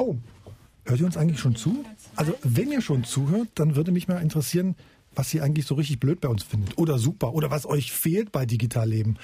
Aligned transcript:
Oh, 0.00 0.16
hört 0.86 0.98
ihr 0.98 1.04
uns 1.04 1.18
eigentlich 1.18 1.40
schon 1.40 1.56
zu? 1.56 1.84
Also, 2.16 2.32
wenn 2.42 2.72
ihr 2.72 2.80
schon 2.80 3.04
zuhört, 3.04 3.48
dann 3.56 3.76
würde 3.76 3.92
mich 3.92 4.08
mal 4.08 4.22
interessieren, 4.22 4.76
was 5.14 5.34
ihr 5.34 5.44
eigentlich 5.44 5.66
so 5.66 5.74
richtig 5.74 6.00
blöd 6.00 6.22
bei 6.22 6.28
uns 6.28 6.42
findet. 6.42 6.78
Oder 6.78 6.98
super. 6.98 7.34
Oder 7.34 7.50
was 7.50 7.66
euch 7.66 7.92
fehlt 7.92 8.32
bei 8.32 8.46
Digitalleben. 8.46 9.18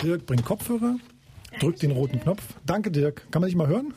Dirk 0.01 0.25
bringt 0.25 0.45
Kopfhörer, 0.45 0.95
drückt 1.59 1.81
den 1.81 1.91
roten 1.91 2.21
Knopf. 2.21 2.41
Danke, 2.65 2.91
Dirk. 2.91 3.29
Kann 3.31 3.41
man 3.41 3.49
dich 3.49 3.57
mal 3.57 3.67
hören? 3.67 3.93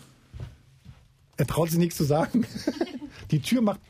Er 1.42 1.46
traut 1.48 1.70
sich 1.70 1.78
nichts 1.80 1.96
zu 1.96 2.04
sagen. 2.04 2.46
Die 3.32 3.42
Tür 3.42 3.62
macht 3.62 3.80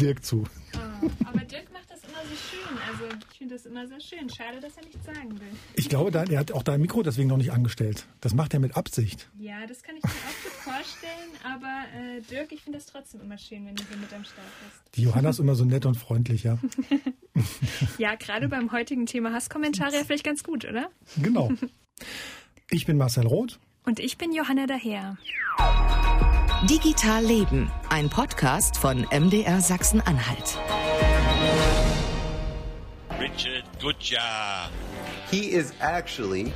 Dirk 0.00 0.24
zu. 0.24 0.42
Oh, 0.74 0.78
aber 1.24 1.44
Dirk 1.44 1.72
macht 1.72 1.88
das 1.88 2.00
immer 2.02 2.18
so 2.28 2.34
schön. 2.34 2.76
Also 2.90 3.16
ich 3.30 3.38
finde 3.38 3.54
das 3.54 3.66
immer 3.66 3.86
sehr 3.86 4.00
schön. 4.00 4.28
Schade, 4.28 4.58
dass 4.58 4.76
er 4.76 4.84
nichts 4.84 5.06
sagen 5.06 5.30
will. 5.38 5.46
Ich 5.76 5.88
glaube, 5.88 6.10
er 6.10 6.38
hat 6.40 6.50
auch 6.50 6.64
dein 6.64 6.80
Mikro 6.80 7.04
deswegen 7.04 7.28
noch 7.28 7.36
nicht 7.36 7.52
angestellt. 7.52 8.04
Das 8.20 8.34
macht 8.34 8.52
er 8.52 8.58
mit 8.58 8.76
Absicht. 8.76 9.30
Ja, 9.38 9.64
das 9.68 9.84
kann 9.84 9.94
ich 9.96 10.02
mir 10.02 10.10
auch 10.10 10.42
gut 10.42 10.52
vorstellen. 10.74 11.30
Aber 11.44 11.84
äh, 11.96 12.20
Dirk, 12.22 12.50
ich 12.50 12.62
finde 12.62 12.78
das 12.78 12.86
trotzdem 12.86 13.20
immer 13.20 13.38
schön, 13.38 13.64
wenn 13.64 13.76
du 13.76 13.84
hier 13.88 13.96
mit 13.98 14.12
am 14.12 14.24
Start 14.24 14.48
bist. 14.64 14.96
Die 14.96 15.02
Johanna 15.02 15.30
ist 15.30 15.38
immer 15.38 15.54
so 15.54 15.64
nett 15.64 15.86
und 15.86 15.94
freundlich, 15.94 16.42
ja. 16.42 16.58
ja, 17.98 18.16
gerade 18.16 18.48
beim 18.48 18.72
heutigen 18.72 19.06
Thema 19.06 19.32
Hasskommentare 19.32 19.94
ja 19.94 20.02
vielleicht 20.02 20.24
ganz 20.24 20.42
gut, 20.42 20.64
oder? 20.64 20.90
Genau. 21.22 21.52
Ich 22.70 22.84
bin 22.84 22.98
Marcel 22.98 23.26
Roth. 23.26 23.58
Und 23.86 23.98
ich 23.98 24.18
bin 24.18 24.30
Johanna 24.30 24.66
Daher. 24.66 25.16
Digital 26.66 27.22
Leben, 27.22 27.70
ein 27.88 28.10
Podcast 28.10 28.76
von 28.78 29.06
MDR 29.12 29.60
Sachsen-Anhalt. 29.60 30.58
Richard 33.20 33.62
Gutjahr. 33.80 34.68
He 35.30 35.52
is 35.52 35.72
actually 35.80 36.52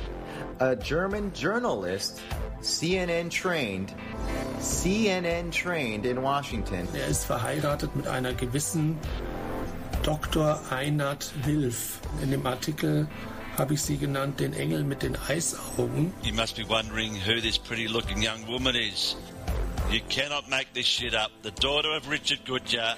a 0.59 0.75
German 0.75 1.31
journalist, 1.33 2.21
CNN 2.59 3.29
trained, 3.29 3.93
CNN 4.59 5.51
trained 5.53 6.05
in 6.05 6.21
Washington. 6.21 6.85
Er 6.93 7.07
ist 7.07 7.23
verheiratet 7.23 7.95
mit 7.95 8.05
einer 8.05 8.33
gewissen 8.33 8.97
Dr. 10.03 10.59
Einat 10.69 11.31
Wilf. 11.45 12.01
In 12.21 12.29
dem 12.29 12.45
Artikel 12.45 13.07
habe 13.57 13.75
ich 13.75 13.81
sie 13.81 13.97
genannt, 13.97 14.41
den 14.41 14.51
Engel 14.51 14.83
mit 14.83 15.01
den 15.01 15.15
Eisaugen. 15.15 16.11
You 16.23 16.33
must 16.33 16.57
be 16.57 16.67
wondering 16.67 17.15
who 17.15 17.39
this 17.39 17.57
pretty 17.57 17.87
looking 17.87 18.21
young 18.21 18.45
woman 18.47 18.75
is. 18.75 19.15
You 19.89 20.01
cannot 20.09 20.49
make 20.49 20.73
this 20.73 20.85
shit 20.85 21.13
up. 21.13 21.31
The 21.43 21.51
daughter 21.51 21.91
of 21.95 22.09
Richard 22.09 22.39
Goodyear. 22.45 22.95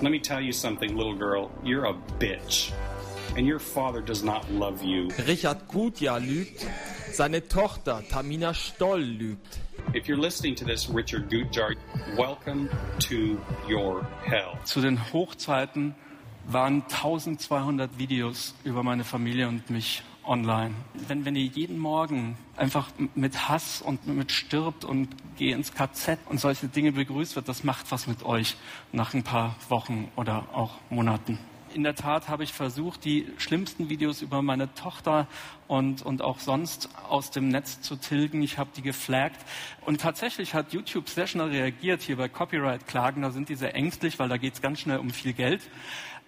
Let 0.00 0.10
me 0.10 0.18
tell 0.18 0.40
you 0.40 0.52
something, 0.52 0.96
little 0.96 1.14
girl. 1.14 1.50
You're 1.62 1.84
a 1.86 1.94
bitch. 2.18 2.72
And 3.36 3.46
your 3.46 3.58
father 3.58 4.00
does 4.00 4.22
not 4.22 4.50
love 4.50 4.82
you. 4.82 5.08
Richard 5.26 5.68
Gutjahr 5.68 6.20
lügt. 6.20 6.66
Seine 7.12 7.46
Tochter 7.46 8.02
Tamina 8.08 8.54
Stoll 8.54 9.00
lügt. 9.00 9.58
If 9.92 10.08
you're 10.08 10.20
listening 10.20 10.54
to 10.56 10.64
this, 10.64 10.88
Richard 10.88 11.28
Gutjahr, 11.30 11.74
welcome 12.16 12.70
to 13.00 13.38
your 13.68 14.06
hell. 14.24 14.58
Zu 14.64 14.80
den 14.80 14.98
Hochzeiten 15.12 15.94
waren 16.46 16.82
1200 16.82 17.98
Videos 17.98 18.54
über 18.64 18.82
meine 18.82 19.04
Familie 19.04 19.48
und 19.48 19.68
mich 19.70 20.02
online. 20.26 20.74
Wenn, 21.08 21.24
wenn 21.24 21.36
ihr 21.36 21.44
jeden 21.44 21.78
Morgen 21.78 22.36
einfach 22.56 22.90
mit 23.14 23.48
Hass 23.48 23.82
und 23.82 24.06
mit 24.06 24.32
stirbt 24.32 24.84
und 24.84 25.08
geh 25.36 25.52
ins 25.52 25.74
KZ 25.74 26.18
und 26.28 26.38
solche 26.40 26.68
Dinge 26.68 26.92
begrüßt 26.92 27.36
wird, 27.36 27.48
das 27.48 27.64
macht 27.64 27.90
was 27.90 28.06
mit 28.06 28.24
euch 28.24 28.56
nach 28.92 29.14
ein 29.14 29.22
paar 29.22 29.56
Wochen 29.68 30.10
oder 30.16 30.46
auch 30.52 30.72
Monaten. 30.90 31.38
In 31.74 31.82
der 31.82 31.96
Tat 31.96 32.28
habe 32.28 32.44
ich 32.44 32.52
versucht, 32.52 33.04
die 33.04 33.26
schlimmsten 33.36 33.88
Videos 33.88 34.22
über 34.22 34.42
meine 34.42 34.72
Tochter 34.74 35.26
und, 35.66 36.02
und 36.02 36.22
auch 36.22 36.38
sonst 36.38 36.88
aus 37.08 37.32
dem 37.32 37.48
Netz 37.48 37.80
zu 37.80 37.96
tilgen. 37.96 38.42
Ich 38.42 38.58
habe 38.58 38.70
die 38.76 38.82
geflaggt. 38.82 39.44
Und 39.84 40.00
tatsächlich 40.00 40.54
hat 40.54 40.72
YouTube 40.72 41.08
sehr 41.08 41.26
schnell 41.26 41.48
reagiert 41.48 42.02
hier 42.02 42.16
bei 42.16 42.28
Copyright-Klagen. 42.28 43.22
Da 43.22 43.32
sind 43.32 43.48
die 43.48 43.56
sehr 43.56 43.74
ängstlich, 43.74 44.20
weil 44.20 44.28
da 44.28 44.36
geht 44.36 44.54
es 44.54 44.62
ganz 44.62 44.78
schnell 44.78 44.98
um 44.98 45.10
viel 45.10 45.32
Geld 45.32 45.62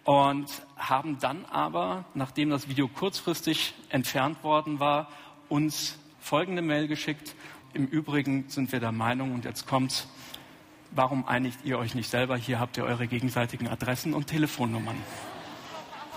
und 0.07 0.47
haben 0.77 1.19
dann 1.19 1.45
aber, 1.47 2.05
nachdem 2.15 2.51
das 2.51 2.69
Video 2.69 2.87
kurzfristig 2.87 3.75
entfernt 3.89 4.43
worden 4.45 4.79
war, 4.79 5.09
uns 5.49 5.99
folgende 6.21 6.63
Mail 6.63 6.87
geschickt. 6.87 7.35
Im 7.75 7.87
Übrigen 7.87 8.49
sind 8.49 8.71
wir 8.71 8.79
der 8.79 8.93
Meinung, 8.93 9.35
und 9.35 9.45
jetzt 9.45 9.67
kommt's, 9.67 10.07
warum 10.93 11.27
einigt 11.27 11.65
ihr 11.65 11.77
euch 11.79 11.97
nicht 11.97 12.09
selber? 12.09 12.37
Hier 12.37 12.61
habt 12.61 12.77
ihr 12.77 12.85
eure 12.85 13.09
gegenseitigen 13.09 13.67
Adressen 13.67 14.15
und 14.15 14.29
Telefonnummern. 14.29 14.97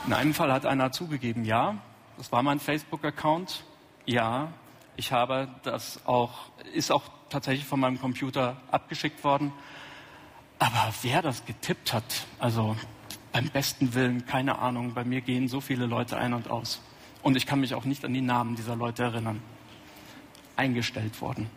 In 0.05 0.13
einem 0.13 0.35
Fall 0.35 0.53
hat 0.53 0.67
einer 0.67 0.91
zugegeben, 0.91 1.43
ja, 1.43 1.75
das 2.15 2.31
war 2.31 2.43
mein 2.43 2.59
Facebook-Account. 2.59 3.63
Ja, 4.05 4.53
ich 4.97 5.11
habe 5.11 5.47
das 5.63 6.05
auch, 6.05 6.51
ist 6.73 6.91
auch 6.91 7.03
tatsächlich 7.31 7.65
von 7.65 7.79
meinem 7.79 7.99
Computer 7.99 8.57
abgeschickt 8.69 9.23
worden. 9.23 9.51
Aber 10.59 10.93
wer 11.01 11.23
das 11.23 11.43
getippt 11.45 11.91
hat, 11.91 12.27
also 12.37 12.75
beim 13.31 13.49
besten 13.49 13.93
Willen, 13.93 14.25
keine 14.25 14.59
Ahnung, 14.59 14.93
bei 14.93 15.03
mir 15.03 15.21
gehen 15.21 15.47
so 15.47 15.61
viele 15.61 15.85
Leute 15.85 16.17
ein 16.17 16.33
und 16.33 16.49
aus. 16.49 16.81
Und 17.21 17.35
ich 17.35 17.45
kann 17.45 17.59
mich 17.59 17.73
auch 17.73 17.85
nicht 17.85 18.05
an 18.05 18.13
die 18.13 18.21
Namen 18.21 18.55
dieser 18.55 18.75
Leute 18.75 19.03
erinnern. 19.03 19.41
Eingestellt 20.55 21.21
worden. 21.21 21.47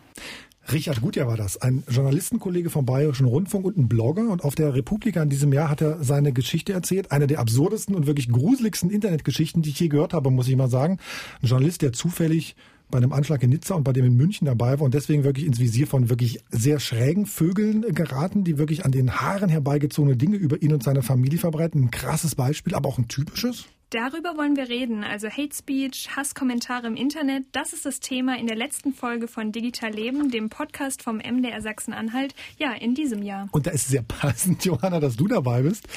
Richard 0.71 1.01
Gutjahr 1.01 1.27
war 1.27 1.35
das, 1.35 1.57
ein 1.57 1.83
Journalistenkollege 1.89 2.69
vom 2.69 2.85
Bayerischen 2.85 3.25
Rundfunk 3.25 3.65
und 3.65 3.77
ein 3.77 3.89
Blogger. 3.89 4.29
Und 4.29 4.45
auf 4.45 4.55
der 4.55 4.73
Republika 4.73 5.21
in 5.21 5.29
diesem 5.29 5.51
Jahr 5.51 5.69
hat 5.69 5.81
er 5.81 6.01
seine 6.03 6.31
Geschichte 6.31 6.71
erzählt. 6.71 7.11
Eine 7.11 7.27
der 7.27 7.39
absurdesten 7.39 7.95
und 7.95 8.07
wirklich 8.07 8.29
gruseligsten 8.29 8.89
Internetgeschichten, 8.89 9.61
die 9.61 9.71
ich 9.71 9.79
je 9.79 9.89
gehört 9.89 10.13
habe, 10.13 10.31
muss 10.31 10.47
ich 10.47 10.55
mal 10.55 10.69
sagen. 10.69 10.99
Ein 11.41 11.47
Journalist, 11.47 11.81
der 11.81 11.91
zufällig 11.91 12.55
bei 12.89 12.97
einem 12.97 13.13
Anschlag 13.13 13.41
in 13.43 13.49
Nizza 13.49 13.75
und 13.75 13.83
bei 13.83 13.93
dem 13.93 14.05
in 14.05 14.15
München 14.15 14.45
dabei 14.45 14.79
war 14.79 14.85
und 14.85 14.93
deswegen 14.93 15.23
wirklich 15.23 15.45
ins 15.45 15.59
Visier 15.59 15.87
von 15.87 16.09
wirklich 16.09 16.43
sehr 16.51 16.79
schrägen 16.79 17.25
Vögeln 17.25 17.81
geraten, 17.93 18.43
die 18.43 18.57
wirklich 18.57 18.85
an 18.85 18.91
den 18.91 19.19
Haaren 19.19 19.49
herbeigezogene 19.49 20.15
Dinge 20.15 20.37
über 20.37 20.61
ihn 20.61 20.73
und 20.73 20.83
seine 20.83 21.01
Familie 21.01 21.39
verbreiten. 21.39 21.83
Ein 21.83 21.91
krasses 21.91 22.35
Beispiel, 22.35 22.75
aber 22.75 22.89
auch 22.89 22.97
ein 22.97 23.07
typisches. 23.07 23.65
Darüber 23.93 24.35
wollen 24.37 24.55
wir 24.55 24.69
reden, 24.69 25.03
also 25.03 25.29
Hate 25.29 25.55
Speech, 25.55 26.09
Hasskommentare 26.15 26.87
im 26.87 26.95
Internet. 26.95 27.43
Das 27.51 27.73
ist 27.73 27.85
das 27.85 27.99
Thema 27.99 28.39
in 28.39 28.47
der 28.47 28.55
letzten 28.55 28.91
Folge 28.91 29.27
von 29.27 29.51
Digital 29.51 29.91
Leben, 29.91 30.31
dem 30.31 30.49
Podcast 30.49 31.03
vom 31.03 31.17
MDR 31.17 31.61
Sachsen-Anhalt, 31.61 32.33
ja, 32.57 32.73
in 32.73 32.95
diesem 32.95 33.21
Jahr. 33.21 33.49
Und 33.51 33.67
da 33.67 33.71
ist 33.71 33.89
sehr 33.89 34.01
passend, 34.01 34.65
Johanna, 34.65 34.99
dass 34.99 35.15
du 35.15 35.27
dabei 35.27 35.61
bist. 35.61 35.87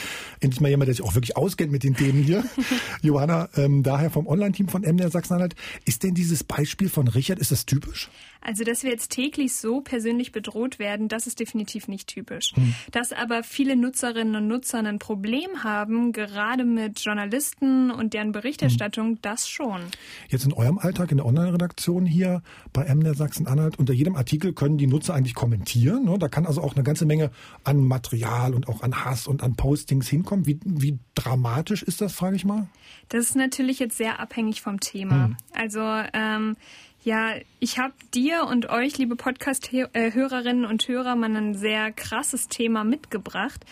Endlich 0.41 0.61
mal 0.61 0.69
jemand, 0.69 0.89
der 0.89 0.95
sich 0.97 1.07
auch 1.07 1.15
wirklich 1.15 1.39
auskennt 1.39 1.73
mit 1.73 1.85
den 1.85 1.97
Themen 1.97 2.23
hier. 2.23 2.45
Johanna, 3.03 3.49
ähm, 3.57 3.83
daher 3.83 4.11
vom 4.11 4.27
Online-Team 4.27 4.69
von 4.69 4.83
MDR 4.83 5.11
Sachsen-Anhalt. 5.11 5.55
Ist 5.87 6.03
denn 6.03 6.13
dieses 6.13 6.45
Beispiel 6.45 6.91
von 6.91 7.09
Richard, 7.09 7.39
ist 7.39 7.51
das 7.51 7.65
typisch? 7.65 8.11
Also, 8.47 8.63
dass 8.63 8.85
wir 8.85 8.93
jetzt 8.93 9.11
täglich 9.11 9.57
so 9.57 9.81
persönlich 9.81 10.31
bedroht 10.31 10.79
werden, 10.79 11.09
das 11.09 11.27
ist 11.27 11.41
definitiv 11.41 11.89
nicht 11.89 12.07
typisch. 12.07 12.53
Hm. 12.55 12.75
Dass 12.93 13.13
aber 13.13 13.43
viele 13.43 13.75
Nutzerinnen 13.75 14.37
und 14.37 14.47
Nutzer 14.47 14.79
ein 14.79 15.01
Problem 15.01 15.65
haben, 15.65 16.13
gerade 16.13 16.65
mit 16.65 17.01
Journalisten 17.01 17.91
und 17.91 18.15
deren 18.15 18.31
Berichterstattung, 18.31 19.09
hm. 19.15 19.19
das 19.21 19.49
schon. 19.49 19.81
Jetzt 20.29 20.45
in 20.45 20.53
eurem 20.53 20.79
Alltag, 20.79 21.11
in 21.11 21.17
der 21.17 21.27
Online-Redaktion 21.27 22.07
hier 22.07 22.41
bei 22.73 22.85
MDR 22.85 23.15
Sachsen-Anhalt, 23.15 23.81
unter 23.81 23.93
jedem 23.93 24.15
Artikel 24.15 24.53
können 24.53 24.79
die 24.79 24.87
Nutzer 24.87 25.15
eigentlich 25.15 25.35
kommentieren. 25.35 26.05
Ne? 26.05 26.17
Da 26.17 26.29
kann 26.29 26.47
also 26.47 26.63
auch 26.63 26.77
eine 26.77 26.85
ganze 26.85 27.05
Menge 27.05 27.33
an 27.65 27.85
Material 27.85 28.55
und 28.55 28.69
auch 28.69 28.83
an 28.83 29.05
Hass 29.05 29.27
und 29.27 29.43
an 29.43 29.57
Postings 29.57 30.07
hinkommen. 30.07 30.47
Wie, 30.47 30.61
wie 30.65 31.01
dramatisch 31.17 31.83
ist 31.83 32.01
das, 32.01 32.13
frage 32.13 32.37
ich 32.37 32.45
mal? 32.45 32.69
Das 33.09 33.25
ist 33.25 33.35
natürlich 33.35 33.81
jetzt 33.81 33.97
sehr 33.97 34.21
abhängig 34.21 34.63
vom 34.63 34.79
Thema. 34.79 35.25
Hm. 35.25 35.37
Also 35.53 35.81
ähm, 36.13 36.57
ja, 37.07 37.37
ich 37.61 37.79
habe 37.79 37.95
dir 38.15 38.49
und 38.51 38.69
euch, 38.69 38.99
liebe 38.99 39.15
Podcast-Hörerinnen 39.15 40.65
und 40.65 40.89
Hörer, 40.89 41.15
mal 41.15 41.37
ein 41.37 41.55
sehr 41.55 41.93
krasses 41.93 42.49
Thema 42.49 42.83
mitgebracht. 42.83 43.65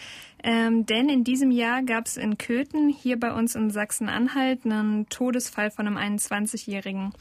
Ähm, 0.44 0.86
denn 0.86 1.08
in 1.08 1.24
diesem 1.24 1.50
Jahr 1.50 1.82
gab 1.82 2.06
es 2.06 2.16
in 2.16 2.38
Köthen, 2.38 2.88
hier 2.88 3.18
bei 3.18 3.32
uns 3.32 3.56
in 3.56 3.70
Sachsen-Anhalt, 3.70 4.64
einen 4.64 5.08
Todesfall 5.08 5.72
von 5.72 5.88
einem 5.88 5.96
21-Jährigen. 5.96 7.12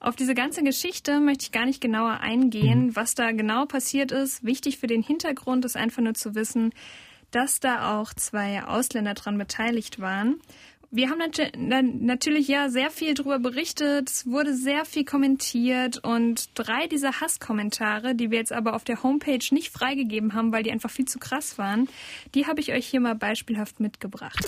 Auf 0.00 0.16
diese 0.16 0.34
ganze 0.34 0.62
Geschichte 0.62 1.18
möchte 1.18 1.44
ich 1.44 1.52
gar 1.52 1.64
nicht 1.64 1.80
genauer 1.80 2.20
eingehen, 2.20 2.88
mhm. 2.88 2.96
was 2.96 3.14
da 3.14 3.32
genau 3.32 3.64
passiert 3.64 4.12
ist. 4.12 4.44
Wichtig 4.44 4.76
für 4.76 4.86
den 4.86 5.02
Hintergrund 5.02 5.64
ist 5.64 5.78
einfach 5.78 6.02
nur 6.02 6.12
zu 6.12 6.34
wissen, 6.34 6.74
dass 7.30 7.58
da 7.58 7.98
auch 7.98 8.12
zwei 8.12 8.64
Ausländer 8.64 9.14
dran 9.14 9.38
beteiligt 9.38 9.98
waren. 9.98 10.42
Wir 10.96 11.10
haben 11.10 11.18
natürlich 12.06 12.46
ja 12.46 12.68
sehr 12.68 12.88
viel 12.88 13.14
darüber 13.14 13.40
berichtet, 13.40 14.08
es 14.08 14.26
wurde 14.28 14.54
sehr 14.54 14.84
viel 14.84 15.04
kommentiert 15.04 15.98
und 16.04 16.50
drei 16.54 16.86
dieser 16.86 17.20
Hasskommentare, 17.20 18.14
die 18.14 18.30
wir 18.30 18.38
jetzt 18.38 18.52
aber 18.52 18.76
auf 18.76 18.84
der 18.84 19.02
Homepage 19.02 19.44
nicht 19.50 19.72
freigegeben 19.72 20.34
haben, 20.34 20.52
weil 20.52 20.62
die 20.62 20.70
einfach 20.70 20.90
viel 20.90 21.06
zu 21.06 21.18
krass 21.18 21.58
waren, 21.58 21.88
die 22.36 22.46
habe 22.46 22.60
ich 22.60 22.72
euch 22.72 22.86
hier 22.86 23.00
mal 23.00 23.16
beispielhaft 23.16 23.80
mitgebracht. 23.80 24.38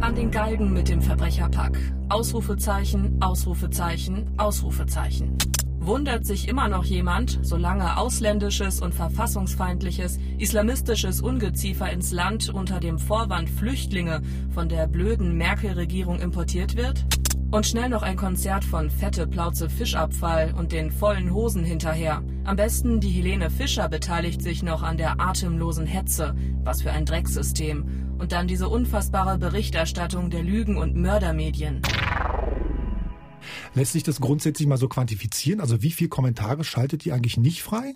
An 0.00 0.16
den 0.16 0.32
Galgen 0.32 0.72
mit 0.72 0.88
dem 0.88 1.00
Verbrecherpack. 1.00 1.78
Ausrufezeichen, 2.08 3.22
Ausrufezeichen, 3.22 4.34
Ausrufezeichen. 4.38 5.38
Wundert 5.86 6.26
sich 6.26 6.48
immer 6.48 6.66
noch 6.66 6.82
jemand, 6.84 7.38
solange 7.42 7.96
ausländisches 7.96 8.82
und 8.82 8.92
verfassungsfeindliches 8.92 10.18
islamistisches 10.36 11.20
Ungeziefer 11.20 11.88
ins 11.92 12.10
Land 12.10 12.48
unter 12.48 12.80
dem 12.80 12.98
Vorwand 12.98 13.48
Flüchtlinge 13.48 14.20
von 14.52 14.68
der 14.68 14.88
blöden 14.88 15.36
Merkel-Regierung 15.36 16.18
importiert 16.18 16.76
wird? 16.76 17.04
Und 17.52 17.66
schnell 17.66 17.88
noch 17.88 18.02
ein 18.02 18.16
Konzert 18.16 18.64
von 18.64 18.90
Fette 18.90 19.28
Plauze 19.28 19.70
Fischabfall 19.70 20.54
und 20.58 20.72
den 20.72 20.90
vollen 20.90 21.32
Hosen 21.32 21.62
hinterher. 21.62 22.20
Am 22.42 22.56
besten 22.56 22.98
die 22.98 23.10
Helene 23.10 23.48
Fischer 23.48 23.88
beteiligt 23.88 24.42
sich 24.42 24.64
noch 24.64 24.82
an 24.82 24.96
der 24.96 25.20
atemlosen 25.20 25.86
Hetze. 25.86 26.34
Was 26.64 26.82
für 26.82 26.90
ein 26.90 27.04
Drecksystem. 27.06 28.16
Und 28.18 28.32
dann 28.32 28.48
diese 28.48 28.68
unfassbare 28.68 29.38
Berichterstattung 29.38 30.30
der 30.30 30.42
Lügen- 30.42 30.78
und 30.78 30.96
Mördermedien. 30.96 31.80
Lässt 33.74 33.92
sich 33.92 34.02
das 34.02 34.20
grundsätzlich 34.20 34.68
mal 34.68 34.78
so 34.78 34.88
quantifizieren? 34.88 35.60
Also 35.60 35.82
wie 35.82 35.90
viele 35.90 36.08
Kommentare 36.08 36.64
schaltet 36.64 37.06
ihr 37.06 37.14
eigentlich 37.14 37.36
nicht 37.36 37.62
frei? 37.62 37.94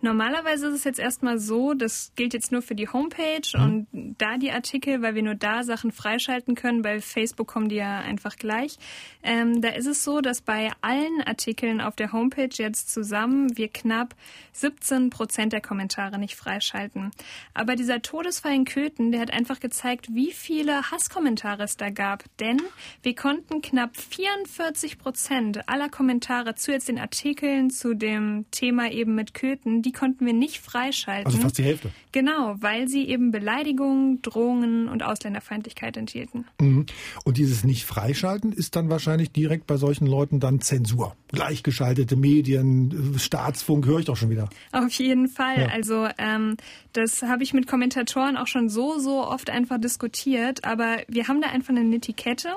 Normalerweise 0.00 0.68
ist 0.68 0.74
es 0.74 0.84
jetzt 0.84 1.00
erstmal 1.00 1.40
so, 1.40 1.74
das 1.74 2.12
gilt 2.14 2.32
jetzt 2.32 2.52
nur 2.52 2.62
für 2.62 2.76
die 2.76 2.88
Homepage 2.88 3.40
mhm. 3.54 3.62
und 3.62 4.14
da 4.18 4.36
die 4.36 4.52
Artikel, 4.52 5.02
weil 5.02 5.16
wir 5.16 5.24
nur 5.24 5.34
da 5.34 5.64
Sachen 5.64 5.90
freischalten 5.90 6.54
können, 6.54 6.82
bei 6.82 7.00
Facebook 7.00 7.48
kommen 7.48 7.68
die 7.68 7.76
ja 7.76 7.98
einfach 7.98 8.36
gleich. 8.36 8.76
Ähm, 9.24 9.60
da 9.60 9.70
ist 9.70 9.86
es 9.86 10.04
so, 10.04 10.20
dass 10.20 10.40
bei 10.40 10.70
allen 10.82 11.20
Artikeln 11.26 11.80
auf 11.80 11.96
der 11.96 12.12
Homepage 12.12 12.48
jetzt 12.52 12.92
zusammen 12.92 13.56
wir 13.56 13.68
knapp 13.68 14.14
17 14.52 15.10
Prozent 15.10 15.52
der 15.52 15.60
Kommentare 15.60 16.18
nicht 16.18 16.36
freischalten. 16.36 17.10
Aber 17.52 17.74
dieser 17.74 18.00
Todesfall 18.00 18.54
in 18.54 18.64
Köthen, 18.66 19.10
der 19.10 19.20
hat 19.20 19.32
einfach 19.32 19.58
gezeigt, 19.58 20.14
wie 20.14 20.30
viele 20.30 20.92
Hasskommentare 20.92 21.64
es 21.64 21.76
da 21.76 21.90
gab. 21.90 22.24
Denn 22.38 22.62
wir 23.02 23.16
konnten 23.16 23.62
knapp 23.62 23.96
44 23.96 24.98
Prozent 24.98 25.68
aller 25.68 25.88
Kommentare 25.88 26.54
zu 26.54 26.70
jetzt 26.70 26.88
den 26.88 27.00
Artikeln 27.00 27.70
zu 27.70 27.94
dem 27.94 28.46
Thema 28.52 28.92
eben 28.92 29.16
mit 29.16 29.34
Köthen, 29.34 29.82
die 29.88 29.92
konnten 29.92 30.26
wir 30.26 30.34
nicht 30.34 30.60
freischalten. 30.60 31.24
Also 31.24 31.38
fast 31.38 31.56
die 31.56 31.62
Hälfte. 31.62 31.90
Genau, 32.12 32.56
weil 32.58 32.88
sie 32.88 33.08
eben 33.08 33.30
Beleidigungen, 33.30 34.20
Drohungen 34.20 34.86
und 34.88 35.02
Ausländerfeindlichkeit 35.02 35.96
enthielten. 35.96 36.44
Mhm. 36.60 36.84
Und 37.24 37.38
dieses 37.38 37.64
nicht 37.64 37.86
freischalten 37.86 38.52
ist 38.52 38.76
dann 38.76 38.90
wahrscheinlich 38.90 39.32
direkt 39.32 39.66
bei 39.66 39.78
solchen 39.78 40.06
Leuten 40.06 40.40
dann 40.40 40.60
Zensur. 40.60 41.16
Gleichgeschaltete 41.28 42.16
Medien, 42.16 43.14
Staatsfunk, 43.18 43.86
höre 43.86 44.00
ich 44.00 44.04
doch 44.04 44.16
schon 44.16 44.28
wieder. 44.28 44.50
Auf 44.72 44.92
jeden 44.92 45.28
Fall. 45.28 45.62
Ja. 45.62 45.68
Also 45.68 46.06
ähm, 46.18 46.58
das 46.92 47.22
habe 47.22 47.42
ich 47.42 47.54
mit 47.54 47.66
Kommentatoren 47.66 48.36
auch 48.36 48.46
schon 48.46 48.68
so, 48.68 48.98
so 48.98 49.26
oft 49.26 49.48
einfach 49.48 49.78
diskutiert. 49.78 50.64
Aber 50.64 50.98
wir 51.08 51.28
haben 51.28 51.40
da 51.40 51.48
einfach 51.48 51.74
eine 51.74 51.96
Etikette, 51.96 52.50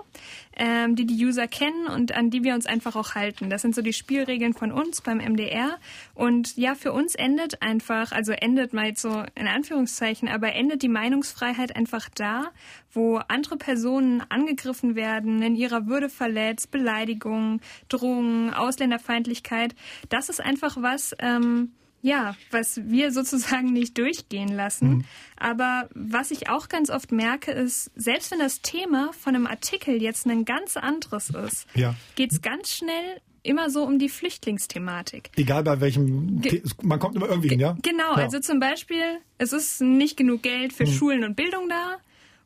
ähm, 0.58 0.96
die 0.96 1.06
die 1.06 1.26
User 1.26 1.48
kennen 1.48 1.88
und 1.88 2.14
an 2.14 2.30
die 2.30 2.44
wir 2.44 2.56
uns 2.56 2.66
einfach 2.66 2.96
auch 2.96 3.16
halten. 3.16 3.50
Das 3.50 3.62
sind 3.62 3.76
so 3.76 3.82
die 3.82 3.94
Spielregeln 3.94 4.54
von 4.54 4.72
uns 4.72 5.02
beim 5.02 5.20
MDR. 5.20 5.78
Und 6.14 6.58
ja, 6.58 6.76
für 6.76 6.92
uns 6.92 7.16
endet 7.22 7.62
einfach, 7.62 8.12
also 8.12 8.32
endet 8.32 8.74
mal 8.74 8.88
jetzt 8.88 9.02
so 9.02 9.24
in 9.36 9.48
Anführungszeichen, 9.48 10.28
aber 10.28 10.54
endet 10.54 10.82
die 10.82 10.90
Meinungsfreiheit 10.90 11.76
einfach 11.76 12.10
da, 12.10 12.52
wo 12.92 13.18
andere 13.28 13.58
Personen 13.58 14.22
angegriffen 14.30 14.96
werden, 14.96 15.42
in 15.42 15.56
ihrer 15.56 15.88
Würde 15.88 16.10
verletzt, 16.10 16.72
Beleidigungen, 16.72 17.62
Drohungen, 17.88 18.54
Ausländerfeindlichkeit. 18.54 19.76
Das 20.10 20.30
ist 20.30 20.42
einfach 20.42 20.78
was, 20.82 21.16
ähm, 21.20 21.72
ja, 22.02 22.36
was 22.50 22.82
wir 22.90 23.12
sozusagen 23.14 23.72
nicht 23.72 23.98
durchgehen 23.98 24.50
lassen. 24.50 24.90
Mhm. 24.90 25.06
Aber 25.38 25.90
was 25.94 26.32
ich 26.32 26.50
auch 26.50 26.68
ganz 26.70 26.90
oft 26.90 27.12
merke, 27.12 27.52
ist, 27.52 27.92
selbst 27.96 28.32
wenn 28.32 28.40
das 28.40 28.62
Thema 28.62 29.12
von 29.14 29.36
einem 29.36 29.48
Artikel 29.48 30.02
jetzt 30.02 30.26
ein 30.26 30.46
ganz 30.46 30.76
anderes 30.76 31.30
ist, 31.30 31.68
ja. 31.76 31.94
geht 32.16 32.32
es 32.32 32.42
ganz 32.42 32.72
schnell 32.72 33.22
immer 33.44 33.70
so 33.70 33.84
um 33.84 34.00
die 34.00 34.10
Flüchtlingsthematik. 34.10 35.32
Egal 35.36 35.64
bei 35.64 35.80
welchem, 35.82 36.42
Ge 36.42 36.62
man 36.82 37.00
kommt 37.00 37.16
immer 37.16 37.30
irgendwie 37.30 37.50
hin, 37.50 37.60
ja? 37.60 37.78
Genau, 37.82 38.16
ja. 38.16 38.24
also 38.24 38.40
zum 38.40 38.60
Beispiel, 38.60 39.20
es 39.38 39.54
ist 39.54 39.82
nicht 39.82 40.18
genug 40.18 40.44
Geld 40.44 40.74
für 40.74 40.86
mhm. 40.86 40.92
Schulen 40.92 41.24
und 41.24 41.36
Bildung 41.36 41.70
da. 41.70 41.98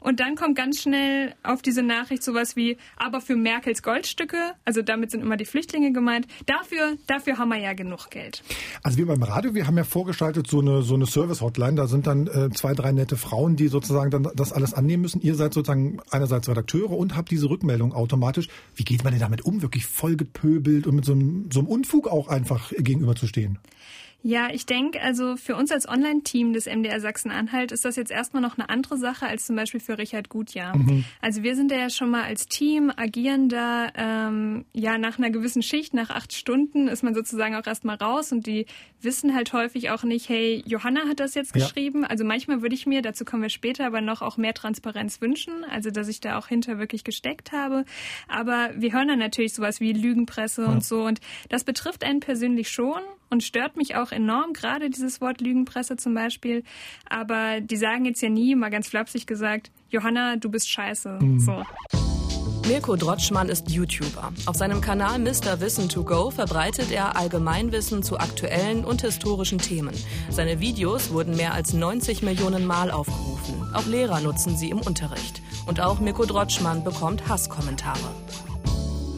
Und 0.05 0.19
dann 0.19 0.35
kommt 0.35 0.55
ganz 0.55 0.83
schnell 0.83 1.33
auf 1.41 1.63
diese 1.63 1.81
Nachricht 1.81 2.21
sowas 2.21 2.55
wie, 2.55 2.77
aber 2.95 3.21
für 3.21 3.35
Merkels 3.35 3.81
Goldstücke, 3.81 4.37
also 4.63 4.83
damit 4.83 5.09
sind 5.09 5.21
immer 5.21 5.35
die 5.35 5.45
Flüchtlinge 5.45 5.93
gemeint, 5.93 6.27
dafür, 6.45 6.93
dafür 7.07 7.39
haben 7.39 7.49
wir 7.49 7.57
ja 7.57 7.73
genug 7.73 8.11
Geld. 8.11 8.43
Also 8.83 8.99
wir 8.99 9.07
beim 9.07 9.23
Radio, 9.23 9.55
wir 9.55 9.65
haben 9.65 9.77
ja 9.77 9.83
vorgeschaltet 9.83 10.45
so 10.45 10.59
eine, 10.59 10.83
so 10.83 10.93
eine 10.93 11.07
Service-Hotline, 11.07 11.73
da 11.73 11.87
sind 11.87 12.05
dann 12.05 12.27
äh, 12.27 12.51
zwei, 12.51 12.75
drei 12.75 12.91
nette 12.91 13.17
Frauen, 13.17 13.55
die 13.55 13.67
sozusagen 13.67 14.11
dann 14.11 14.29
das 14.35 14.53
alles 14.53 14.75
annehmen 14.75 15.01
müssen. 15.01 15.21
Ihr 15.21 15.33
seid 15.33 15.55
sozusagen 15.55 15.97
einerseits 16.11 16.47
Redakteure 16.47 16.91
und 16.91 17.15
habt 17.15 17.31
diese 17.31 17.49
Rückmeldung 17.49 17.91
automatisch. 17.91 18.47
Wie 18.75 18.83
geht 18.83 19.03
man 19.03 19.11
denn 19.11 19.21
damit 19.21 19.43
um, 19.43 19.63
wirklich 19.63 19.87
vollgepöbelt 19.87 20.85
und 20.85 20.97
mit 20.97 21.05
so 21.05 21.13
einem, 21.13 21.49
so 21.51 21.61
einem 21.61 21.67
Unfug 21.67 22.09
auch 22.09 22.27
einfach 22.27 22.71
gegenüberzustehen? 22.77 23.57
Ja, 24.27 24.49
ich 24.51 24.65
denke, 24.65 25.01
also 25.01 25.37
für 25.37 25.55
uns 25.55 25.71
als 25.71 25.87
Online-Team 25.87 26.53
des 26.53 26.65
MDR 26.65 26.99
Sachsen-Anhalt 26.99 27.71
ist 27.71 27.85
das 27.85 27.95
jetzt 27.95 28.09
erstmal 28.09 28.41
noch 28.41 28.57
eine 28.57 28.69
andere 28.69 28.97
Sache 28.97 29.27
als 29.27 29.45
zum 29.45 29.55
Beispiel 29.55 29.79
für 29.79 29.99
Richard 29.99 30.29
Gutjahr. 30.29 30.75
Mhm. 30.75 31.05
Also 31.21 31.43
wir 31.43 31.55
sind 31.55 31.71
ja 31.71 31.91
schon 31.91 32.09
mal 32.09 32.23
als 32.23 32.47
Team 32.47 32.91
agierender, 32.95 33.93
ähm, 33.95 34.65
ja, 34.73 34.97
nach 34.97 35.19
einer 35.19 35.29
gewissen 35.29 35.61
Schicht, 35.61 35.93
nach 35.93 36.09
acht 36.09 36.33
Stunden 36.33 36.87
ist 36.87 37.03
man 37.03 37.13
sozusagen 37.13 37.55
auch 37.55 37.67
erstmal 37.67 37.97
raus 37.97 38.31
und 38.31 38.47
die 38.47 38.65
wissen 38.99 39.35
halt 39.35 39.53
häufig 39.53 39.91
auch 39.91 40.03
nicht, 40.03 40.27
hey, 40.27 40.63
Johanna 40.65 41.01
hat 41.07 41.19
das 41.19 41.35
jetzt 41.35 41.53
geschrieben. 41.53 42.01
Ja. 42.01 42.07
Also 42.09 42.25
manchmal 42.25 42.63
würde 42.63 42.73
ich 42.73 42.87
mir, 42.87 43.03
dazu 43.03 43.25
kommen 43.25 43.43
wir 43.43 43.49
später, 43.49 43.85
aber 43.85 44.01
noch 44.01 44.23
auch 44.23 44.37
mehr 44.37 44.55
Transparenz 44.55 45.21
wünschen, 45.21 45.63
also 45.69 45.91
dass 45.91 46.07
ich 46.07 46.19
da 46.19 46.39
auch 46.39 46.47
hinter 46.47 46.79
wirklich 46.79 47.03
gesteckt 47.03 47.51
habe. 47.51 47.85
Aber 48.27 48.71
wir 48.75 48.91
hören 48.91 49.07
dann 49.07 49.19
natürlich 49.19 49.53
sowas 49.53 49.79
wie 49.79 49.93
Lügenpresse 49.93 50.63
ja. 50.63 50.67
und 50.69 50.83
so 50.83 51.03
und 51.03 51.21
das 51.49 51.63
betrifft 51.63 52.03
einen 52.03 52.21
persönlich 52.21 52.71
schon 52.71 53.01
und 53.29 53.43
stört 53.43 53.77
mich 53.77 53.95
auch 53.95 54.11
enorm, 54.11 54.53
gerade 54.53 54.89
dieses 54.89 55.21
Wort 55.21 55.41
Lügenpresse 55.41 55.97
zum 55.97 56.13
Beispiel. 56.13 56.63
Aber 57.09 57.61
die 57.61 57.77
sagen 57.77 58.05
jetzt 58.05 58.21
ja 58.21 58.29
nie, 58.29 58.55
mal 58.55 58.69
ganz 58.69 58.87
flapsig 58.87 59.27
gesagt, 59.27 59.71
Johanna, 59.89 60.37
du 60.37 60.49
bist 60.49 60.69
scheiße. 60.69 61.19
Mhm. 61.21 61.39
So. 61.39 61.63
Mirko 62.67 62.95
Drotschmann 62.95 63.47
ist 63.47 63.69
YouTuber. 63.69 64.33
Auf 64.47 64.55
seinem 64.55 64.81
Kanal 64.81 65.19
Mr. 65.19 65.59
Wissen 65.59 65.87
to 65.87 66.03
Go 66.03 66.31
verbreitet 66.31 66.91
er 66.91 67.15
Allgemeinwissen 67.15 68.01
zu 68.01 68.17
aktuellen 68.17 68.83
und 68.83 69.01
historischen 69.01 69.59
Themen. 69.59 69.93
Seine 70.31 70.59
Videos 70.59 71.11
wurden 71.11 71.35
mehr 71.35 71.53
als 71.53 71.73
90 71.73 72.23
Millionen 72.23 72.65
Mal 72.65 72.89
aufgerufen. 72.89 73.71
Auch 73.75 73.85
Lehrer 73.85 74.19
nutzen 74.19 74.57
sie 74.57 74.71
im 74.71 74.79
Unterricht. 74.79 75.43
Und 75.67 75.79
auch 75.79 75.99
Mirko 75.99 76.25
Drotschmann 76.25 76.83
bekommt 76.83 77.29
Hasskommentare. 77.29 77.99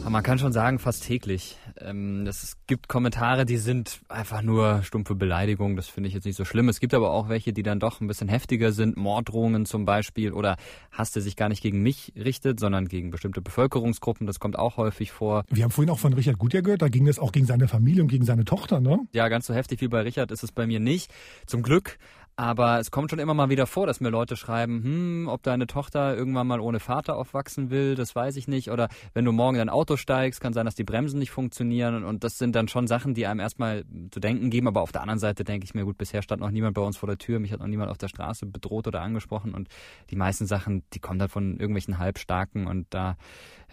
Man 0.06 0.22
kann 0.22 0.38
schon 0.38 0.52
sagen, 0.52 0.78
fast 0.78 1.04
täglich. 1.04 1.56
Ähm, 1.80 2.26
es 2.26 2.56
gibt 2.66 2.88
Kommentare, 2.88 3.44
die 3.44 3.56
sind 3.56 4.00
einfach 4.08 4.42
nur 4.42 4.82
stumpfe 4.82 5.14
Beleidigungen. 5.14 5.76
Das 5.76 5.88
finde 5.88 6.08
ich 6.08 6.14
jetzt 6.14 6.24
nicht 6.24 6.36
so 6.36 6.44
schlimm. 6.44 6.68
Es 6.68 6.80
gibt 6.80 6.94
aber 6.94 7.10
auch 7.10 7.28
welche, 7.28 7.52
die 7.52 7.62
dann 7.62 7.80
doch 7.80 8.00
ein 8.00 8.06
bisschen 8.06 8.28
heftiger 8.28 8.72
sind. 8.72 8.96
Morddrohungen 8.96 9.66
zum 9.66 9.84
Beispiel 9.84 10.32
oder 10.32 10.56
Hass, 10.92 11.12
der 11.12 11.22
sich 11.22 11.36
gar 11.36 11.48
nicht 11.48 11.62
gegen 11.62 11.82
mich 11.82 12.12
richtet, 12.16 12.60
sondern 12.60 12.88
gegen 12.88 13.10
bestimmte 13.10 13.40
Bevölkerungsgruppen. 13.40 14.26
Das 14.26 14.40
kommt 14.40 14.58
auch 14.58 14.76
häufig 14.76 15.12
vor. 15.12 15.44
Wir 15.48 15.64
haben 15.64 15.70
vorhin 15.70 15.90
auch 15.90 15.98
von 15.98 16.12
Richard 16.12 16.38
Gutjahr 16.38 16.62
gehört. 16.62 16.82
Da 16.82 16.88
ging 16.88 17.06
es 17.08 17.18
auch 17.18 17.32
gegen 17.32 17.46
seine 17.46 17.68
Familie 17.68 18.02
und 18.02 18.08
gegen 18.08 18.24
seine 18.24 18.44
Tochter, 18.44 18.80
ne? 18.80 18.98
Ja, 19.12 19.28
ganz 19.28 19.46
so 19.46 19.54
heftig 19.54 19.80
wie 19.80 19.88
bei 19.88 20.02
Richard 20.02 20.30
ist 20.30 20.42
es 20.42 20.52
bei 20.52 20.66
mir 20.66 20.80
nicht. 20.80 21.12
Zum 21.46 21.62
Glück. 21.62 21.98
Aber 22.38 22.78
es 22.78 22.92
kommt 22.92 23.10
schon 23.10 23.18
immer 23.18 23.34
mal 23.34 23.50
wieder 23.50 23.66
vor, 23.66 23.88
dass 23.88 24.00
mir 24.00 24.10
Leute 24.10 24.36
schreiben, 24.36 24.84
hm, 24.84 25.28
ob 25.28 25.42
deine 25.42 25.66
Tochter 25.66 26.16
irgendwann 26.16 26.46
mal 26.46 26.60
ohne 26.60 26.78
Vater 26.78 27.16
aufwachsen 27.16 27.70
will, 27.70 27.96
das 27.96 28.14
weiß 28.14 28.36
ich 28.36 28.46
nicht. 28.46 28.70
Oder 28.70 28.86
wenn 29.12 29.24
du 29.24 29.32
morgen 29.32 29.56
in 29.56 29.58
dein 29.58 29.68
Auto 29.68 29.96
steigst, 29.96 30.40
kann 30.40 30.52
sein, 30.52 30.64
dass 30.64 30.76
die 30.76 30.84
Bremsen 30.84 31.18
nicht 31.18 31.32
funktionieren. 31.32 32.04
Und 32.04 32.22
das 32.22 32.38
sind 32.38 32.54
dann 32.54 32.68
schon 32.68 32.86
Sachen, 32.86 33.12
die 33.12 33.26
einem 33.26 33.40
erstmal 33.40 33.84
zu 34.12 34.20
denken 34.20 34.50
geben. 34.50 34.68
Aber 34.68 34.82
auf 34.82 34.92
der 34.92 35.00
anderen 35.00 35.18
Seite 35.18 35.42
denke 35.42 35.64
ich 35.64 35.74
mir, 35.74 35.84
gut, 35.84 35.98
bisher 35.98 36.22
stand 36.22 36.40
noch 36.40 36.52
niemand 36.52 36.74
bei 36.74 36.80
uns 36.80 36.96
vor 36.96 37.08
der 37.08 37.18
Tür, 37.18 37.40
mich 37.40 37.50
hat 37.50 37.58
noch 37.58 37.66
niemand 37.66 37.90
auf 37.90 37.98
der 37.98 38.06
Straße 38.06 38.46
bedroht 38.46 38.86
oder 38.86 39.02
angesprochen. 39.02 39.52
Und 39.52 39.66
die 40.10 40.16
meisten 40.16 40.46
Sachen, 40.46 40.84
die 40.92 41.00
kommen 41.00 41.18
dann 41.18 41.28
von 41.28 41.58
irgendwelchen 41.58 41.98
Halbstarken 41.98 42.68
und 42.68 42.86
da 42.90 43.16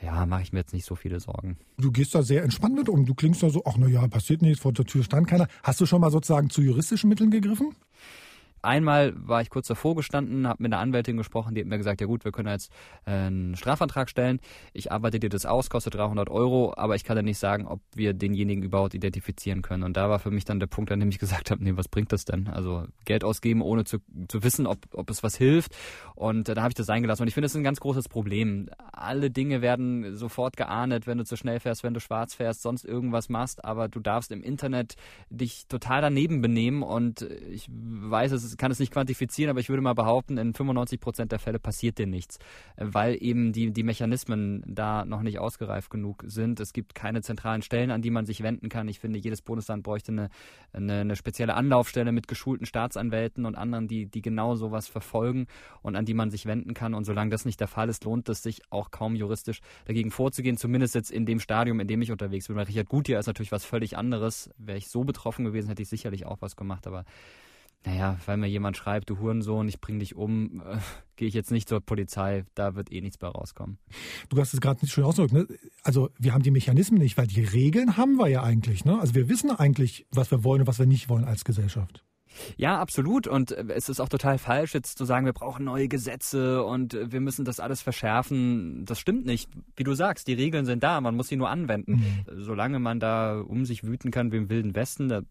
ja, 0.02 0.26
mache 0.26 0.42
ich 0.42 0.54
mir 0.54 0.60
jetzt 0.62 0.74
nicht 0.74 0.86
so 0.86 0.96
viele 0.96 1.20
Sorgen. 1.20 1.60
Du 1.78 1.92
gehst 1.92 2.16
da 2.16 2.24
sehr 2.24 2.42
entspannt 2.42 2.74
mit 2.74 2.90
um. 2.90 3.06
Du 3.06 3.14
klingst 3.14 3.44
da 3.44 3.52
so, 3.52 3.62
ach 3.64 3.76
na 3.78 3.86
ja, 3.86 4.08
passiert 4.08 4.42
nichts, 4.42 4.60
vor 4.60 4.74
der 4.74 4.86
Tür 4.86 5.04
stand 5.04 5.28
keiner. 5.28 5.48
Hast 5.62 5.80
du 5.82 5.86
schon 5.86 6.02
mal 6.02 6.10
sozusagen 6.10 6.50
zu 6.50 6.64
juristischen 6.64 7.10
Mitteln 7.12 7.30
gegriffen? 7.30 7.76
Einmal 8.66 9.14
war 9.16 9.42
ich 9.42 9.50
kurz 9.50 9.68
davor 9.68 9.96
gestanden, 9.96 10.48
habe 10.48 10.64
mit 10.64 10.74
einer 10.74 10.82
Anwältin 10.82 11.18
gesprochen, 11.18 11.54
die 11.54 11.62
hat 11.62 11.68
mir 11.68 11.78
gesagt, 11.78 12.02
ja 12.02 12.08
gut, 12.08 12.26
wir 12.26 12.32
können 12.32 12.50
jetzt 12.50 12.72
äh, 13.06 13.12
einen 13.12 13.56
Strafantrag 13.56 14.10
stellen. 14.10 14.40
Ich 14.74 14.92
arbeite 14.92 15.20
dir 15.20 15.30
das 15.30 15.46
aus, 15.46 15.70
kostet 15.70 15.94
300 15.96 16.30
Euro, 16.30 16.74
aber 16.76 16.96
ich 16.96 17.04
kann 17.04 17.16
ja 17.16 17.24
nicht 17.24 17.38
sagen, 17.38 17.68
ob 17.68 17.82
wir 17.94 18.14
denjenigen 18.14 18.64
überhaupt 18.64 18.96
identifizieren 18.96 19.62
können. 19.62 19.84
Und 19.84 19.98
da 19.98 20.10
war 20.10 20.18
für 20.20 20.32
mich 20.32 20.46
dann 20.46 20.60
der 20.60 20.68
Punkt, 20.68 20.92
an 20.92 21.00
dem 21.00 21.10
ich 21.10 21.20
gesagt 21.20 21.52
habe, 21.52 21.64
nee, 21.64 21.74
was 21.76 21.88
bringt 21.88 22.12
das 22.12 22.26
denn? 22.26 22.48
Also 22.48 22.86
Geld 23.06 23.24
ausgeben, 23.24 23.62
ohne 23.62 23.84
zu, 23.84 24.00
zu 24.28 24.44
wissen, 24.44 24.66
ob, 24.66 24.80
ob 24.94 25.10
es 25.12 25.22
was 25.22 25.36
hilft. 25.36 25.76
Und 26.16 26.50
äh, 26.50 26.56
da 26.56 26.62
habe 26.64 26.72
ich 26.72 26.76
das 26.76 26.90
eingelassen. 26.90 27.22
Und 27.22 27.28
ich 27.28 27.36
finde, 27.36 27.46
das 27.46 27.52
ist 27.52 27.58
ein 27.58 27.64
ganz 27.64 27.80
großes 27.80 28.10
Problem. 28.10 28.70
Alle 28.92 29.30
Dinge 29.30 29.62
werden 29.62 30.16
sofort 30.16 30.58
geahndet, 30.58 31.06
wenn 31.06 31.20
du 31.20 31.26
zu 31.26 31.38
schnell 31.38 31.60
fährst, 31.60 31.84
wenn 31.84 31.94
du 31.94 32.00
schwarz 32.00 32.34
fährst, 32.34 32.64
sonst 32.64 32.84
irgendwas 32.84 33.30
machst, 33.30 33.64
aber 33.64 33.90
du 33.90 34.00
darfst 34.00 34.32
im 34.32 34.42
Internet 34.42 34.96
dich 35.30 35.68
total 35.68 36.02
daneben 36.02 36.42
benehmen. 36.42 36.82
Und 36.82 37.22
ich 37.22 37.68
weiß, 37.70 38.32
es 38.32 38.44
ist 38.44 38.55
es, 38.56 38.58
kann 38.58 38.72
es 38.72 38.80
nicht 38.80 38.92
quantifizieren, 38.92 39.50
aber 39.50 39.60
ich 39.60 39.70
würde 39.70 39.82
mal 39.82 39.94
behaupten, 39.94 40.38
in 40.38 40.54
95 40.54 41.00
Prozent 41.00 41.32
der 41.32 41.40
Fälle 41.40 41.60
passiert 41.60 41.98
dir 41.98 42.08
nichts, 42.08 42.40
weil 42.78 43.18
eben 43.22 43.54
die, 43.54 43.72
die 43.72 43.84
Mechanismen 43.84 44.64
da 44.68 45.06
noch 45.06 45.22
nicht 45.22 45.40
ausgereift 45.40 45.90
genug 45.90 46.24
sind. 46.28 46.60
Es 46.60 46.74
gibt 46.74 46.96
keine 46.96 47.22
zentralen 47.22 47.62
Stellen, 47.62 47.92
an 47.92 48.02
die 48.02 48.12
man 48.12 48.26
sich 48.26 48.44
wenden 48.44 48.70
kann. 48.70 48.88
Ich 48.88 49.00
finde, 49.00 49.20
jedes 49.20 49.42
Bundesland 49.42 49.84
bräuchte 49.84 50.12
eine, 50.12 50.30
eine, 50.74 51.02
eine 51.02 51.16
spezielle 51.16 51.56
Anlaufstelle 51.56 52.12
mit 52.12 52.28
geschulten 52.28 52.66
Staatsanwälten 52.66 53.46
und 53.46 53.56
anderen, 53.56 53.88
die, 53.88 54.06
die 54.06 54.22
genau 54.22 54.56
sowas 54.56 54.88
verfolgen 54.88 55.48
und 55.82 55.96
an 55.96 56.06
die 56.06 56.14
man 56.14 56.32
sich 56.32 56.46
wenden 56.46 56.74
kann. 56.74 56.94
Und 56.94 57.06
solange 57.06 57.32
das 57.32 57.46
nicht 57.46 57.60
der 57.60 57.68
Fall 57.68 57.90
ist, 57.90 58.06
lohnt 58.06 58.30
es 58.30 58.44
sich 58.44 58.62
auch 58.70 58.92
kaum 58.92 59.16
juristisch 59.16 59.62
dagegen 59.86 60.12
vorzugehen, 60.12 60.58
zumindest 60.58 60.96
jetzt 60.96 61.12
in 61.12 61.26
dem 61.26 61.40
Stadium, 61.40 61.80
in 61.80 61.88
dem 61.88 62.02
ich 62.02 62.12
unterwegs 62.12 62.48
bin. 62.48 62.56
Bei 62.56 62.64
Richard 62.64 62.90
Gutier 62.90 63.20
ist 63.20 63.28
natürlich 63.28 63.52
was 63.52 63.66
völlig 63.66 63.98
anderes. 63.98 64.50
Wäre 64.58 64.78
ich 64.78 64.88
so 64.88 65.04
betroffen 65.04 65.46
gewesen, 65.46 65.68
hätte 65.68 65.82
ich 65.82 65.90
sicherlich 65.90 66.26
auch 66.26 66.38
was 66.42 66.56
gemacht, 66.56 66.88
aber 66.88 67.06
naja, 67.86 68.18
weil 68.26 68.38
mir 68.38 68.48
jemand 68.48 68.78
schreibt, 68.78 69.10
du 69.10 69.20
Hurensohn, 69.20 69.68
ich 69.68 69.80
bring 69.80 70.00
dich 70.00 70.16
um, 70.16 70.62
äh, 70.62 70.78
gehe 71.16 71.28
ich 71.28 71.34
jetzt 71.34 71.52
nicht 71.52 71.70
zur 71.70 71.82
Polizei, 71.82 72.46
da 72.56 72.76
wird 72.76 72.92
eh 72.92 73.02
nichts 73.02 73.18
bei 73.18 73.28
rauskommen. 73.28 73.78
Du 74.30 74.38
hast 74.38 74.54
es 74.54 74.62
gerade 74.62 74.82
nicht 74.82 74.94
schön 74.94 75.04
ausgedrückt, 75.04 75.34
ne? 75.34 75.58
Also 75.84 76.10
wir 76.18 76.34
haben 76.34 76.44
die 76.44 76.52
Mechanismen 76.52 77.00
nicht, 77.00 77.18
weil 77.18 77.28
die 77.28 77.44
Regeln 77.44 77.98
haben 77.98 78.16
wir 78.16 78.28
ja 78.28 78.44
eigentlich, 78.44 78.86
ne? 78.86 79.00
Also 79.00 79.16
wir 79.16 79.30
wissen 79.30 79.52
eigentlich, 79.52 80.06
was 80.12 80.32
wir 80.32 80.44
wollen 80.44 80.62
und 80.62 80.68
was 80.68 80.80
wir 80.80 80.86
nicht 80.86 81.10
wollen 81.10 81.26
als 81.26 81.46
Gesellschaft. 81.46 82.04
Ja, 82.58 82.80
absolut. 82.80 83.28
Und 83.28 83.52
äh, 83.52 83.66
es 83.70 83.90
ist 83.90 84.00
auch 84.00 84.10
total 84.10 84.38
falsch, 84.38 84.74
jetzt 84.74 84.98
zu 84.98 85.06
sagen, 85.06 85.26
wir 85.26 85.34
brauchen 85.34 85.66
neue 85.66 85.88
Gesetze 85.88 86.64
und 86.64 86.94
äh, 86.94 87.12
wir 87.12 87.22
müssen 87.22 87.46
das 87.46 87.60
alles 87.60 87.82
verschärfen. 87.82 88.86
Das 88.86 89.00
stimmt 89.00 89.26
nicht. 89.26 89.50
Wie 89.76 89.84
du 89.84 89.94
sagst, 89.94 90.28
die 90.28 90.34
Regeln 90.34 90.66
sind 90.66 90.84
da, 90.84 91.00
man 91.02 91.16
muss 91.16 91.28
sie 91.28 91.38
nur 91.38 91.50
anwenden. 91.50 92.26
Mhm. 92.28 92.44
Solange 92.44 92.80
man 92.80 93.00
da 93.00 93.40
um 93.40 93.66
sich 93.66 93.84
wüten 93.84 94.12
kann 94.12 94.32
wie 94.32 94.38
im 94.38 94.50
Wilden 94.50 94.76
Westen, 94.76 95.10
da 95.10 95.22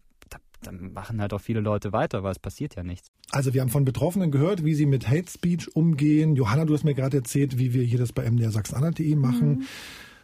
dann 0.61 0.93
machen 0.93 1.21
halt 1.21 1.33
auch 1.33 1.41
viele 1.41 1.59
Leute 1.59 1.93
weiter, 1.93 2.23
weil 2.23 2.31
es 2.31 2.39
passiert 2.39 2.75
ja 2.75 2.83
nichts. 2.83 3.11
Also 3.31 3.53
wir 3.53 3.61
haben 3.61 3.69
von 3.69 3.85
Betroffenen 3.85 4.31
gehört, 4.31 4.63
wie 4.63 4.73
sie 4.73 4.85
mit 4.85 5.07
Hate 5.07 5.29
Speech 5.29 5.75
umgehen. 5.75 6.35
Johanna, 6.35 6.65
du 6.65 6.73
hast 6.73 6.83
mir 6.83 6.93
gerade 6.93 7.17
erzählt, 7.17 7.57
wie 7.57 7.73
wir 7.73 7.83
hier 7.83 7.99
das 7.99 8.13
bei 8.13 8.29
MDR 8.29 8.51
Sachsen-Anhalt.de 8.51 9.15
machen. 9.15 9.49
Mhm. 9.49 9.63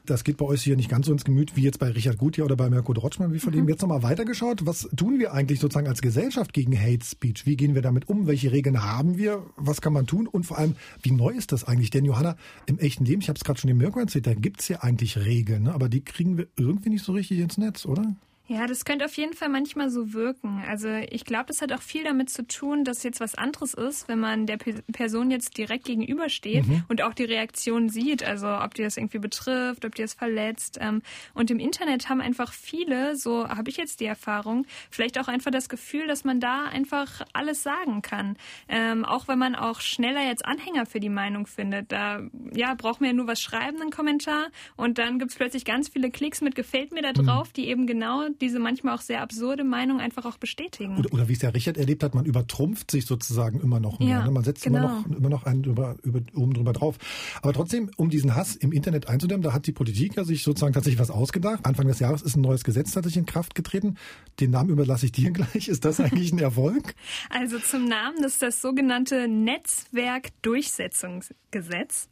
Das 0.05 0.23
geht 0.23 0.37
bei 0.37 0.45
euch 0.45 0.63
hier 0.63 0.75
nicht 0.75 0.89
ganz 0.89 1.05
so 1.05 1.11
ins 1.11 1.25
Gemüt 1.25 1.55
wie 1.55 1.61
jetzt 1.61 1.77
bei 1.77 1.89
Richard 1.89 2.17
Gutier 2.17 2.43
oder 2.43 2.55
bei 2.55 2.69
Mirko 2.69 2.93
Drotschmann. 2.93 3.33
Wie 3.33 3.39
von 3.39 3.53
dem 3.53 3.63
mhm. 3.63 3.69
jetzt 3.69 3.81
nochmal 3.81 4.01
weitergeschaut. 4.01 4.65
Was 4.65 4.89
tun 4.95 5.19
wir 5.19 5.33
eigentlich 5.33 5.59
sozusagen 5.59 5.87
als 5.87 6.01
Gesellschaft 6.01 6.53
gegen 6.53 6.77
Hate 6.77 7.05
Speech? 7.05 7.45
Wie 7.45 7.55
gehen 7.55 7.75
wir 7.75 7.81
damit 7.81 8.09
um? 8.09 8.25
Welche 8.25 8.51
Regeln 8.51 8.83
haben 8.83 9.17
wir? 9.17 9.45
Was 9.57 9.81
kann 9.81 9.93
man 9.93 10.07
tun? 10.07 10.27
Und 10.27 10.45
vor 10.45 10.57
allem, 10.57 10.75
wie 11.03 11.11
neu 11.11 11.29
ist 11.29 11.51
das 11.51 11.63
eigentlich? 11.65 11.91
Denn 11.91 12.05
Johanna, 12.05 12.35
im 12.65 12.79
echten 12.79 13.05
Leben, 13.05 13.21
ich 13.21 13.29
habe 13.29 13.37
es 13.37 13.43
gerade 13.43 13.59
schon 13.59 13.67
dem 13.67 13.77
Mirko 13.77 13.99
erzählt, 13.99 14.25
da 14.25 14.33
gibt 14.33 14.61
es 14.61 14.69
ja 14.69 14.81
eigentlich 14.81 15.17
Regeln, 15.17 15.63
ne? 15.63 15.73
aber 15.73 15.87
die 15.87 16.03
kriegen 16.03 16.37
wir 16.37 16.47
irgendwie 16.55 16.89
nicht 16.89 17.05
so 17.05 17.11
richtig 17.13 17.39
ins 17.39 17.57
Netz, 17.57 17.85
oder? 17.85 18.15
Ja, 18.51 18.67
das 18.67 18.83
könnte 18.83 19.05
auf 19.05 19.15
jeden 19.15 19.31
Fall 19.31 19.47
manchmal 19.47 19.89
so 19.89 20.11
wirken. 20.11 20.61
Also 20.67 20.89
ich 20.89 21.23
glaube, 21.23 21.45
das 21.47 21.61
hat 21.61 21.71
auch 21.71 21.81
viel 21.81 22.03
damit 22.03 22.29
zu 22.29 22.45
tun, 22.45 22.83
dass 22.83 23.01
jetzt 23.01 23.21
was 23.21 23.33
anderes 23.33 23.73
ist, 23.73 24.09
wenn 24.09 24.19
man 24.19 24.45
der 24.45 24.57
Person 24.57 25.31
jetzt 25.31 25.57
direkt 25.57 25.85
gegenübersteht 25.85 26.67
mhm. 26.67 26.83
und 26.89 27.01
auch 27.01 27.13
die 27.13 27.23
Reaktion 27.23 27.87
sieht, 27.87 28.25
also 28.25 28.49
ob 28.49 28.73
die 28.73 28.83
das 28.83 28.97
irgendwie 28.97 29.19
betrifft, 29.19 29.85
ob 29.85 29.95
die 29.95 30.01
das 30.01 30.15
verletzt. 30.15 30.79
Ähm, 30.81 31.01
und 31.33 31.49
im 31.49 31.59
Internet 31.59 32.09
haben 32.09 32.19
einfach 32.19 32.51
viele, 32.51 33.15
so 33.15 33.47
habe 33.47 33.69
ich 33.69 33.77
jetzt 33.77 34.01
die 34.01 34.05
Erfahrung, 34.05 34.65
vielleicht 34.89 35.17
auch 35.17 35.29
einfach 35.29 35.51
das 35.51 35.69
Gefühl, 35.69 36.07
dass 36.07 36.25
man 36.25 36.41
da 36.41 36.65
einfach 36.65 37.21
alles 37.31 37.63
sagen 37.63 38.01
kann. 38.01 38.35
Ähm, 38.67 39.05
auch 39.05 39.29
wenn 39.29 39.39
man 39.39 39.55
auch 39.55 39.79
schneller 39.79 40.27
jetzt 40.27 40.45
Anhänger 40.45 40.85
für 40.85 40.99
die 40.99 41.07
Meinung 41.07 41.47
findet. 41.47 41.93
Da 41.93 42.19
ja, 42.53 42.73
braucht 42.73 42.99
man 42.99 43.11
ja 43.11 43.13
nur 43.13 43.27
was 43.27 43.39
schreiben, 43.39 43.81
einen 43.81 43.91
Kommentar 43.91 44.47
und 44.75 44.97
dann 44.97 45.19
gibt 45.19 45.31
es 45.31 45.37
plötzlich 45.37 45.63
ganz 45.63 45.87
viele 45.87 46.11
Klicks 46.11 46.41
mit 46.41 46.53
Gefällt 46.53 46.91
mir 46.91 47.01
da 47.01 47.11
mhm. 47.11 47.25
drauf, 47.25 47.47
mhm. 47.47 47.53
die 47.53 47.69
eben 47.69 47.87
genau 47.87 48.27
diese 48.41 48.59
manchmal 48.59 48.95
auch 48.95 49.01
sehr 49.01 49.21
absurde 49.21 49.63
Meinung 49.63 49.99
einfach 49.99 50.25
auch 50.25 50.37
bestätigen. 50.37 50.97
Oder, 50.97 51.13
oder 51.13 51.29
wie 51.29 51.33
es 51.33 51.39
der 51.39 51.53
Richard 51.53 51.77
erlebt 51.77 52.03
hat, 52.03 52.15
man 52.15 52.25
übertrumpft 52.25 52.91
sich 52.91 53.05
sozusagen 53.05 53.61
immer 53.61 53.79
noch 53.79 53.99
mehr. 53.99 54.09
Ja, 54.09 54.25
ne? 54.25 54.31
Man 54.31 54.43
setzt 54.43 54.63
genau. 54.63 54.79
immer 54.79 54.89
noch, 54.89 55.05
immer 55.17 55.29
noch 55.29 55.45
einen 55.45 55.63
über, 55.63 55.95
über, 56.03 56.19
oben 56.35 56.53
drüber 56.53 56.73
drauf. 56.73 56.97
Aber 57.41 57.53
trotzdem, 57.53 57.89
um 57.97 58.09
diesen 58.09 58.35
Hass 58.35 58.55
im 58.55 58.71
Internet 58.71 59.07
einzudämmen, 59.07 59.43
da 59.43 59.53
hat 59.53 59.67
die 59.67 59.71
Politik 59.71 60.17
ja 60.17 60.23
sich 60.23 60.41
sozusagen 60.43 60.73
tatsächlich 60.73 60.99
was 60.99 61.11
ausgedacht. 61.11 61.65
Anfang 61.65 61.87
des 61.87 61.99
Jahres 61.99 62.21
ist 62.21 62.35
ein 62.35 62.41
neues 62.41 62.63
Gesetz 62.63 62.91
tatsächlich 62.91 63.19
in 63.19 63.25
Kraft 63.25 63.55
getreten. 63.55 63.95
Den 64.39 64.51
Namen 64.51 64.69
überlasse 64.71 65.05
ich 65.05 65.11
dir 65.11 65.31
gleich. 65.31 65.67
Ist 65.67 65.83
das 65.85 65.99
eigentlich 65.99 66.33
ein 66.33 66.39
Erfolg? 66.39 66.95
Also 67.29 67.59
zum 67.59 67.85
Namen, 67.85 68.17
das 68.21 68.33
ist 68.33 68.41
das 68.41 68.61
sogenannte 68.61 69.27
Netzwerkdurchsetzungsgesetz. 69.27 72.07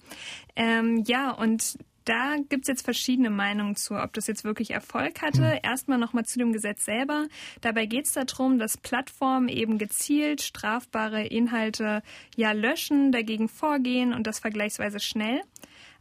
Ähm, 0.56 1.04
ja, 1.06 1.32
und 1.32 1.78
da 2.06 2.38
gibt 2.50 2.64
es 2.64 2.68
jetzt 2.68 2.84
verschiedene 2.84 3.30
Meinungen 3.30 3.76
zu, 3.76 3.96
ob 3.96 4.14
das 4.14 4.28
jetzt 4.28 4.44
wirklich 4.44 4.72
Erfolg 4.72 5.22
hatte. 5.22 5.42
Mhm. 5.42 5.60
Erstmal 5.64 5.98
nochmal 5.98 6.26
zu 6.26 6.40
dem 6.40 6.54
Gesetz 6.54 6.86
selber. 6.86 7.28
Dabei 7.62 7.86
geht 7.86 8.06
es 8.06 8.14
darum, 8.14 8.60
dass 8.60 8.78
Plattformen 8.78 9.50
eben 9.50 9.78
gezielt 9.78 10.42
strafbare 10.42 11.26
Inhalte 11.26 12.02
ja 12.36 12.52
löschen, 12.52 13.12
dagegen 13.12 13.50
vorgehen 13.50 14.14
und 14.14 14.28
das 14.28 14.40
vergleichsweise 14.40 15.00
schnell. 15.00 15.42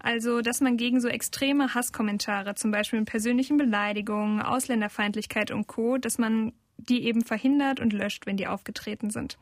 Also, 0.00 0.43
dass 0.43 0.61
man 0.61 0.76
gegen 0.76 1.00
so 1.00 1.09
extreme 1.09 1.75
Hasskommentare, 1.75 2.55
zum 2.55 2.71
Beispiel 2.71 3.00
mit 3.00 3.09
persönlichen 3.09 3.57
Beleidigungen, 3.57 4.40
Ausländerfeindlichkeit 4.40 5.50
und 5.50 5.67
Co., 5.67 5.99
dass 5.99 6.19
man 6.19 6.52
die 6.78 7.04
eben 7.04 7.23
verhindert 7.23 7.80
und 7.80 7.92
löscht, 7.92 8.26
wenn 8.26 8.37
die 8.37 8.47
aufgetreten 8.47 9.11
sind. 9.11 9.37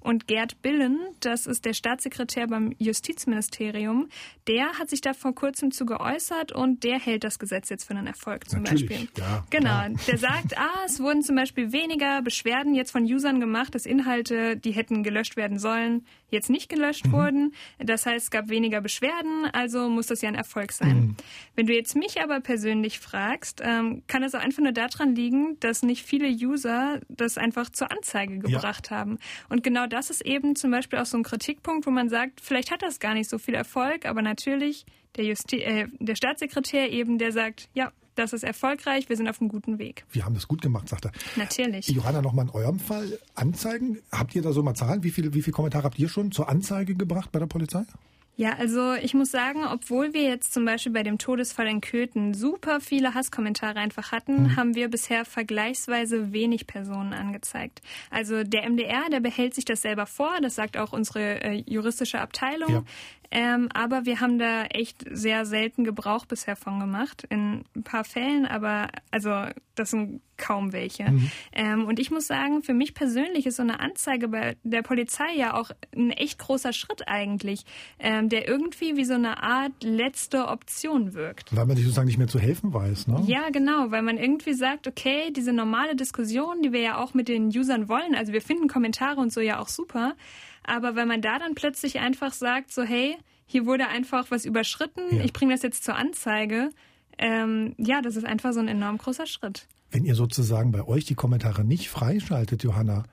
Und 0.00 0.26
Gerd 0.28 0.62
Billen, 0.62 0.98
das 1.20 1.46
ist 1.46 1.64
der 1.64 1.74
Staatssekretär 1.74 2.46
beim 2.46 2.74
Justizministerium, 2.78 4.08
der 4.46 4.78
hat 4.78 4.88
sich 4.88 5.00
da 5.00 5.12
vor 5.12 5.34
kurzem 5.34 5.72
zu 5.72 5.84
geäußert 5.84 6.52
und 6.52 6.84
der 6.84 6.98
hält 6.98 7.24
das 7.24 7.38
Gesetz 7.38 7.68
jetzt 7.68 7.84
für 7.84 7.94
einen 7.94 8.06
Erfolg 8.06 8.48
zum 8.48 8.62
Natürlich, 8.62 8.88
Beispiel. 8.88 9.08
Ja, 9.18 9.44
genau. 9.50 9.66
Klar. 9.66 9.90
Der 10.06 10.18
sagt, 10.18 10.58
ah, 10.58 10.84
es 10.86 11.00
wurden 11.00 11.22
zum 11.22 11.36
Beispiel 11.36 11.72
weniger 11.72 12.22
Beschwerden 12.22 12.74
jetzt 12.74 12.92
von 12.92 13.04
Usern 13.04 13.40
gemacht, 13.40 13.74
dass 13.74 13.84
Inhalte, 13.84 14.56
die 14.56 14.70
hätten 14.72 15.02
gelöscht 15.02 15.36
werden 15.36 15.58
sollen, 15.58 16.04
jetzt 16.28 16.50
nicht 16.50 16.68
gelöscht 16.68 17.06
mhm. 17.06 17.12
wurden. 17.12 17.54
Das 17.78 18.06
heißt, 18.06 18.26
es 18.26 18.30
gab 18.30 18.48
weniger 18.48 18.80
Beschwerden, 18.80 19.46
also 19.52 19.88
muss 19.88 20.06
das 20.06 20.22
ja 20.22 20.28
ein 20.28 20.34
Erfolg 20.34 20.72
sein. 20.72 20.96
Mhm. 20.96 21.16
Wenn 21.54 21.66
du 21.66 21.74
jetzt 21.74 21.94
mich 21.94 22.20
aber 22.20 22.40
persönlich 22.40 22.98
fragst, 22.98 23.60
ähm, 23.64 24.02
kann 24.06 24.22
es 24.22 24.34
auch 24.34 24.40
einfach 24.40 24.62
nur 24.62 24.72
daran 24.72 25.14
liegen, 25.14 25.58
dass 25.60 25.82
nicht 25.82 26.04
viele 26.04 26.28
User 26.28 27.00
das 27.08 27.38
einfach 27.38 27.70
zur 27.70 27.90
Anzeige 27.90 28.38
gebracht 28.38 28.90
ja. 28.90 28.98
haben. 28.98 29.18
Und 29.48 29.62
genau 29.62 29.86
das 29.86 30.10
ist 30.10 30.24
eben 30.24 30.56
zum 30.56 30.70
Beispiel 30.70 30.98
auch 30.98 31.06
so 31.06 31.16
ein 31.16 31.22
Kritikpunkt, 31.22 31.86
wo 31.86 31.90
man 31.90 32.08
sagt, 32.08 32.40
vielleicht 32.40 32.70
hat 32.70 32.82
das 32.82 32.98
gar 33.00 33.14
nicht 33.14 33.30
so 33.30 33.38
viel 33.38 33.54
Erfolg, 33.54 34.06
aber 34.06 34.22
natürlich 34.22 34.84
der, 35.16 35.24
Justi 35.24 35.60
äh, 35.60 35.88
der 35.98 36.14
Staatssekretär 36.14 36.90
eben, 36.90 37.18
der 37.18 37.32
sagt, 37.32 37.68
ja, 37.74 37.92
das 38.16 38.32
ist 38.32 38.42
erfolgreich, 38.42 39.08
wir 39.08 39.16
sind 39.16 39.28
auf 39.28 39.40
einem 39.40 39.48
guten 39.48 39.78
Weg. 39.78 40.04
Wir 40.10 40.24
haben 40.24 40.34
das 40.34 40.48
gut 40.48 40.62
gemacht, 40.62 40.88
sagt 40.88 41.06
er. 41.06 41.12
Natürlich. 41.36 41.88
Johanna, 41.88 42.22
nochmal 42.22 42.46
in 42.46 42.50
eurem 42.50 42.78
Fall 42.78 43.18
Anzeigen. 43.34 43.98
Habt 44.10 44.34
ihr 44.34 44.42
da 44.42 44.52
so 44.52 44.62
mal 44.62 44.74
Zahlen? 44.74 45.02
Wie 45.02 45.10
viele 45.10 45.34
wie 45.34 45.42
viel 45.42 45.52
Kommentare 45.52 45.84
habt 45.84 45.98
ihr 45.98 46.08
schon 46.08 46.32
zur 46.32 46.48
Anzeige 46.48 46.94
gebracht 46.94 47.30
bei 47.32 47.38
der 47.38 47.46
Polizei? 47.46 47.84
Ja, 48.38 48.52
also 48.58 48.92
ich 48.92 49.14
muss 49.14 49.30
sagen, 49.30 49.64
obwohl 49.64 50.12
wir 50.12 50.22
jetzt 50.22 50.52
zum 50.52 50.66
Beispiel 50.66 50.92
bei 50.92 51.02
dem 51.02 51.16
Todesfall 51.16 51.68
in 51.68 51.80
Köthen 51.80 52.34
super 52.34 52.80
viele 52.80 53.14
Hasskommentare 53.14 53.78
einfach 53.78 54.12
hatten, 54.12 54.42
mhm. 54.42 54.56
haben 54.56 54.74
wir 54.74 54.88
bisher 54.88 55.24
vergleichsweise 55.24 56.32
wenig 56.32 56.66
Personen 56.66 57.14
angezeigt. 57.14 57.80
Also 58.10 58.44
der 58.44 58.68
MDR, 58.68 59.08
der 59.10 59.20
behält 59.20 59.54
sich 59.54 59.64
das 59.64 59.80
selber 59.80 60.04
vor, 60.04 60.38
das 60.42 60.54
sagt 60.54 60.76
auch 60.76 60.92
unsere 60.92 61.42
äh, 61.42 61.62
juristische 61.66 62.20
Abteilung. 62.20 62.70
Ja. 62.70 62.84
Ähm, 63.30 63.68
aber 63.74 64.04
wir 64.06 64.20
haben 64.20 64.38
da 64.38 64.64
echt 64.64 65.04
sehr 65.10 65.46
selten 65.46 65.84
Gebrauch 65.84 66.26
bisher 66.26 66.56
von 66.56 66.80
gemacht. 66.80 67.24
In 67.28 67.64
ein 67.74 67.82
paar 67.82 68.04
Fällen, 68.04 68.46
aber 68.46 68.88
also 69.10 69.30
das 69.74 69.90
sind 69.90 70.20
kaum 70.36 70.72
welche. 70.72 71.10
Mhm. 71.10 71.30
Ähm, 71.52 71.84
und 71.86 71.98
ich 71.98 72.10
muss 72.10 72.26
sagen, 72.26 72.62
für 72.62 72.74
mich 72.74 72.94
persönlich 72.94 73.46
ist 73.46 73.56
so 73.56 73.62
eine 73.62 73.80
Anzeige 73.80 74.28
bei 74.28 74.56
der 74.64 74.82
Polizei 74.82 75.34
ja 75.34 75.54
auch 75.54 75.70
ein 75.94 76.10
echt 76.10 76.38
großer 76.38 76.72
Schritt 76.72 77.08
eigentlich, 77.08 77.64
ähm, 77.98 78.28
der 78.28 78.48
irgendwie 78.48 78.96
wie 78.96 79.04
so 79.04 79.14
eine 79.14 79.42
Art 79.42 79.72
letzte 79.82 80.48
Option 80.48 81.14
wirkt. 81.14 81.54
Weil 81.54 81.66
man 81.66 81.76
sich 81.76 81.84
sozusagen 81.84 82.06
nicht 82.06 82.18
mehr 82.18 82.28
zu 82.28 82.38
helfen 82.38 82.74
weiß, 82.74 83.06
ne? 83.08 83.22
Ja, 83.26 83.50
genau, 83.50 83.90
weil 83.90 84.02
man 84.02 84.18
irgendwie 84.18 84.54
sagt, 84.54 84.86
okay, 84.86 85.30
diese 85.34 85.52
normale 85.52 85.96
Diskussion, 85.96 86.62
die 86.62 86.72
wir 86.72 86.80
ja 86.80 86.98
auch 86.98 87.14
mit 87.14 87.28
den 87.28 87.46
Usern 87.48 87.88
wollen, 87.88 88.14
also 88.14 88.32
wir 88.32 88.42
finden 88.42 88.68
Kommentare 88.68 89.20
und 89.20 89.32
so 89.32 89.40
ja 89.40 89.58
auch 89.58 89.68
super, 89.68 90.14
aber 90.66 90.96
wenn 90.96 91.08
man 91.08 91.22
da 91.22 91.38
dann 91.38 91.54
plötzlich 91.54 91.98
einfach 91.98 92.32
sagt, 92.32 92.72
so 92.72 92.82
hey, 92.82 93.16
hier 93.46 93.66
wurde 93.66 93.88
einfach 93.88 94.30
was 94.30 94.44
überschritten, 94.44 95.02
ja. 95.16 95.24
ich 95.24 95.32
bringe 95.32 95.54
das 95.54 95.62
jetzt 95.62 95.84
zur 95.84 95.96
Anzeige, 95.96 96.70
ähm, 97.18 97.74
ja, 97.78 98.02
das 98.02 98.16
ist 98.16 98.24
einfach 98.24 98.52
so 98.52 98.60
ein 98.60 98.68
enorm 98.68 98.98
großer 98.98 99.26
Schritt. 99.26 99.66
Wenn 99.90 100.04
ihr 100.04 100.14
sozusagen 100.14 100.72
bei 100.72 100.86
euch 100.86 101.04
die 101.04 101.14
Kommentare 101.14 101.64
nicht 101.64 101.88
freischaltet, 101.88 102.64
Johanna, 102.64 103.04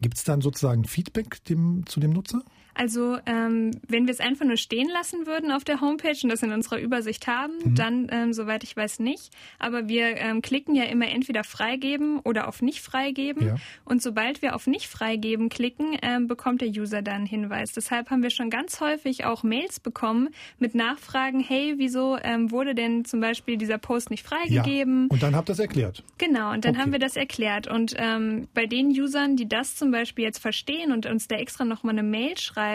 gibt 0.00 0.16
es 0.16 0.24
dann 0.24 0.40
sozusagen 0.40 0.84
Feedback 0.84 1.42
dem, 1.44 1.84
zu 1.86 1.98
dem 2.00 2.10
Nutzer? 2.10 2.42
Also 2.80 3.18
ähm, 3.26 3.72
wenn 3.88 4.06
wir 4.06 4.12
es 4.14 4.20
einfach 4.20 4.46
nur 4.46 4.56
stehen 4.56 4.88
lassen 4.88 5.26
würden 5.26 5.50
auf 5.50 5.64
der 5.64 5.82
Homepage 5.82 6.16
und 6.22 6.30
das 6.30 6.42
in 6.42 6.50
unserer 6.50 6.78
Übersicht 6.78 7.26
haben, 7.26 7.52
mhm. 7.62 7.74
dann, 7.74 8.06
ähm, 8.10 8.32
soweit 8.32 8.64
ich 8.64 8.74
weiß, 8.74 9.00
nicht. 9.00 9.34
Aber 9.58 9.86
wir 9.86 10.16
ähm, 10.16 10.40
klicken 10.40 10.74
ja 10.74 10.84
immer 10.84 11.06
entweder 11.06 11.44
freigeben 11.44 12.20
oder 12.20 12.48
auf 12.48 12.62
nicht 12.62 12.80
freigeben. 12.80 13.48
Ja. 13.48 13.56
Und 13.84 14.00
sobald 14.00 14.40
wir 14.40 14.54
auf 14.54 14.66
nicht 14.66 14.86
freigeben 14.86 15.50
klicken, 15.50 15.94
ähm, 16.00 16.26
bekommt 16.26 16.62
der 16.62 16.68
User 16.68 17.02
dann 17.02 17.16
einen 17.16 17.26
Hinweis. 17.26 17.72
Deshalb 17.72 18.08
haben 18.08 18.22
wir 18.22 18.30
schon 18.30 18.48
ganz 18.48 18.80
häufig 18.80 19.26
auch 19.26 19.42
Mails 19.42 19.78
bekommen 19.78 20.30
mit 20.58 20.74
Nachfragen, 20.74 21.40
hey, 21.40 21.74
wieso 21.76 22.16
ähm, 22.22 22.50
wurde 22.50 22.74
denn 22.74 23.04
zum 23.04 23.20
Beispiel 23.20 23.58
dieser 23.58 23.76
Post 23.76 24.08
nicht 24.08 24.26
freigegeben? 24.26 25.02
Ja. 25.02 25.08
Und 25.10 25.22
dann 25.22 25.36
habt 25.36 25.50
ihr 25.50 25.52
das 25.52 25.58
erklärt. 25.58 26.02
Genau, 26.16 26.52
und 26.52 26.64
dann 26.64 26.76
okay. 26.76 26.80
haben 26.80 26.92
wir 26.92 26.98
das 26.98 27.16
erklärt. 27.16 27.66
Und 27.66 27.94
ähm, 27.98 28.48
bei 28.54 28.64
den 28.64 28.88
Usern, 28.88 29.36
die 29.36 29.46
das 29.46 29.76
zum 29.76 29.90
Beispiel 29.90 30.24
jetzt 30.24 30.38
verstehen 30.38 30.92
und 30.92 31.04
uns 31.04 31.28
da 31.28 31.36
extra 31.36 31.66
nochmal 31.66 31.92
eine 31.92 32.02
Mail 32.02 32.38
schreiben, 32.38 32.69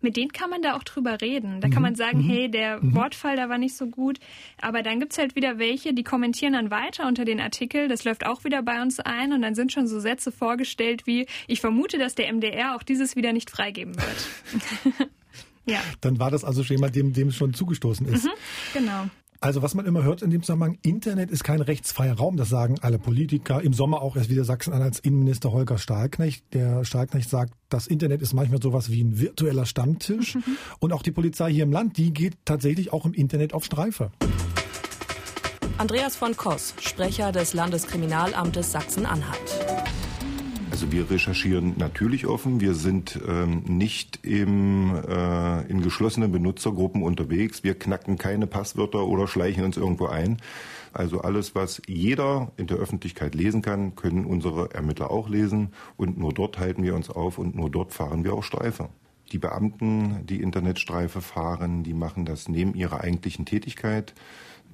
mit 0.00 0.16
denen 0.16 0.32
kann 0.32 0.50
man 0.50 0.62
da 0.62 0.76
auch 0.76 0.82
drüber 0.82 1.20
reden. 1.20 1.60
Da 1.60 1.68
mhm. 1.68 1.72
kann 1.72 1.82
man 1.82 1.94
sagen, 1.94 2.18
mhm. 2.18 2.30
hey, 2.30 2.50
der 2.50 2.82
mhm. 2.82 2.94
Wortfall 2.94 3.36
da 3.36 3.48
war 3.48 3.58
nicht 3.58 3.76
so 3.76 3.86
gut. 3.86 4.18
Aber 4.60 4.82
dann 4.82 5.00
gibt's 5.00 5.18
halt 5.18 5.36
wieder 5.36 5.58
welche, 5.58 5.94
die 5.94 6.04
kommentieren 6.04 6.54
dann 6.54 6.70
weiter 6.70 7.06
unter 7.06 7.24
den 7.24 7.40
Artikel. 7.40 7.88
Das 7.88 8.04
läuft 8.04 8.26
auch 8.26 8.44
wieder 8.44 8.62
bei 8.62 8.80
uns 8.80 9.00
ein 9.00 9.32
und 9.32 9.42
dann 9.42 9.54
sind 9.54 9.72
schon 9.72 9.86
so 9.86 10.00
Sätze 10.00 10.32
vorgestellt 10.32 11.06
wie, 11.06 11.26
ich 11.46 11.60
vermute, 11.60 11.98
dass 11.98 12.14
der 12.14 12.32
MDR 12.32 12.76
auch 12.76 12.82
dieses 12.82 13.16
wieder 13.16 13.32
nicht 13.32 13.50
freigeben 13.50 13.94
wird. 13.96 15.10
ja. 15.66 15.80
Dann 16.00 16.18
war 16.18 16.30
das 16.30 16.44
also 16.44 16.62
schon 16.64 16.76
jemand, 16.76 16.96
dem, 16.96 17.12
dem 17.12 17.30
schon 17.30 17.54
zugestoßen 17.54 18.06
ist. 18.06 18.24
Mhm, 18.24 18.30
genau. 18.72 19.10
Also 19.44 19.60
was 19.60 19.74
man 19.74 19.84
immer 19.84 20.02
hört 20.04 20.22
in 20.22 20.30
dem 20.30 20.42
Zusammenhang, 20.42 20.78
Internet 20.80 21.30
ist 21.30 21.44
kein 21.44 21.60
rechtsfreier 21.60 22.14
Raum, 22.14 22.38
das 22.38 22.48
sagen 22.48 22.76
alle 22.80 22.98
Politiker. 22.98 23.60
Im 23.60 23.74
Sommer 23.74 24.00
auch 24.00 24.16
erst 24.16 24.30
wieder 24.30 24.42
Sachsen-Anhalts 24.42 25.00
Innenminister 25.00 25.52
Holger 25.52 25.76
Stahlknecht. 25.76 26.46
Der 26.54 26.82
Stahlknecht 26.86 27.28
sagt, 27.28 27.52
das 27.68 27.86
Internet 27.86 28.22
ist 28.22 28.32
manchmal 28.32 28.62
sowas 28.62 28.90
wie 28.90 29.04
ein 29.04 29.20
virtueller 29.20 29.66
Stammtisch. 29.66 30.36
Mhm. 30.36 30.56
Und 30.78 30.94
auch 30.94 31.02
die 31.02 31.10
Polizei 31.10 31.52
hier 31.52 31.64
im 31.64 31.72
Land, 31.72 31.98
die 31.98 32.14
geht 32.14 32.38
tatsächlich 32.46 32.94
auch 32.94 33.04
im 33.04 33.12
Internet 33.12 33.52
auf 33.52 33.66
Streife. 33.66 34.12
Andreas 35.76 36.16
von 36.16 36.34
Koss, 36.34 36.72
Sprecher 36.80 37.30
des 37.30 37.52
Landeskriminalamtes 37.52 38.72
Sachsen-Anhalt. 38.72 39.93
Also 40.74 40.90
wir 40.90 41.08
recherchieren 41.08 41.74
natürlich 41.76 42.26
offen. 42.26 42.60
Wir 42.60 42.74
sind 42.74 43.20
ähm, 43.28 43.62
nicht 43.64 44.18
im, 44.26 44.92
äh, 45.06 45.62
in 45.68 45.82
geschlossenen 45.82 46.32
Benutzergruppen 46.32 47.04
unterwegs. 47.04 47.62
Wir 47.62 47.78
knacken 47.78 48.18
keine 48.18 48.48
Passwörter 48.48 49.06
oder 49.06 49.28
schleichen 49.28 49.62
uns 49.62 49.76
irgendwo 49.76 50.06
ein. 50.06 50.38
Also 50.92 51.20
alles, 51.20 51.54
was 51.54 51.80
jeder 51.86 52.50
in 52.56 52.66
der 52.66 52.78
Öffentlichkeit 52.78 53.36
lesen 53.36 53.62
kann, 53.62 53.94
können 53.94 54.24
unsere 54.24 54.74
Ermittler 54.74 55.12
auch 55.12 55.28
lesen. 55.28 55.68
Und 55.96 56.18
nur 56.18 56.32
dort 56.32 56.58
halten 56.58 56.82
wir 56.82 56.96
uns 56.96 57.08
auf 57.08 57.38
und 57.38 57.54
nur 57.54 57.70
dort 57.70 57.92
fahren 57.92 58.24
wir 58.24 58.34
auch 58.34 58.42
Streife. 58.42 58.88
Die 59.32 59.38
Beamten, 59.38 60.26
die 60.26 60.40
Internetstreife 60.40 61.20
fahren, 61.20 61.82
die 61.82 61.94
machen 61.94 62.24
das 62.24 62.48
neben 62.48 62.74
ihrer 62.74 63.00
eigentlichen 63.00 63.46
Tätigkeit. 63.46 64.14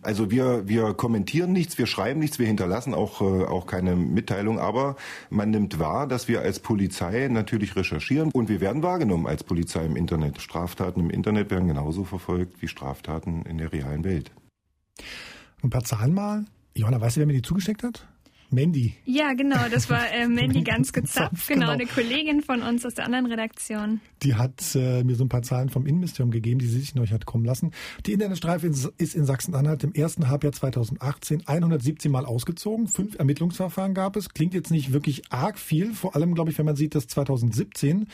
Also 0.03 0.31
wir, 0.31 0.67
wir 0.67 0.95
kommentieren 0.95 1.53
nichts, 1.53 1.77
wir 1.77 1.87
schreiben 1.87 2.21
nichts, 2.21 2.39
wir 2.39 2.47
hinterlassen 2.47 2.95
auch, 2.95 3.21
äh, 3.21 3.45
auch 3.45 3.67
keine 3.67 3.97
Mitteilung, 3.97 4.59
aber 4.59 4.97
man 5.29 5.51
nimmt 5.51 5.79
wahr, 5.79 6.07
dass 6.07 6.27
wir 6.27 6.41
als 6.41 6.59
Polizei 6.61 7.29
natürlich 7.29 7.77
recherchieren 7.77 8.31
und 8.33 8.49
wir 8.49 8.63
werden 8.63 8.83
wahrgenommen 8.83 9.27
als 9.27 9.45
Polizei 9.45 9.85
im 9.85 9.97
Internet. 9.97 10.41
Straftaten 10.41 11.01
im 11.01 11.11
Internet 11.11 11.51
werden 11.51 11.69
genauso 11.69 12.05
verfolgt 12.05 12.63
wie 12.63 12.69
Straftaten 12.69 13.43
in 13.43 13.59
der 13.59 13.73
realen 13.73 14.05
Welt. 14.05 14.31
Ein 15.63 15.71
paar 15.71 15.85
Zahlen 15.85 16.15
mal. 16.15 16.47
Johanna, 16.75 17.01
weißt 17.01 17.17
du, 17.17 17.21
wer 17.21 17.27
mir 17.27 17.35
die 17.35 17.43
zugesteckt 17.43 17.83
hat? 17.83 18.07
Mandy. 18.53 18.95
Ja, 19.05 19.33
genau, 19.35 19.69
das 19.71 19.89
war 19.91 20.11
äh, 20.13 20.29
Mandy 20.29 20.63
ganz 20.63 20.93
gezapft, 20.93 21.49
genau, 21.49 21.61
genau, 21.61 21.73
eine 21.73 21.87
Kollegin 21.87 22.43
von 22.43 22.63
uns 22.63 22.85
aus 22.85 22.95
der 22.95 23.05
anderen 23.05 23.27
Redaktion. 23.27 24.01
Die 24.23 24.35
hat 24.35 24.75
äh, 24.75 25.05
mir 25.05 25.17
so 25.17 25.25
ein 25.25 25.29
paar 25.29 25.43
Zahlen 25.43 25.69
vom 25.69 25.87
Innenministerium 25.87 26.31
gegeben, 26.31 26.59
die 26.59 26.67
sie 26.67 26.81
sich 26.81 26.95
noch 26.95 27.09
hat 27.11 27.27
kommen 27.27 27.45
lassen. 27.45 27.71
Die 28.07 28.13
Internetstreife 28.13 28.67
ist 28.67 29.15
in 29.15 29.25
Sachsen-Anhalt 29.25 29.85
im 29.85 29.93
ersten 29.93 30.29
Halbjahr 30.29 30.53
2018 30.53 31.47
117 31.47 32.11
Mal 32.11 32.25
ausgezogen. 32.25 32.89
Fünf 32.89 33.19
Ermittlungsverfahren 33.19 33.95
gab 33.95 34.17
es. 34.17 34.29
Klingt 34.31 34.55
jetzt 34.55 34.71
nicht 34.71 34.93
wirklich 34.93 35.23
arg 35.31 35.59
viel, 35.59 35.95
vor 35.95 36.15
allem, 36.15 36.35
glaube 36.35 36.51
ich, 36.51 36.59
wenn 36.59 36.67
man 36.67 36.77
sieht, 36.77 36.95
dass 36.95 37.07
2017 37.07 38.07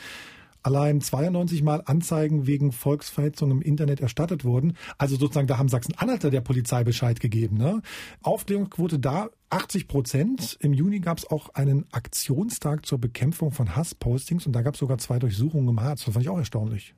allein 0.67 0.99
92 0.99 1.63
Mal 1.63 1.81
Anzeigen 1.85 2.45
wegen 2.45 2.73
Volksverhetzung 2.73 3.51
im 3.51 3.61
Internet 3.61 4.01
erstattet 4.01 4.43
wurden. 4.43 4.73
Also 4.97 5.15
sozusagen, 5.15 5.47
da 5.47 5.57
haben 5.57 5.69
Sachsen-Anhalter 5.69 6.29
der 6.29 6.41
Polizei 6.41 6.83
Bescheid 6.83 7.21
gegeben. 7.21 7.57
Ne? 7.57 7.81
Aufklärungsquote 8.21 8.99
da 8.99 9.29
80 9.49 9.87
Prozent. 9.87 10.57
Im 10.59 10.73
Juni 10.73 10.99
gab 10.99 11.19
es 11.19 11.29
auch 11.29 11.55
einen 11.55 11.85
Aktionstag 11.91 12.85
zur 12.85 12.99
Bekämpfung 12.99 13.51
von 13.51 13.77
Hasspostings 13.77 14.45
und 14.45 14.51
da 14.53 14.61
gab 14.61 14.73
es 14.73 14.81
sogar 14.81 14.97
zwei 14.97 15.19
Durchsuchungen 15.19 15.69
im 15.69 15.81
Harz. 15.81 16.03
Das 16.03 16.13
fand 16.13 16.25
ich 16.25 16.29
auch 16.29 16.37
erstaunlich. 16.37 16.93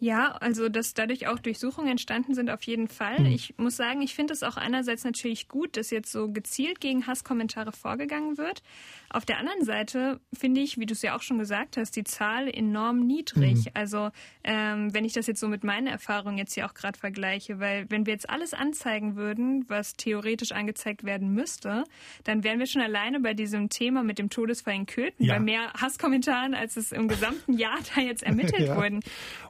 Ja, 0.00 0.32
also 0.40 0.68
dass 0.68 0.92
dadurch 0.92 1.28
auch 1.28 1.38
Durchsuchungen 1.38 1.92
entstanden 1.92 2.34
sind, 2.34 2.50
auf 2.50 2.62
jeden 2.64 2.88
Fall. 2.88 3.20
Mhm. 3.20 3.26
Ich 3.26 3.54
muss 3.56 3.76
sagen, 3.76 4.02
ich 4.02 4.14
finde 4.14 4.34
es 4.34 4.42
auch 4.42 4.56
einerseits 4.56 5.04
natürlich 5.04 5.48
gut, 5.48 5.76
dass 5.76 5.90
jetzt 5.90 6.10
so 6.10 6.30
gezielt 6.30 6.80
gegen 6.80 7.06
Hasskommentare 7.06 7.72
vorgegangen 7.72 8.36
wird. 8.36 8.62
Auf 9.10 9.24
der 9.24 9.38
anderen 9.38 9.64
Seite 9.64 10.20
finde 10.36 10.60
ich, 10.60 10.78
wie 10.78 10.86
du 10.86 10.92
es 10.92 11.02
ja 11.02 11.16
auch 11.16 11.22
schon 11.22 11.38
gesagt 11.38 11.76
hast, 11.76 11.94
die 11.94 12.02
Zahl 12.02 12.48
enorm 12.48 13.06
niedrig. 13.06 13.66
Mhm. 13.66 13.70
Also 13.74 14.10
ähm, 14.42 14.92
wenn 14.92 15.04
ich 15.04 15.12
das 15.12 15.28
jetzt 15.28 15.38
so 15.38 15.46
mit 15.46 15.62
meinen 15.62 15.86
Erfahrungen 15.86 16.38
jetzt 16.38 16.54
hier 16.54 16.66
auch 16.66 16.74
gerade 16.74 16.98
vergleiche, 16.98 17.60
weil 17.60 17.86
wenn 17.88 18.06
wir 18.06 18.12
jetzt 18.12 18.28
alles 18.28 18.52
anzeigen 18.52 19.14
würden, 19.14 19.64
was 19.68 19.94
theoretisch 19.94 20.50
angezeigt 20.50 21.04
werden 21.04 21.32
müsste, 21.32 21.84
dann 22.24 22.42
wären 22.42 22.58
wir 22.58 22.66
schon 22.66 22.82
alleine 22.82 23.20
bei 23.20 23.34
diesem 23.34 23.68
Thema 23.68 24.02
mit 24.02 24.18
dem 24.18 24.28
Todesfall 24.28 24.74
in 24.74 24.86
Köthen 24.86 25.26
ja. 25.26 25.34
bei 25.34 25.40
mehr 25.40 25.72
Hasskommentaren, 25.74 26.54
als 26.54 26.76
es 26.76 26.90
im 26.90 27.06
gesamten 27.06 27.52
Jahr 27.56 27.78
da 27.94 28.00
jetzt 28.00 28.22
ermittelt 28.24 28.66
ja. 28.66 28.76
wurden. 28.76 29.00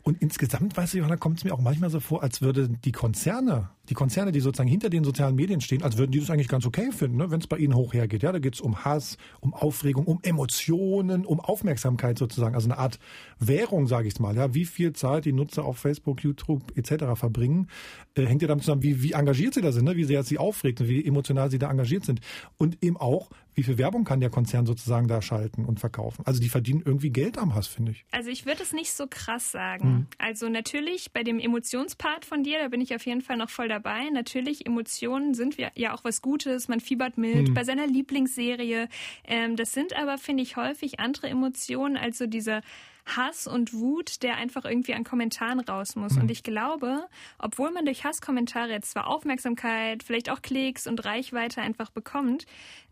Und 0.03 0.21
insgesamt, 0.35 0.77
weißt 0.77 0.95
du, 0.95 0.99
Johanna, 0.99 1.17
kommt 1.17 1.39
es 1.39 1.45
mir 1.45 1.55
auch 1.55 1.61
manchmal 1.61 1.91
so 1.91 2.01
vor, 2.01 2.25
als 2.25 2.43
würden 2.43 2.79
die 2.85 2.91
Konzerne, 2.91 3.69
die 3.89 3.95
Konzerne, 3.95 4.33
die 4.33 4.41
sozusagen 4.41 4.69
hinter 4.69 4.91
den 4.91 5.05
sozialen 5.05 5.37
Medien 5.37 5.61
stehen, 5.61 5.83
als 5.85 5.97
würden 5.97 6.11
die 6.11 6.19
das 6.19 6.29
eigentlich 6.29 6.49
ganz 6.49 6.67
okay 6.67 6.91
finden, 6.91 7.19
ne? 7.19 7.31
wenn 7.31 7.39
es 7.39 7.47
bei 7.47 7.57
ihnen 7.57 7.75
hoch 7.75 7.95
hergeht. 7.95 8.25
Ja, 8.25 8.33
da 8.33 8.41
geht 8.41 8.55
es 8.55 8.61
um 8.61 8.85
Hass, 8.85 9.17
um 9.41 9.55
Aufregung, 9.55 10.07
um 10.07 10.19
Emotionen, 10.23 11.25
um 11.25 11.39
Aufmerksamkeit 11.39 12.19
sozusagen. 12.19 12.57
Also 12.57 12.69
eine 12.69 12.79
Art 12.79 12.99
Währung, 13.39 13.87
sage 13.87 14.09
ich 14.09 14.19
mal. 14.19 14.35
Ja, 14.35 14.55
wie 14.55 14.65
viel 14.65 14.93
Zeit 14.93 15.25
die 15.25 15.33
Nutzer 15.33 15.65
auf 15.65 15.79
Facebook, 15.79 16.25
YouTube 16.25 16.77
etc. 16.77 17.05
verbringen, 17.15 17.69
äh, 18.15 18.27
hängt 18.27 18.43
ja 18.43 18.49
damit 18.49 18.65
zusammen, 18.65 18.83
wie, 18.83 19.03
wie 19.03 19.13
engagiert 19.13 19.55
sie 19.55 19.61
da 19.61 19.71
sind, 19.71 19.85
ne? 19.85 19.95
wie 19.95 20.05
sehr 20.05 20.25
sie 20.25 20.39
aufregt 20.39 20.81
und 20.81 20.89
wie 20.89 21.07
emotional 21.07 21.49
sie 21.49 21.61
da 21.61 21.71
engagiert 21.71 22.05
sind. 22.05 22.21
Und 22.57 22.83
eben 22.83 22.97
auch, 22.97 23.31
wie 23.55 23.63
viel 23.63 23.79
Werbung 23.79 24.05
kann 24.05 24.21
der 24.21 24.31
Konzern 24.31 24.67
sozusagen 24.67 25.09
da 25.09 25.23
schalten 25.23 25.65
und 25.65 25.81
verkaufen? 25.81 26.23
Also 26.27 26.41
die 26.41 26.49
verdienen 26.49 26.83
irgendwie 26.85 27.11
Geld 27.11 27.39
am 27.39 27.55
Hass, 27.55 27.67
finde 27.67 27.93
ich. 27.93 28.05
Also 28.11 28.31
ich 28.31 28.47
würde 28.47 28.63
es 28.63 28.73
nicht 28.73 28.93
so 28.93 29.07
krass 29.09 29.53
sagen. 29.53 29.85
Hm. 29.85 30.07
Also 30.19 30.49
natürlich 30.49 31.13
bei 31.13 31.23
dem 31.23 31.39
Emotionspart 31.39 32.25
von 32.25 32.43
dir, 32.43 32.59
da 32.59 32.69
bin 32.69 32.81
ich 32.81 32.95
auf 32.95 33.07
jeden 33.07 33.23
Fall 33.23 33.37
noch 33.37 33.51
voll 33.51 33.69
dabei. 33.69 34.09
Natürlich, 34.11 34.67
Emotionen 34.67 35.35
sind 35.35 35.57
ja 35.57 35.95
auch 35.95 36.05
was 36.05 36.23
Gutes. 36.23 36.69
Man 36.69 36.81
fiebert 36.81 37.17
mit 37.19 37.49
hm. 37.49 37.55
bei 37.55 37.65
seiner 37.65 37.87
Lieblingsserie. 37.87 38.89
Ähm, 39.25 39.57
das 39.57 39.73
sind 39.73 39.97
aber, 39.97 40.19
finde 40.19 40.43
ich, 40.43 40.57
häufig 40.57 41.01
andere 41.01 41.29
Emotionen 41.29 41.97
als 41.97 42.19
so 42.19 42.27
diese 42.27 42.61
Hass 43.07 43.47
und 43.47 43.75
Wut, 43.75 44.23
der 44.23 44.37
einfach 44.37 44.65
irgendwie 44.65 44.95
an 44.95 45.05
Kommentaren 45.05 45.61
raus 45.61 45.95
muss. 45.95 46.15
Mhm. 46.15 46.23
Und 46.23 46.31
ich 46.31 46.43
glaube, 46.43 47.07
obwohl 47.39 47.71
man 47.71 47.85
durch 47.85 48.05
Hasskommentare 48.05 48.71
jetzt 48.71 48.93
zwar 48.93 49.09
Aufmerksamkeit, 49.09 50.03
vielleicht 50.03 50.31
auch 50.31 50.43
Klicks 50.43 50.87
und 50.87 51.05
Reichweite 51.05 51.61
einfach 51.61 51.91
bekommt, 51.91 52.47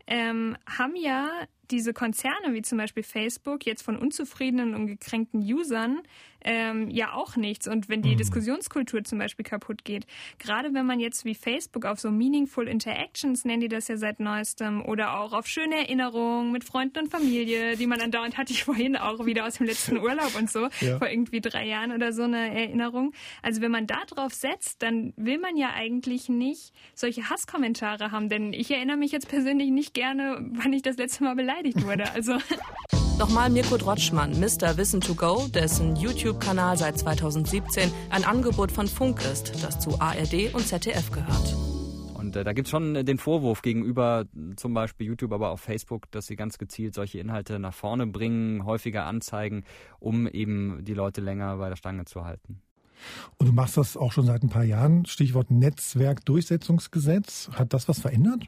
ähm, 0.07 0.57
haben 0.67 0.95
ja 0.95 1.29
diese 1.71 1.93
Konzerne 1.93 2.53
wie 2.53 2.61
zum 2.61 2.77
Beispiel 2.77 3.03
Facebook 3.03 3.65
jetzt 3.65 3.83
von 3.83 3.97
unzufriedenen 3.97 4.75
und 4.75 4.87
gekränkten 4.87 5.41
Usern 5.41 6.01
ähm, 6.43 6.89
ja 6.89 7.13
auch 7.13 7.35
nichts. 7.35 7.67
Und 7.67 7.89
wenn 7.89 8.01
die 8.01 8.13
mhm. 8.13 8.17
Diskussionskultur 8.17 9.03
zum 9.03 9.19
Beispiel 9.19 9.45
kaputt 9.45 9.85
geht, 9.85 10.05
gerade 10.39 10.73
wenn 10.73 10.85
man 10.85 10.99
jetzt 10.99 11.25
wie 11.25 11.35
Facebook 11.35 11.85
auf 11.85 11.99
so 11.99 12.11
Meaningful 12.11 12.67
Interactions, 12.67 13.45
nennen 13.45 13.61
die 13.61 13.67
das 13.69 13.87
ja 13.87 13.97
seit 13.97 14.19
neuestem, 14.19 14.83
oder 14.83 15.19
auch 15.19 15.33
auf 15.33 15.47
schöne 15.47 15.75
Erinnerungen 15.75 16.51
mit 16.51 16.63
Freunden 16.63 16.99
und 16.99 17.09
Familie, 17.09 17.77
die 17.77 17.87
man 17.87 18.01
andauernd 18.01 18.37
hatte 18.37 18.53
ich 18.53 18.63
vorhin 18.63 18.97
auch 18.97 19.25
wieder 19.25 19.45
aus 19.45 19.55
dem 19.55 19.67
letzten 19.67 19.97
Urlaub 19.97 20.35
und 20.37 20.51
so, 20.51 20.67
ja. 20.81 20.97
vor 20.97 21.09
irgendwie 21.09 21.41
drei 21.41 21.65
Jahren 21.65 21.91
oder 21.91 22.11
so 22.11 22.23
eine 22.23 22.53
Erinnerung. 22.53 23.13
Also 23.41 23.61
wenn 23.61 23.71
man 23.71 23.87
da 23.87 24.03
drauf 24.05 24.33
setzt, 24.33 24.81
dann 24.81 25.13
will 25.15 25.39
man 25.39 25.55
ja 25.55 25.71
eigentlich 25.73 26.29
nicht 26.29 26.73
solche 26.93 27.29
Hasskommentare 27.29 28.11
haben, 28.11 28.29
denn 28.29 28.53
ich 28.53 28.69
erinnere 28.71 28.97
mich 28.97 29.11
jetzt 29.11 29.29
persönlich 29.29 29.69
nicht 29.69 29.92
gerne, 29.93 30.49
wann 30.53 30.73
ich 30.73 30.81
das 30.81 30.97
letzte 30.97 31.23
Mal 31.23 31.35
beleidigt 31.35 31.85
wurde. 31.85 32.11
Also 32.11 32.37
Nochmal 33.19 33.51
Mirko 33.51 33.77
Drotschmann, 33.77 34.39
Mr. 34.39 34.75
Wissen 34.75 34.99
to 34.99 35.13
Go, 35.13 35.47
dessen 35.47 35.95
YouTube-Kanal 35.95 36.77
seit 36.77 36.97
2017 36.97 37.91
ein 38.09 38.23
Angebot 38.23 38.71
von 38.71 38.87
Funk 38.87 39.21
ist, 39.31 39.63
das 39.63 39.79
zu 39.79 40.01
ARD 40.01 40.53
und 40.53 40.67
ZDF 40.67 41.11
gehört. 41.11 41.55
Und 42.15 42.35
äh, 42.35 42.43
da 42.43 42.53
gibt 42.53 42.67
es 42.67 42.71
schon 42.71 43.05
den 43.05 43.19
Vorwurf 43.19 43.61
gegenüber 43.61 44.25
zum 44.55 44.73
Beispiel 44.73 45.07
YouTube, 45.07 45.31
aber 45.31 45.51
auch 45.51 45.59
Facebook, 45.59 46.09
dass 46.09 46.25
sie 46.25 46.35
ganz 46.35 46.57
gezielt 46.57 46.95
solche 46.95 47.19
Inhalte 47.19 47.59
nach 47.59 47.73
vorne 47.73 48.07
bringen, 48.07 48.65
häufiger 48.65 49.05
anzeigen, 49.05 49.63
um 49.99 50.27
eben 50.27 50.83
die 50.83 50.95
Leute 50.95 51.21
länger 51.21 51.57
bei 51.57 51.69
der 51.69 51.75
Stange 51.75 52.05
zu 52.05 52.25
halten. 52.25 52.61
Und 53.37 53.47
du 53.47 53.53
machst 53.53 53.77
das 53.77 53.95
auch 53.95 54.11
schon 54.11 54.25
seit 54.25 54.41
ein 54.41 54.49
paar 54.49 54.63
Jahren. 54.63 55.05
Stichwort 55.05 55.51
Netzwerkdurchsetzungsgesetz. 55.51 57.51
Hat 57.53 57.73
das 57.73 57.87
was 57.87 57.99
verändert? 57.99 58.43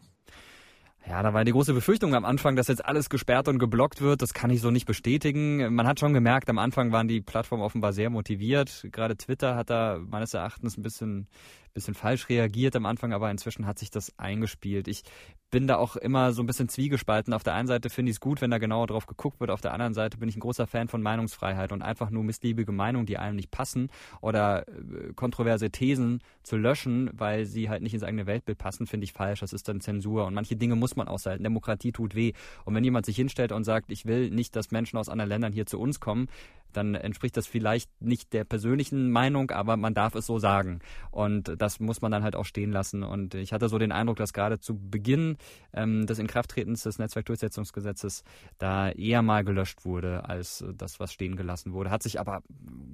Ja, 1.08 1.22
da 1.22 1.36
war 1.36 1.46
die 1.46 1.52
große 1.52 1.74
Befürchtung 1.74 2.16
am 2.16 2.26
Anfang, 2.26 2.56
dass 2.56 2.68
jetzt 2.68 2.84
alles 2.84 3.10
gesperrt 3.10 3.48
und 3.48 3.60
geblockt 3.60 4.02
wird. 4.02 4.24
Das 4.24 4.34
kann 4.34 4.50
ich 4.50 4.60
so 4.60 4.72
nicht 4.72 4.88
bestätigen. 4.88 5.74
Man 5.76 5.86
hat 5.86 6.00
schon 6.00 6.14
gemerkt, 6.14 6.50
am 6.50 6.58
Anfang 6.58 6.92
waren 6.92 7.08
die 7.08 7.22
Plattformen 7.22 7.62
offenbar 7.64 7.94
sehr 7.94 8.10
motiviert. 8.10 8.88
Gerade 8.92 9.16
Twitter 9.16 9.56
hat 9.56 9.70
da 9.70 10.00
meines 10.00 10.34
Erachtens 10.34 10.78
ein 10.78 10.82
bisschen 10.82 11.28
bisschen 11.76 11.94
falsch 11.94 12.30
reagiert 12.30 12.76
am 12.76 12.88
Anfang, 12.88 13.14
aber 13.14 13.30
inzwischen 13.30 13.68
hat 13.68 13.78
sich 13.78 13.92
das 13.92 14.18
eingespielt. 14.18 14.88
Ich 14.88 15.04
bin 15.52 15.68
da 15.68 15.78
auch 15.78 15.96
immer 15.96 16.34
so 16.34 16.42
ein 16.42 16.48
bisschen 16.48 16.70
zwiegespalten. 16.70 17.34
Auf 17.34 17.44
der 17.44 17.54
einen 17.54 17.68
Seite 17.68 17.90
finde 17.90 18.10
ich 18.10 18.16
es 18.16 18.20
gut, 18.20 18.42
wenn 18.42 18.50
da 18.50 18.58
genauer 18.58 18.88
drauf 18.88 19.06
geguckt 19.06 19.40
wird. 19.40 19.52
Auf 19.52 19.62
der 19.62 19.74
anderen 19.74 19.94
Seite 19.94 20.18
bin 20.18 20.28
ich 20.28 20.36
ein 20.36 20.40
großer 20.40 20.68
Fan 20.68 20.88
von 20.88 21.02
Meinungsfreiheit 21.02 21.72
und 21.72 21.82
einfach 21.82 22.10
nur 22.10 22.24
missliebige 22.24 22.72
Meinungen, 22.72 23.06
die 23.06 23.18
einem 23.18 23.36
nicht 23.36 23.52
passen 23.52 23.90
oder 24.22 24.68
äh, 24.68 25.14
kontroverse 25.14 25.70
Thesen 25.70 26.20
zu 26.44 26.58
löschen, 26.58 27.10
weil 27.14 27.46
sie 27.46 27.70
halt 27.70 27.84
nicht 27.84 27.94
ins 27.94 28.04
eigene 28.04 28.26
Weltbild 28.26 28.58
passen, 28.58 28.88
finde 28.88 29.04
ich 29.04 29.14
falsch. 29.14 29.42
Das 29.42 29.54
ist 29.54 29.68
dann 29.68 29.82
Zensur 29.82 30.26
und 30.26 30.34
manche 30.34 30.56
Dinge 30.56 30.76
muss 30.76 30.96
man 30.96 31.08
aushalten. 31.08 31.44
Demokratie 31.44 31.92
tut 31.92 32.16
weh. 32.16 32.34
Und 32.64 32.74
wenn 32.74 32.84
jemand 32.84 33.06
sich 33.06 33.16
hinstellt 33.16 33.52
und 33.52 33.66
sagt, 33.66 33.92
ich 33.92 34.06
will 34.06 34.32
nicht, 34.32 34.56
dass 34.56 34.72
Menschen 34.72 34.98
aus 34.98 35.10
anderen 35.10 35.30
Ländern 35.30 35.54
hier 35.54 35.66
zu 35.66 35.80
uns 35.80 36.00
kommen, 36.00 36.28
dann 36.76 36.96
entspricht 36.96 37.38
das 37.38 37.48
vielleicht 37.48 37.90
nicht 38.02 38.34
der 38.34 38.44
persönlichen 38.44 39.12
Meinung, 39.12 39.52
aber 39.52 39.78
man 39.78 39.94
darf 39.94 40.16
es 40.16 40.26
so 40.26 40.40
sagen. 40.40 40.80
Und 41.12 41.62
das 41.66 41.80
muss 41.80 42.02
man 42.02 42.12
dann 42.12 42.24
halt 42.24 42.36
auch 42.36 42.46
stehen 42.46 42.72
lassen. 42.72 43.04
Und 43.04 43.34
ich 43.34 43.52
hatte 43.52 43.70
so 43.70 43.78
den 43.78 43.92
Eindruck, 43.92 44.18
dass 44.18 44.34
gerade 44.34 44.60
zu 44.60 44.78
Beginn 44.78 45.38
ähm, 45.74 46.06
des 46.06 46.20
Inkrafttretens 46.20 46.84
des 46.84 47.00
Netzwerkdurchsetzungsgesetzes 47.00 48.24
da 48.60 48.90
eher 48.90 49.22
mal 49.22 49.44
gelöscht 49.44 49.84
wurde, 49.84 50.30
als 50.30 50.64
das, 50.78 51.00
was 51.00 51.12
stehen 51.12 51.36
gelassen 51.36 51.74
wurde. 51.74 51.90
Hat 51.90 52.04
sich 52.04 52.20
aber, 52.20 52.44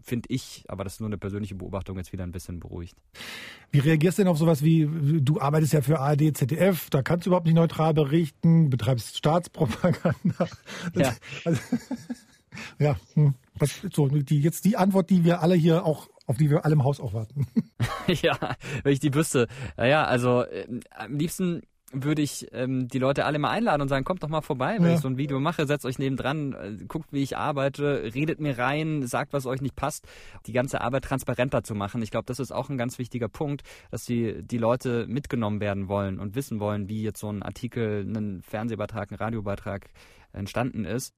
finde 0.01 0.27
ich, 0.29 0.63
aber 0.67 0.83
das 0.83 0.93
ist 0.93 0.99
nur 1.01 1.09
eine 1.09 1.17
persönliche 1.17 1.55
Beobachtung, 1.55 1.97
jetzt 1.97 2.13
wieder 2.13 2.23
ein 2.23 2.31
bisschen 2.31 2.59
beruhigt. 2.59 2.95
Wie 3.71 3.79
reagierst 3.79 4.17
du 4.17 4.23
denn 4.23 4.31
auf 4.31 4.37
sowas 4.37 4.63
wie, 4.63 4.89
du 5.21 5.39
arbeitest 5.39 5.73
ja 5.73 5.81
für 5.81 5.99
ARD, 5.99 6.35
ZDF, 6.35 6.89
da 6.89 7.01
kannst 7.01 7.25
du 7.25 7.29
überhaupt 7.29 7.45
nicht 7.45 7.55
neutral 7.55 7.93
berichten, 7.93 8.69
betreibst 8.69 9.17
Staatspropaganda. 9.17 10.47
Ja. 10.95 11.13
Also, 11.45 11.61
ja, 12.79 12.95
hm. 13.13 13.33
Was, 13.57 13.81
so, 13.93 14.07
die, 14.07 14.41
jetzt 14.41 14.65
die 14.65 14.77
Antwort, 14.77 15.09
die 15.09 15.23
wir 15.23 15.41
alle 15.41 15.55
hier 15.55 15.85
auch, 15.85 16.09
auf 16.27 16.37
die 16.37 16.49
wir 16.49 16.63
alle 16.65 16.73
im 16.73 16.83
Haus 16.83 16.99
auch 16.99 17.13
warten. 17.13 17.47
ja, 18.07 18.37
wenn 18.83 18.93
ich 18.93 18.99
die 18.99 19.13
wüsste. 19.13 19.47
Naja, 19.77 20.05
also 20.05 20.43
äh, 20.43 20.67
am 20.91 21.17
liebsten 21.17 21.61
würde 21.93 22.21
ich 22.21 22.47
ähm, 22.53 22.87
die 22.87 22.99
Leute 22.99 23.25
alle 23.25 23.39
mal 23.39 23.49
einladen 23.49 23.81
und 23.81 23.89
sagen, 23.89 24.05
kommt 24.05 24.23
doch 24.23 24.29
mal 24.29 24.41
vorbei, 24.41 24.77
wenn 24.79 24.87
ja. 24.87 24.95
ich 24.95 25.01
so 25.01 25.07
ein 25.07 25.17
Video 25.17 25.39
mache, 25.39 25.67
setzt 25.67 25.85
euch 25.85 25.99
nebendran, 25.99 26.53
äh, 26.53 26.85
guckt, 26.87 27.11
wie 27.11 27.21
ich 27.21 27.37
arbeite, 27.37 28.11
redet 28.15 28.39
mir 28.39 28.57
rein, 28.57 29.05
sagt, 29.05 29.33
was 29.33 29.45
euch 29.45 29.61
nicht 29.61 29.75
passt, 29.75 30.07
die 30.45 30.53
ganze 30.53 30.81
Arbeit 30.81 31.03
transparenter 31.03 31.63
zu 31.63 31.75
machen. 31.75 32.01
Ich 32.01 32.11
glaube, 32.11 32.25
das 32.25 32.39
ist 32.39 32.51
auch 32.51 32.69
ein 32.69 32.77
ganz 32.77 32.97
wichtiger 32.97 33.27
Punkt, 33.27 33.63
dass 33.89 34.05
die, 34.05 34.41
die 34.43 34.57
Leute 34.57 35.05
mitgenommen 35.07 35.59
werden 35.59 35.87
wollen 35.87 36.19
und 36.19 36.35
wissen 36.35 36.59
wollen, 36.59 36.87
wie 36.87 37.03
jetzt 37.03 37.19
so 37.19 37.29
ein 37.29 37.43
Artikel, 37.43 38.05
ein 38.05 38.41
Fernsehbeitrag, 38.41 39.11
ein 39.11 39.15
Radiobeitrag 39.15 39.89
entstanden 40.33 40.85
ist. 40.85 41.13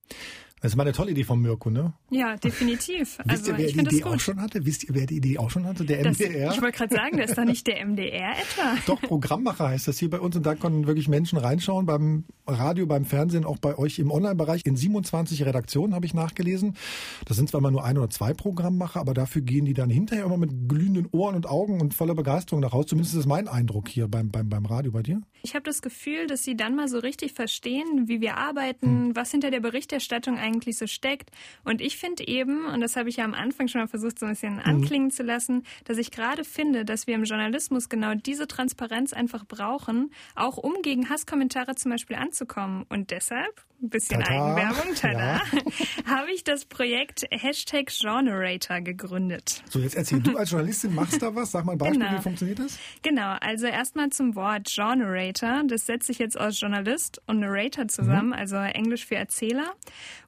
Das 0.63 0.71
ist 0.71 0.75
mal 0.77 0.83
eine 0.83 0.93
tolle 0.93 1.11
Idee 1.11 1.25
von 1.25 1.41
Mirko, 1.41 1.69
ne? 1.69 1.91
Ja, 2.09 2.37
definitiv. 2.37 3.17
Wisst 3.25 3.29
also, 3.29 3.51
ihr, 3.51 3.57
wer 3.57 3.67
ich 3.67 3.73
die 3.73 3.79
Idee 3.81 4.03
auch 4.05 4.19
schon 4.21 4.41
hatte? 4.41 4.65
Wisst 4.65 4.85
ihr, 4.85 4.95
wer 4.95 5.05
die 5.05 5.17
Idee 5.17 5.37
auch 5.37 5.49
schon 5.49 5.65
hatte? 5.65 5.83
Der 5.83 6.01
das, 6.03 6.17
MDR? 6.17 6.53
Ich 6.53 6.61
wollte 6.61 6.77
gerade 6.77 6.95
sagen, 6.95 7.17
das 7.17 7.31
ist 7.31 7.37
doch 7.37 7.43
nicht 7.43 7.67
der 7.67 7.85
MDR 7.85 8.31
etwa. 8.31 8.77
Doch, 8.85 9.01
Programmmacher 9.01 9.67
heißt 9.67 9.89
das 9.89 9.99
hier 9.99 10.09
bei 10.09 10.21
uns 10.21 10.37
und 10.37 10.45
da 10.45 10.55
können 10.55 10.87
wirklich 10.87 11.09
Menschen 11.09 11.37
reinschauen, 11.37 11.85
beim 11.85 12.23
Radio, 12.47 12.85
beim 12.85 13.03
Fernsehen, 13.03 13.43
auch 13.43 13.57
bei 13.57 13.77
euch 13.77 13.99
im 13.99 14.09
Online-Bereich. 14.09 14.61
In 14.65 14.77
27 14.77 15.45
Redaktionen 15.45 15.93
habe 15.93 16.05
ich 16.05 16.13
nachgelesen. 16.13 16.77
Das 17.25 17.35
sind 17.35 17.49
zwar 17.49 17.59
mal 17.59 17.71
nur 17.71 17.83
ein 17.83 17.97
oder 17.97 18.09
zwei 18.09 18.33
Programmmacher, 18.33 19.01
aber 19.01 19.13
dafür 19.13 19.41
gehen 19.41 19.65
die 19.65 19.73
dann 19.73 19.89
hinterher 19.89 20.23
immer 20.23 20.37
mit 20.37 20.69
glühenden 20.69 21.09
Ohren 21.11 21.35
und 21.35 21.45
Augen 21.45 21.81
und 21.81 21.93
voller 21.93 22.15
Begeisterung 22.15 22.61
nach 22.61 22.71
Hause. 22.71 22.87
Zumindest 22.87 23.15
ist 23.15 23.19
das 23.19 23.27
mein 23.27 23.49
Eindruck 23.49 23.89
hier 23.89 24.07
beim, 24.07 24.31
beim, 24.31 24.47
beim 24.47 24.65
Radio 24.65 24.93
bei 24.93 25.03
dir. 25.03 25.21
Ich 25.41 25.55
habe 25.55 25.65
das 25.65 25.81
Gefühl, 25.81 26.27
dass 26.27 26.45
sie 26.45 26.55
dann 26.55 26.73
mal 26.73 26.87
so 26.87 26.99
richtig 26.99 27.33
verstehen, 27.33 28.07
wie 28.07 28.21
wir 28.21 28.37
arbeiten, 28.37 29.07
hm. 29.07 29.15
was 29.17 29.29
hinter 29.29 29.51
der 29.51 29.59
Berichterstattung 29.59 30.37
eigentlich 30.37 30.52
so 30.61 30.87
steckt. 30.87 31.31
Und 31.63 31.81
ich 31.81 31.97
finde 31.97 32.27
eben, 32.27 32.65
und 32.65 32.81
das 32.81 32.95
habe 32.95 33.09
ich 33.09 33.17
ja 33.17 33.25
am 33.25 33.33
Anfang 33.33 33.67
schon 33.67 33.81
mal 33.81 33.87
versucht, 33.87 34.19
so 34.19 34.25
ein 34.25 34.33
bisschen 34.33 34.55
mhm. 34.55 34.61
anklingen 34.61 35.11
zu 35.11 35.23
lassen, 35.23 35.63
dass 35.85 35.97
ich 35.97 36.11
gerade 36.11 36.43
finde, 36.43 36.85
dass 36.85 37.07
wir 37.07 37.15
im 37.15 37.23
Journalismus 37.23 37.89
genau 37.89 38.13
diese 38.15 38.47
Transparenz 38.47 39.13
einfach 39.13 39.45
brauchen, 39.45 40.11
auch 40.35 40.57
um 40.57 40.81
gegen 40.81 41.09
Hasskommentare 41.09 41.75
zum 41.75 41.91
Beispiel 41.91 42.15
anzukommen. 42.15 42.85
Und 42.89 43.11
deshalb 43.11 43.63
ein 43.83 43.89
bisschen 43.89 44.21
tada. 44.21 44.55
Eigenwerbung, 44.55 44.95
tada, 44.95 45.19
ja. 45.35 46.05
habe 46.05 46.31
ich 46.31 46.43
das 46.43 46.65
Projekt 46.65 47.25
Hashtag 47.31 47.87
Generator 47.87 48.81
gegründet. 48.81 49.63
So, 49.69 49.79
jetzt 49.79 49.95
erzähl, 49.95 50.21
du 50.21 50.37
als 50.37 50.51
Journalistin 50.51 50.95
machst 50.95 51.21
da 51.21 51.35
was? 51.35 51.51
Sag 51.51 51.65
mal 51.65 51.73
ein 51.73 51.77
Beispiel, 51.77 51.99
genau. 51.99 52.17
wie 52.17 52.21
funktioniert 52.21 52.59
das? 52.59 52.79
Genau, 53.01 53.35
also 53.41 53.67
erstmal 53.67 54.09
zum 54.09 54.35
Wort 54.35 54.71
Generator. 54.73 55.63
Das 55.67 55.85
setzt 55.85 56.07
sich 56.07 56.19
jetzt 56.19 56.39
aus 56.39 56.59
Journalist 56.59 57.21
und 57.27 57.39
Narrator 57.39 57.87
zusammen, 57.87 58.27
mhm. 58.27 58.33
also 58.33 58.55
Englisch 58.55 59.05
für 59.05 59.15
Erzähler. 59.15 59.73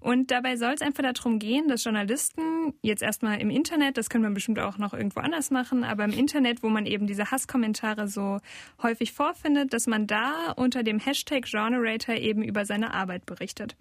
Und 0.05 0.29
dabei 0.29 0.55
soll 0.55 0.73
es 0.73 0.83
einfach 0.83 1.01
darum 1.01 1.39
gehen, 1.39 1.67
dass 1.67 1.83
Journalisten 1.83 2.75
jetzt 2.83 3.01
erstmal 3.01 3.41
im 3.41 3.49
Internet, 3.49 3.97
das 3.97 4.07
können 4.07 4.23
wir 4.23 4.29
bestimmt 4.29 4.59
auch 4.59 4.77
noch 4.77 4.93
irgendwo 4.93 5.21
anders 5.21 5.49
machen, 5.49 5.83
aber 5.83 6.05
im 6.05 6.11
Internet, 6.11 6.61
wo 6.61 6.69
man 6.69 6.85
eben 6.85 7.07
diese 7.07 7.31
Hasskommentare 7.31 8.07
so 8.07 8.37
häufig 8.83 9.13
vorfindet, 9.13 9.73
dass 9.73 9.87
man 9.87 10.05
da 10.05 10.51
unter 10.57 10.83
dem 10.83 10.99
Hashtag 10.99 11.45
Generator 11.45 12.13
eben 12.13 12.43
über 12.43 12.67
seine 12.67 12.93
Arbeit 12.93 13.25
berichtet. 13.25 13.75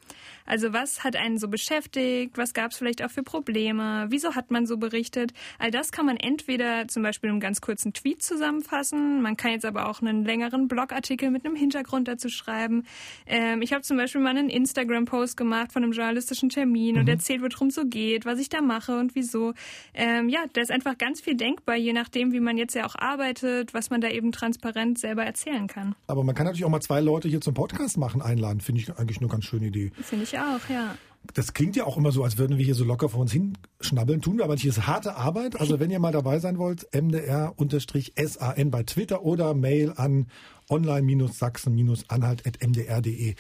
Also 0.46 0.72
was 0.72 1.04
hat 1.04 1.14
einen 1.14 1.37
so 1.37 1.48
beschäftigt? 1.48 2.38
Was 2.38 2.54
gab 2.54 2.70
es 2.70 2.78
vielleicht 2.78 3.04
auch 3.04 3.10
für 3.10 3.22
Probleme? 3.22 4.06
Wieso 4.08 4.34
hat 4.34 4.50
man 4.50 4.64
so 4.64 4.78
berichtet? 4.78 5.34
All 5.58 5.70
das 5.70 5.92
kann 5.92 6.06
man 6.06 6.16
entweder 6.16 6.88
zum 6.88 7.02
Beispiel 7.02 7.28
in 7.28 7.34
einem 7.34 7.40
ganz 7.40 7.60
kurzen 7.60 7.92
Tweet 7.92 8.22
zusammenfassen. 8.22 9.20
Man 9.20 9.37
kann 9.37 9.50
jetzt 9.50 9.66
aber 9.66 9.90
auch 9.90 10.00
einen 10.00 10.24
längeren 10.24 10.68
Blogartikel 10.68 11.30
mit 11.30 11.44
einem 11.44 11.54
Hintergrund 11.54 12.08
dazu 12.08 12.30
schreiben. 12.30 12.84
Ähm, 13.26 13.60
ich 13.60 13.74
habe 13.74 13.82
zum 13.82 13.98
Beispiel 13.98 14.22
mal 14.22 14.30
einen 14.30 14.48
Instagram-Post 14.48 15.37
gemacht 15.37 15.70
von 15.70 15.82
einem 15.82 15.92
journalistischen 16.14 16.50
Termin 16.50 16.94
mhm. 16.94 17.00
und 17.00 17.09
erzählt, 17.09 17.40
worum 17.40 17.68
es 17.68 17.74
so 17.74 17.87
geht, 17.87 18.27
was 18.27 18.38
ich 18.38 18.50
da 18.50 18.61
mache 18.61 18.98
und 18.98 19.14
wieso. 19.14 19.55
Ähm, 19.94 20.29
ja, 20.29 20.44
da 20.53 20.61
ist 20.61 20.70
einfach 20.70 20.98
ganz 20.98 21.20
viel 21.20 21.37
denkbar, 21.37 21.77
je 21.77 21.92
nachdem, 21.92 22.33
wie 22.33 22.40
man 22.40 22.59
jetzt 22.59 22.74
ja 22.74 22.87
auch 22.87 22.96
arbeitet, 22.96 23.74
was 23.74 23.90
man 23.90 24.00
da 24.00 24.09
eben 24.09 24.31
transparent 24.31 24.98
selber 24.98 25.24
erzählen 25.24 25.66
kann. 25.66 25.94
Aber 26.07 26.22
man 26.22 26.35
kann 26.35 26.44
natürlich 26.44 26.64
auch 26.64 26.70
mal 26.70 26.81
zwei 26.81 27.00
Leute 27.00 27.29
hier 27.29 27.40
zum 27.40 27.55
Podcast 27.55 27.96
machen 27.96 28.22
einladen, 28.22 28.61
finde 28.61 28.81
ich 28.81 28.96
eigentlich 28.96 29.20
nur 29.20 29.31
ganz 29.31 29.44
schön 29.44 29.55
schöne 29.55 29.68
Idee. 29.68 29.92
Finde 30.03 30.24
ich 30.24 30.38
auch, 30.38 30.68
ja. 30.68 30.96
Das 31.33 31.55
klingt 31.55 31.74
ja 31.74 31.85
auch 31.85 31.96
immer 31.96 32.12
so, 32.12 32.22
als 32.22 32.37
würden 32.37 32.59
wir 32.59 32.64
hier 32.64 32.74
so 32.74 32.85
locker 32.85 33.09
vor 33.09 33.20
uns 33.20 33.33
hinschnabbeln. 33.33 34.20
Tun 34.20 34.37
wir 34.37 34.44
aber 34.44 34.53
nicht. 34.55 34.62
Hier 34.62 34.72
ist 34.72 34.87
harte 34.87 35.16
Arbeit. 35.16 35.59
Also 35.59 35.81
wenn 35.81 35.90
ihr 35.90 35.98
mal 35.98 36.12
dabei 36.12 36.38
sein 36.38 36.59
wollt, 36.59 36.87
mdr-san 36.92 38.70
bei 38.70 38.83
Twitter 38.83 39.22
oder 39.22 39.55
Mail 39.55 39.94
an 39.96 40.27
online-sachsen-anhalt.mdr.de. 40.68 43.37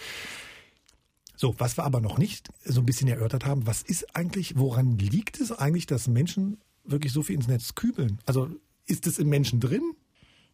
So, 1.44 1.54
was 1.58 1.76
wir 1.76 1.84
aber 1.84 2.00
noch 2.00 2.16
nicht 2.16 2.48
so 2.64 2.80
ein 2.80 2.86
bisschen 2.86 3.06
erörtert 3.06 3.44
haben, 3.44 3.66
was 3.66 3.82
ist 3.82 4.16
eigentlich, 4.16 4.56
woran 4.56 4.96
liegt 4.96 5.42
es 5.42 5.52
eigentlich, 5.52 5.84
dass 5.84 6.08
Menschen 6.08 6.56
wirklich 6.84 7.12
so 7.12 7.22
viel 7.22 7.36
ins 7.36 7.48
Netz 7.48 7.74
kübeln? 7.74 8.18
Also 8.24 8.48
ist 8.86 9.06
es 9.06 9.18
im 9.18 9.28
Menschen 9.28 9.60
drin? 9.60 9.82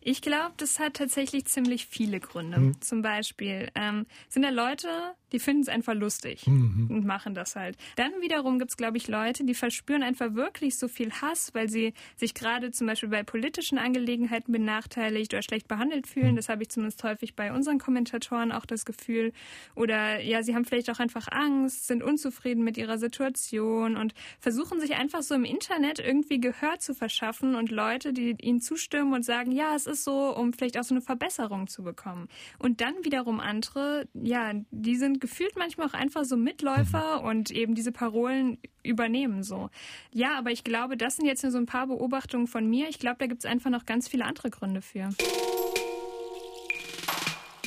Ich 0.02 0.22
glaube, 0.22 0.54
das 0.56 0.78
hat 0.78 0.94
tatsächlich 0.94 1.44
ziemlich 1.44 1.86
viele 1.86 2.20
Gründe. 2.20 2.58
Mhm. 2.58 2.80
Zum 2.80 3.02
Beispiel 3.02 3.68
ähm, 3.74 4.06
sind 4.28 4.42
da 4.42 4.48
Leute, 4.48 4.88
die 5.32 5.38
finden 5.38 5.62
es 5.62 5.68
einfach 5.68 5.94
lustig 5.94 6.46
mhm. 6.46 6.88
und 6.90 7.04
machen 7.04 7.34
das 7.34 7.54
halt. 7.54 7.76
Dann 7.96 8.10
wiederum 8.20 8.58
gibt 8.58 8.70
es, 8.70 8.76
glaube 8.76 8.96
ich, 8.96 9.08
Leute, 9.08 9.44
die 9.44 9.54
verspüren 9.54 10.02
einfach 10.02 10.34
wirklich 10.34 10.78
so 10.78 10.88
viel 10.88 11.12
Hass, 11.12 11.50
weil 11.52 11.68
sie 11.68 11.92
sich 12.16 12.32
gerade 12.32 12.70
zum 12.70 12.86
Beispiel 12.86 13.10
bei 13.10 13.22
politischen 13.22 13.76
Angelegenheiten 13.76 14.52
benachteiligt 14.52 15.34
oder 15.34 15.42
schlecht 15.42 15.68
behandelt 15.68 16.06
fühlen. 16.06 16.32
Mhm. 16.32 16.36
Das 16.36 16.48
habe 16.48 16.62
ich 16.62 16.70
zumindest 16.70 17.04
häufig 17.04 17.36
bei 17.36 17.52
unseren 17.52 17.78
Kommentatoren 17.78 18.52
auch 18.52 18.64
das 18.64 18.86
Gefühl. 18.86 19.32
Oder 19.74 20.20
ja, 20.20 20.42
sie 20.42 20.54
haben 20.54 20.64
vielleicht 20.64 20.90
auch 20.90 20.98
einfach 20.98 21.28
Angst, 21.30 21.86
sind 21.86 22.02
unzufrieden 22.02 22.64
mit 22.64 22.78
ihrer 22.78 22.96
Situation 22.96 23.98
und 23.98 24.14
versuchen 24.38 24.80
sich 24.80 24.96
einfach 24.96 25.22
so 25.22 25.34
im 25.34 25.44
Internet 25.44 25.98
irgendwie 25.98 26.40
Gehör 26.40 26.78
zu 26.78 26.94
verschaffen 26.94 27.54
und 27.54 27.70
Leute, 27.70 28.14
die 28.14 28.34
ihnen 28.40 28.62
zustimmen 28.62 29.12
und 29.12 29.24
sagen, 29.24 29.52
ja, 29.52 29.74
es 29.74 29.89
ist 29.90 30.04
so, 30.04 30.34
um 30.34 30.52
vielleicht 30.52 30.78
auch 30.78 30.84
so 30.84 30.94
eine 30.94 31.02
Verbesserung 31.02 31.66
zu 31.66 31.82
bekommen. 31.82 32.28
Und 32.58 32.80
dann 32.80 32.94
wiederum 33.02 33.40
andere, 33.40 34.08
ja, 34.14 34.52
die 34.70 34.96
sind 34.96 35.20
gefühlt 35.20 35.56
manchmal 35.56 35.88
auch 35.88 35.94
einfach 35.94 36.24
so 36.24 36.36
Mitläufer 36.36 37.20
mhm. 37.20 37.26
und 37.26 37.50
eben 37.50 37.74
diese 37.74 37.92
Parolen 37.92 38.58
übernehmen 38.82 39.42
so. 39.42 39.68
Ja, 40.12 40.38
aber 40.38 40.50
ich 40.50 40.64
glaube, 40.64 40.96
das 40.96 41.16
sind 41.16 41.26
jetzt 41.26 41.42
nur 41.42 41.52
so 41.52 41.58
ein 41.58 41.66
paar 41.66 41.86
Beobachtungen 41.86 42.46
von 42.46 42.68
mir. 42.68 42.88
Ich 42.88 42.98
glaube, 42.98 43.16
da 43.18 43.26
gibt 43.26 43.44
es 43.44 43.50
einfach 43.50 43.70
noch 43.70 43.84
ganz 43.84 44.08
viele 44.08 44.24
andere 44.24 44.50
Gründe 44.50 44.80
für. 44.82 45.10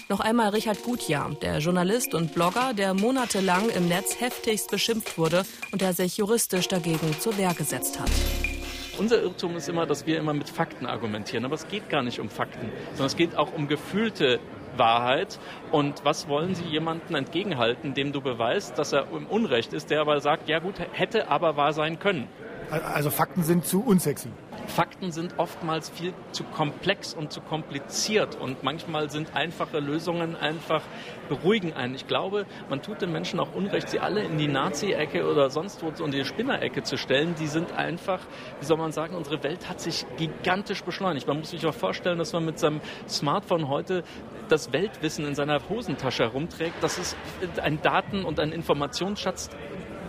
Noch 0.09 0.19
einmal 0.19 0.49
Richard 0.49 0.83
Gutjahr, 0.83 1.33
der 1.41 1.59
Journalist 1.59 2.13
und 2.13 2.33
Blogger, 2.33 2.73
der 2.73 2.93
monatelang 2.93 3.69
im 3.69 3.87
Netz 3.87 4.19
heftigst 4.19 4.69
beschimpft 4.69 5.17
wurde 5.17 5.45
und 5.71 5.81
der 5.81 5.93
sich 5.93 6.17
juristisch 6.17 6.67
dagegen 6.67 7.19
zur 7.19 7.37
Wehr 7.37 7.53
gesetzt 7.53 7.99
hat. 7.99 8.11
Unser 9.03 9.21
Irrtum 9.21 9.57
ist 9.57 9.67
immer, 9.67 9.85
dass 9.85 10.05
wir 10.07 10.17
immer 10.17 10.33
mit 10.33 10.47
Fakten 10.47 10.85
argumentieren. 10.85 11.43
Aber 11.43 11.55
es 11.55 11.67
geht 11.67 11.89
gar 11.89 12.03
nicht 12.03 12.21
um 12.21 12.29
Fakten, 12.29 12.71
sondern 12.91 13.07
es 13.07 13.17
geht 13.17 13.35
auch 13.35 13.51
um 13.53 13.67
gefühlte 13.67 14.39
Wahrheit. 14.77 15.39
Und 15.73 16.05
was 16.05 16.29
wollen 16.29 16.55
Sie 16.55 16.63
jemandem 16.63 17.17
entgegenhalten, 17.17 17.95
dem 17.95 18.13
du 18.13 18.21
beweist, 18.21 18.77
dass 18.79 18.93
er 18.93 19.11
im 19.11 19.25
Unrecht 19.27 19.73
ist, 19.73 19.89
der 19.89 19.99
aber 19.99 20.21
sagt, 20.21 20.47
ja 20.47 20.59
gut, 20.59 20.75
hätte 20.93 21.27
aber 21.27 21.57
wahr 21.57 21.73
sein 21.73 21.99
können. 21.99 22.29
Also 22.71 23.09
Fakten 23.09 23.43
sind 23.43 23.65
zu 23.65 23.83
unsexy. 23.83 24.29
Fakten 24.67 25.11
sind 25.11 25.35
oftmals 25.37 25.89
viel 25.89 26.13
zu 26.31 26.43
komplex 26.43 27.13
und 27.13 27.31
zu 27.31 27.41
kompliziert 27.41 28.37
und 28.39 28.63
manchmal 28.63 29.09
sind 29.09 29.35
einfache 29.35 29.79
Lösungen 29.79 30.35
einfach 30.35 30.81
beruhigen 31.29 31.73
einen. 31.73 31.95
Ich 31.95 32.07
glaube, 32.07 32.45
man 32.69 32.81
tut 32.81 33.01
den 33.01 33.11
Menschen 33.11 33.39
auch 33.39 33.53
Unrecht, 33.53 33.89
sie 33.89 33.99
alle 33.99 34.23
in 34.23 34.37
die 34.37 34.47
Nazi-Ecke 34.47 35.29
oder 35.29 35.49
sonst 35.49 35.83
wo 35.83 36.03
in 36.03 36.11
die 36.11 36.25
Spinnerecke 36.25 36.83
zu 36.83 36.97
stellen. 36.97 37.35
Die 37.39 37.47
sind 37.47 37.71
einfach, 37.73 38.19
wie 38.59 38.65
soll 38.65 38.77
man 38.77 38.91
sagen, 38.91 39.15
unsere 39.15 39.43
Welt 39.43 39.69
hat 39.69 39.79
sich 39.79 40.05
gigantisch 40.17 40.83
beschleunigt. 40.83 41.27
Man 41.27 41.39
muss 41.39 41.51
sich 41.51 41.65
auch 41.65 41.73
vorstellen, 41.73 42.17
dass 42.17 42.33
man 42.33 42.45
mit 42.45 42.59
seinem 42.59 42.81
Smartphone 43.07 43.67
heute 43.67 44.03
das 44.49 44.73
Weltwissen 44.73 45.25
in 45.25 45.35
seiner 45.35 45.59
Hosentasche 45.69 46.23
herumträgt. 46.23 46.75
Das 46.81 46.97
ist 46.97 47.15
ein 47.61 47.81
Daten- 47.81 48.25
und 48.25 48.39
ein 48.39 48.51
Informationsschatz, 48.51 49.49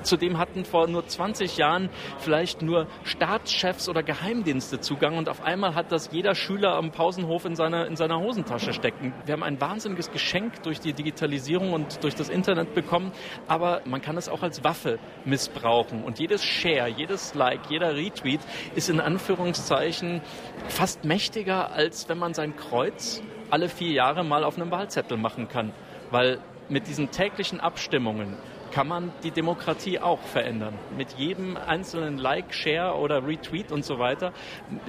Zudem 0.05 0.39
hatten 0.39 0.65
vor 0.65 0.87
nur 0.87 1.07
20 1.07 1.57
Jahren 1.57 1.89
vielleicht 2.19 2.63
nur 2.63 2.87
Staatschefs 3.05 3.89
oder 3.89 4.03
Geheimdienste 4.03 4.81
Zugang 4.81 5.17
und 5.17 5.29
auf 5.29 5.43
einmal 5.43 5.75
hat 5.75 5.91
das 5.91 6.11
jeder 6.13 6.35
Schüler 6.35 6.75
am 6.75 6.91
Pausenhof 6.91 7.45
in 7.45 7.57
seiner, 7.57 7.87
in 7.87 7.97
seiner 7.97 8.21
Hosentasche 8.21 8.73
stecken. 8.73 9.15
Wir 9.25 9.33
haben 9.33 9.43
ein 9.43 9.61
wahnsinniges 9.61 10.11
Geschenk 10.11 10.63
durch 10.63 10.79
die 10.79 10.93
Digitalisierung 10.93 11.73
und 11.73 12.05
durch 12.05 12.15
das 12.15 12.29
Internet 12.29 12.75
bekommen, 12.75 13.13
aber 13.49 13.81
man 13.87 14.03
kann 14.03 14.17
es 14.17 14.29
auch 14.29 14.43
als 14.43 14.63
Waffe 14.63 14.99
missbrauchen. 15.25 16.05
Und 16.05 16.19
jedes 16.19 16.45
Share, 16.45 16.89
jedes 16.89 17.35
Like, 17.35 17.71
jeder 17.71 17.97
Retweet 17.97 18.41
ist 18.75 18.91
in 18.91 19.01
Anführungszeichen 19.01 20.21
fast 20.69 21.05
mächtiger, 21.05 21.73
als 21.73 22.09
wenn 22.09 22.19
man 22.19 22.35
sein 22.35 22.57
Kreuz 22.57 23.23
alle 23.51 23.69
vier 23.69 23.93
Jahre 23.93 24.25
mal 24.25 24.45
auf 24.45 24.57
einem 24.57 24.71
Wahlzettel 24.71 25.17
machen 25.17 25.49
kann. 25.49 25.73
Weil 26.11 26.41
mit 26.69 26.89
diesen 26.89 27.11
täglichen 27.11 27.61
Abstimmungen 27.61 28.37
kann 28.75 28.89
man 28.89 29.13
die 29.23 29.31
Demokratie 29.31 30.01
auch 30.01 30.19
verändern. 30.19 30.75
Mit 30.97 31.13
jedem 31.13 31.57
einzelnen 31.57 32.19
Like, 32.19 32.53
Share 32.53 32.99
oder 32.99 33.25
Retweet 33.25 33.71
und 33.71 33.85
so 33.85 34.01
weiter 34.01 34.33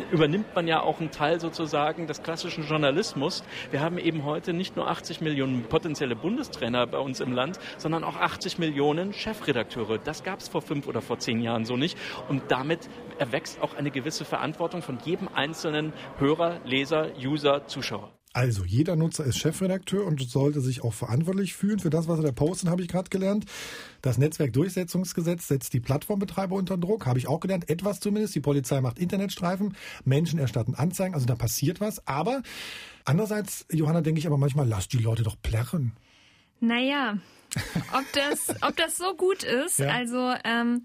übernimmt 0.10 0.56
man 0.56 0.68
ja 0.68 0.82
auch 0.82 1.00
einen 1.00 1.12
Teil 1.12 1.40
sozusagen 1.40 2.08
des 2.08 2.24
klassischen 2.24 2.66
Journalismus. 2.66 3.44
Wir 3.70 3.82
haben 3.82 4.00
eben 4.00 4.26
heute 4.26 4.54
nicht 4.54 4.76
nur 4.76 4.90
80 4.90 5.22
Millionen 5.22 5.66
potenzielle 5.66 6.16
Bundestrainer 6.16 6.88
bei 6.88 6.98
uns 6.98 7.20
im 7.20 7.32
Land, 7.32 7.60
sondern 7.78 8.04
auch 8.04 8.16
80 8.16 8.58
Millionen 8.58 9.14
Chefredakteure. 9.14 10.00
Das 10.00 10.24
gab 10.24 10.40
es 10.40 10.48
vor 10.48 10.64
fünf 10.64 10.88
oder 10.88 11.04
vor 11.04 11.20
zehn 11.20 11.40
Jahren 11.40 11.64
so 11.64 11.78
nicht. 11.78 11.96
Und 12.28 12.42
damit 12.48 12.90
erwächst 13.20 13.62
auch 13.62 13.76
eine 13.76 13.92
gewisse 13.92 14.26
Verantwortung 14.26 14.82
von 14.82 14.98
jedem 15.06 15.28
einzelnen 15.32 15.94
Hörer, 16.18 16.58
Leser, 16.66 17.10
User, 17.24 17.68
Zuschauer. 17.68 18.10
Also 18.36 18.66
jeder 18.66 18.98
Nutzer 18.98 19.24
ist 19.24 19.38
Chefredakteur 19.38 20.06
und 20.06 20.22
sollte 20.30 20.60
sich 20.60 20.84
auch 20.84 20.94
verantwortlich 20.94 21.54
fühlen 21.54 21.80
für 21.80 21.90
das, 21.90 22.10
was 22.10 22.20
er 22.20 22.26
da 22.26 22.32
postet, 22.34 22.70
habe 22.70 22.82
ich 22.82 22.90
gerade 22.90 23.10
gelernt. 23.10 23.46
Das 24.02 24.18
Netzwerkdurchsetzungsgesetz 24.18 25.48
setzt 25.48 25.72
die 25.72 25.80
Plattformbetreiber 25.80 26.54
unter 26.54 26.78
Druck, 26.78 27.06
habe 27.06 27.18
ich 27.18 27.30
auch 27.30 27.40
gelernt. 27.40 27.70
Etwas 27.70 28.02
zumindest. 28.02 28.36
Die 28.36 28.42
Polizei 28.42 28.82
macht 28.82 29.00
Internetstreifen, 29.00 29.78
Menschen 30.04 30.38
erstatten 30.38 30.76
Anzeigen, 30.76 31.14
also 31.14 31.26
da 31.26 31.36
passiert 31.36 31.80
was. 31.80 32.06
Aber 32.10 32.44
andererseits, 33.06 33.66
Johanna, 33.72 34.02
denke 34.02 34.20
ich 34.20 34.28
aber 34.28 34.38
manchmal, 34.38 34.68
lass 34.68 34.90
die 34.90 34.98
Leute 34.98 35.24
doch 35.24 35.42
plärren. 35.42 35.94
Naja, 36.60 37.20
ob 37.94 38.04
das, 38.12 38.54
ob 38.64 38.76
das 38.76 38.98
so 38.98 39.16
gut 39.16 39.44
ist, 39.44 39.80
ja. 39.80 39.92
also 39.92 40.34
ähm, 40.44 40.84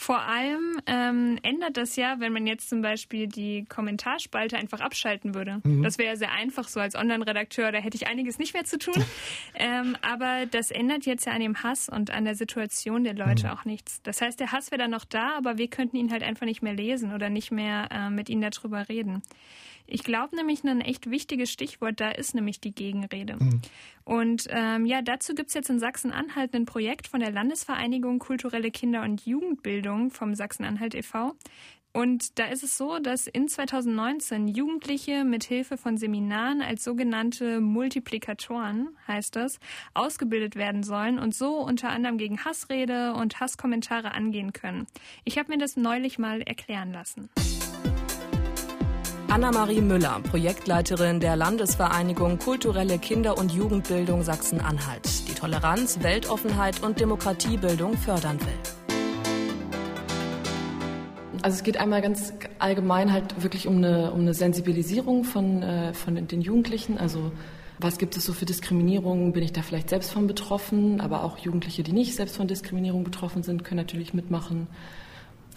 vor 0.00 0.20
allem 0.20 0.80
ähm, 0.86 1.40
ändert 1.42 1.76
das 1.76 1.96
ja, 1.96 2.20
wenn 2.20 2.32
man 2.32 2.46
jetzt 2.46 2.70
zum 2.70 2.82
Beispiel 2.82 3.26
die 3.26 3.64
Kommentarspalte 3.68 4.56
einfach 4.56 4.78
abschalten 4.78 5.34
würde. 5.34 5.60
Mhm. 5.64 5.82
Das 5.82 5.98
wäre 5.98 6.10
ja 6.10 6.16
sehr 6.16 6.30
einfach 6.30 6.68
so 6.68 6.78
als 6.78 6.94
Online-Redakteur, 6.94 7.72
da 7.72 7.78
hätte 7.78 7.96
ich 7.96 8.06
einiges 8.06 8.38
nicht 8.38 8.54
mehr 8.54 8.62
zu 8.62 8.78
tun. 8.78 9.04
ähm, 9.56 9.96
aber 10.00 10.46
das 10.46 10.70
ändert 10.70 11.04
jetzt 11.04 11.26
ja 11.26 11.32
an 11.32 11.40
dem 11.40 11.64
Hass 11.64 11.88
und 11.88 12.12
an 12.12 12.24
der 12.24 12.36
Situation 12.36 13.02
der 13.02 13.14
Leute 13.14 13.48
mhm. 13.48 13.52
auch 13.52 13.64
nichts. 13.64 14.00
Das 14.04 14.20
heißt, 14.20 14.38
der 14.38 14.52
Hass 14.52 14.70
wäre 14.70 14.80
dann 14.80 14.92
noch 14.92 15.04
da, 15.04 15.36
aber 15.36 15.58
wir 15.58 15.66
könnten 15.66 15.96
ihn 15.96 16.12
halt 16.12 16.22
einfach 16.22 16.46
nicht 16.46 16.62
mehr 16.62 16.74
lesen 16.74 17.12
oder 17.12 17.28
nicht 17.28 17.50
mehr 17.50 17.88
äh, 17.90 18.08
mit 18.08 18.28
ihnen 18.28 18.48
darüber 18.48 18.88
reden. 18.88 19.24
Ich 19.90 20.04
glaube 20.04 20.36
nämlich, 20.36 20.62
ein 20.64 20.82
echt 20.82 21.10
wichtiges 21.10 21.50
Stichwort 21.50 21.98
da 21.98 22.10
ist 22.10 22.34
nämlich 22.34 22.60
die 22.60 22.74
Gegenrede. 22.74 23.36
Mhm. 23.36 23.62
Und 24.08 24.46
ähm, 24.48 24.86
ja, 24.86 25.02
dazu 25.02 25.34
gibt 25.34 25.48
es 25.48 25.54
jetzt 25.54 25.68
in 25.68 25.78
Sachsen-Anhalt 25.78 26.54
ein 26.54 26.64
Projekt 26.64 27.08
von 27.08 27.20
der 27.20 27.30
Landesvereinigung 27.30 28.18
Kulturelle 28.18 28.70
Kinder- 28.70 29.02
und 29.02 29.26
Jugendbildung 29.26 30.10
vom 30.10 30.34
Sachsen-Anhalt 30.34 30.94
e.V. 30.94 31.34
Und 31.92 32.38
da 32.38 32.46
ist 32.46 32.62
es 32.62 32.78
so, 32.78 33.00
dass 33.00 33.26
in 33.26 33.48
2019 33.48 34.48
Jugendliche 34.48 35.24
mit 35.24 35.44
Hilfe 35.44 35.76
von 35.76 35.98
Seminaren 35.98 36.62
als 36.62 36.84
sogenannte 36.84 37.60
Multiplikatoren, 37.60 38.96
heißt 39.06 39.36
das, 39.36 39.60
ausgebildet 39.92 40.56
werden 40.56 40.84
sollen 40.84 41.18
und 41.18 41.34
so 41.34 41.58
unter 41.58 41.90
anderem 41.90 42.16
gegen 42.16 42.42
Hassrede 42.42 43.12
und 43.12 43.40
Hasskommentare 43.40 44.12
angehen 44.12 44.54
können. 44.54 44.86
Ich 45.24 45.38
habe 45.38 45.52
mir 45.52 45.58
das 45.58 45.76
neulich 45.76 46.18
mal 46.18 46.40
erklären 46.40 46.92
lassen. 46.92 47.28
Anna-Marie 49.30 49.82
Müller, 49.82 50.20
Projektleiterin 50.22 51.20
der 51.20 51.36
Landesvereinigung 51.36 52.38
Kulturelle 52.38 52.98
Kinder- 52.98 53.36
und 53.36 53.52
Jugendbildung 53.52 54.22
Sachsen-Anhalt, 54.22 55.28
die 55.28 55.34
Toleranz, 55.34 56.02
Weltoffenheit 56.02 56.82
und 56.82 56.98
Demokratiebildung 56.98 57.98
fördern 57.98 58.40
will. 58.40 58.98
Also 61.42 61.56
es 61.56 61.62
geht 61.62 61.76
einmal 61.76 62.00
ganz 62.00 62.32
allgemein 62.58 63.12
halt 63.12 63.42
wirklich 63.42 63.66
um 63.66 63.76
eine, 63.76 64.12
um 64.12 64.20
eine 64.20 64.32
Sensibilisierung 64.32 65.24
von, 65.24 65.62
äh, 65.62 65.92
von 65.92 66.26
den 66.26 66.40
Jugendlichen. 66.40 66.96
Also 66.96 67.30
was 67.78 67.98
gibt 67.98 68.16
es 68.16 68.24
so 68.24 68.32
für 68.32 68.46
Diskriminierungen? 68.46 69.34
Bin 69.34 69.42
ich 69.42 69.52
da 69.52 69.60
vielleicht 69.60 69.90
selbst 69.90 70.10
von 70.10 70.26
betroffen? 70.26 71.02
Aber 71.02 71.22
auch 71.22 71.36
Jugendliche, 71.36 71.82
die 71.82 71.92
nicht 71.92 72.16
selbst 72.16 72.34
von 72.34 72.48
Diskriminierung 72.48 73.04
betroffen 73.04 73.42
sind, 73.42 73.62
können 73.62 73.78
natürlich 73.78 74.14
mitmachen. 74.14 74.68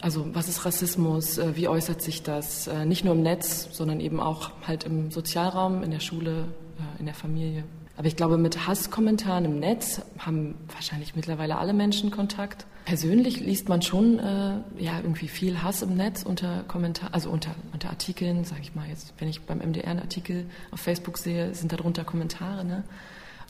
Also 0.01 0.33
was 0.33 0.49
ist 0.49 0.65
Rassismus? 0.65 1.37
Äh, 1.37 1.55
wie 1.55 1.67
äußert 1.67 2.01
sich 2.01 2.23
das? 2.23 2.67
Äh, 2.67 2.85
nicht 2.85 3.05
nur 3.05 3.13
im 3.13 3.21
Netz, 3.21 3.69
sondern 3.71 3.99
eben 3.99 4.19
auch 4.19 4.51
halt 4.65 4.83
im 4.83 5.11
Sozialraum, 5.11 5.83
in 5.83 5.91
der 5.91 5.99
Schule, 5.99 6.45
äh, 6.79 6.99
in 6.99 7.05
der 7.05 7.13
Familie. 7.15 7.63
Aber 7.97 8.07
ich 8.07 8.15
glaube, 8.15 8.37
mit 8.37 8.67
Hasskommentaren 8.67 9.45
im 9.45 9.59
Netz 9.59 10.01
haben 10.17 10.55
wahrscheinlich 10.73 11.15
mittlerweile 11.15 11.59
alle 11.59 11.73
Menschen 11.73 12.09
Kontakt. 12.09 12.65
Persönlich 12.85 13.39
liest 13.39 13.69
man 13.69 13.83
schon 13.83 14.17
äh, 14.17 14.55
ja 14.79 14.97
irgendwie 15.03 15.27
viel 15.27 15.61
Hass 15.61 15.83
im 15.83 15.95
Netz 15.97 16.23
unter 16.23 16.63
Kommentar, 16.67 17.09
also 17.11 17.29
unter, 17.29 17.51
unter 17.73 17.91
Artikeln, 17.91 18.43
sage 18.43 18.61
ich 18.63 18.73
mal 18.73 18.87
jetzt, 18.87 19.13
wenn 19.19 19.27
ich 19.27 19.41
beim 19.41 19.59
MDR 19.59 19.91
einen 19.91 19.99
Artikel 19.99 20.45
auf 20.71 20.79
Facebook 20.79 21.19
sehe, 21.19 21.53
sind 21.53 21.71
darunter 21.71 22.03
Kommentare. 22.03 22.65
Ne? 22.65 22.83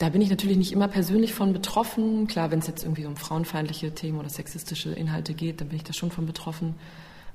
Da 0.02 0.08
bin 0.08 0.20
ich 0.20 0.30
natürlich 0.30 0.56
nicht 0.56 0.72
immer 0.72 0.88
persönlich 0.88 1.32
von 1.32 1.52
betroffen. 1.52 2.26
Klar, 2.26 2.50
wenn 2.50 2.58
es 2.58 2.66
jetzt 2.66 2.82
irgendwie 2.82 3.06
um 3.06 3.14
frauenfeindliche 3.14 3.94
Themen 3.94 4.18
oder 4.18 4.28
sexistische 4.28 4.90
Inhalte 4.90 5.32
geht, 5.32 5.60
dann 5.60 5.68
bin 5.68 5.76
ich 5.76 5.84
da 5.84 5.92
schon 5.92 6.10
von 6.10 6.26
betroffen. 6.26 6.74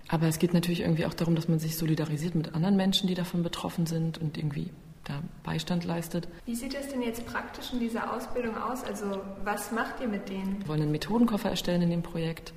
Aber 0.10 0.28
es 0.28 0.38
geht 0.38 0.54
natürlich 0.54 0.82
irgendwie 0.82 1.06
auch 1.06 1.14
darum, 1.14 1.34
dass 1.38 1.48
man 1.48 1.60
sich 1.60 1.78
solidarisiert 1.78 2.36
mit 2.36 2.56
anderen 2.56 2.76
Menschen, 2.76 3.08
die 3.08 3.14
davon 3.14 3.42
betroffen 3.42 3.86
sind 3.86 4.18
und 4.18 4.38
irgendwie 4.38 4.70
da 5.06 5.24
Beistand 5.46 5.86
leistet. 5.86 6.28
Wie 6.46 6.56
sieht 6.56 6.74
das 6.74 6.90
denn 6.90 7.02
jetzt 7.02 7.26
praktisch 7.26 7.72
in 7.72 7.80
dieser 7.80 8.14
Ausbildung 8.14 8.58
aus? 8.58 8.84
Also 8.84 9.22
was 9.46 9.72
macht 9.72 10.02
ihr 10.02 10.10
mit 10.10 10.28
denen? 10.28 10.60
Wir 10.60 10.68
wollen 10.68 10.82
einen 10.82 10.92
Methodenkoffer 10.92 11.50
erstellen 11.50 11.84
in 11.84 11.90
dem 11.90 12.04
Projekt. 12.04 12.52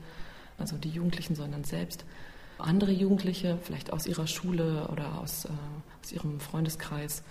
Also 0.58 0.76
die 0.76 0.90
Jugendlichen 0.90 1.36
sollen 1.36 1.52
dann 1.52 1.62
selbst 1.62 2.04
andere 2.58 2.90
Jugendliche, 2.90 3.58
vielleicht 3.62 3.92
aus 3.92 4.08
ihrer 4.08 4.26
Schule 4.26 4.88
oder 4.92 5.20
aus, 5.20 5.44
äh, 5.44 5.50
aus 6.02 6.10
ihrem 6.10 6.40
Freundeskreis, 6.40 7.22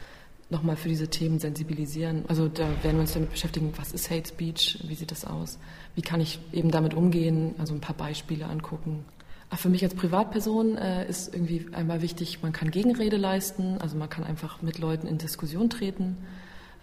nochmal 0.50 0.76
für 0.76 0.90
diese 0.90 1.08
Themen 1.08 1.40
sensibilisieren. 1.40 2.26
Also 2.28 2.48
da 2.48 2.68
werden 2.84 2.96
wir 2.96 3.02
uns 3.02 3.14
damit 3.14 3.32
beschäftigen, 3.32 3.72
was 3.78 3.92
ist 3.92 4.10
Hate 4.10 4.28
Speech, 4.28 4.80
wie 4.88 4.96
sieht 4.96 5.12
das 5.12 5.26
aus, 5.26 5.60
wie 5.96 6.02
kann 6.02 6.22
ich 6.22 6.40
eben 6.52 6.72
damit 6.72 6.94
umgehen, 6.94 7.54
also 7.58 7.74
ein 7.74 7.82
paar 7.82 7.96
Beispiele 7.96 8.48
angucken. 8.48 9.06
Aber 9.50 9.58
für 9.58 9.70
mich 9.70 9.84
als 9.84 9.96
Privatperson 9.96 10.78
äh, 10.78 11.08
ist 11.08 11.34
irgendwie 11.34 11.68
einmal 11.74 12.02
wichtig, 12.02 12.42
man 12.42 12.52
kann 12.52 12.72
Gegenrede 12.72 13.18
leisten, 13.18 13.78
also 13.80 13.98
man 13.98 14.10
kann 14.10 14.24
einfach 14.24 14.62
mit 14.62 14.78
Leuten 14.78 15.08
in 15.08 15.18
Diskussion 15.18 15.70
treten, 15.70 16.18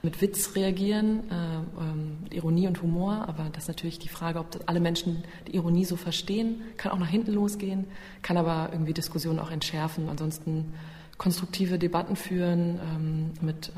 mit 0.02 0.20
Witz 0.20 0.54
reagieren, 0.56 1.30
äh, 1.30 1.56
ähm, 1.80 2.18
Ironie 2.30 2.66
und 2.66 2.82
Humor, 2.82 3.24
aber 3.28 3.48
das 3.52 3.64
ist 3.64 3.68
natürlich 3.68 3.98
die 3.98 4.08
Frage, 4.08 4.40
ob 4.40 4.60
alle 4.66 4.80
Menschen 4.80 5.24
die 5.46 5.54
Ironie 5.54 5.84
so 5.84 5.96
verstehen, 5.96 6.62
kann 6.76 6.92
auch 6.92 6.98
nach 6.98 7.08
hinten 7.08 7.32
losgehen, 7.32 7.86
kann 8.22 8.36
aber 8.36 8.70
irgendwie 8.72 8.94
Diskussionen 8.94 9.38
auch 9.38 9.50
entschärfen. 9.50 10.08
Ansonsten 10.08 10.72
konstruktive 11.18 11.78
Debatten 11.78 12.16
führen 12.16 12.80
ähm, 12.82 13.30
mit 13.40 13.68
äh, 13.68 13.72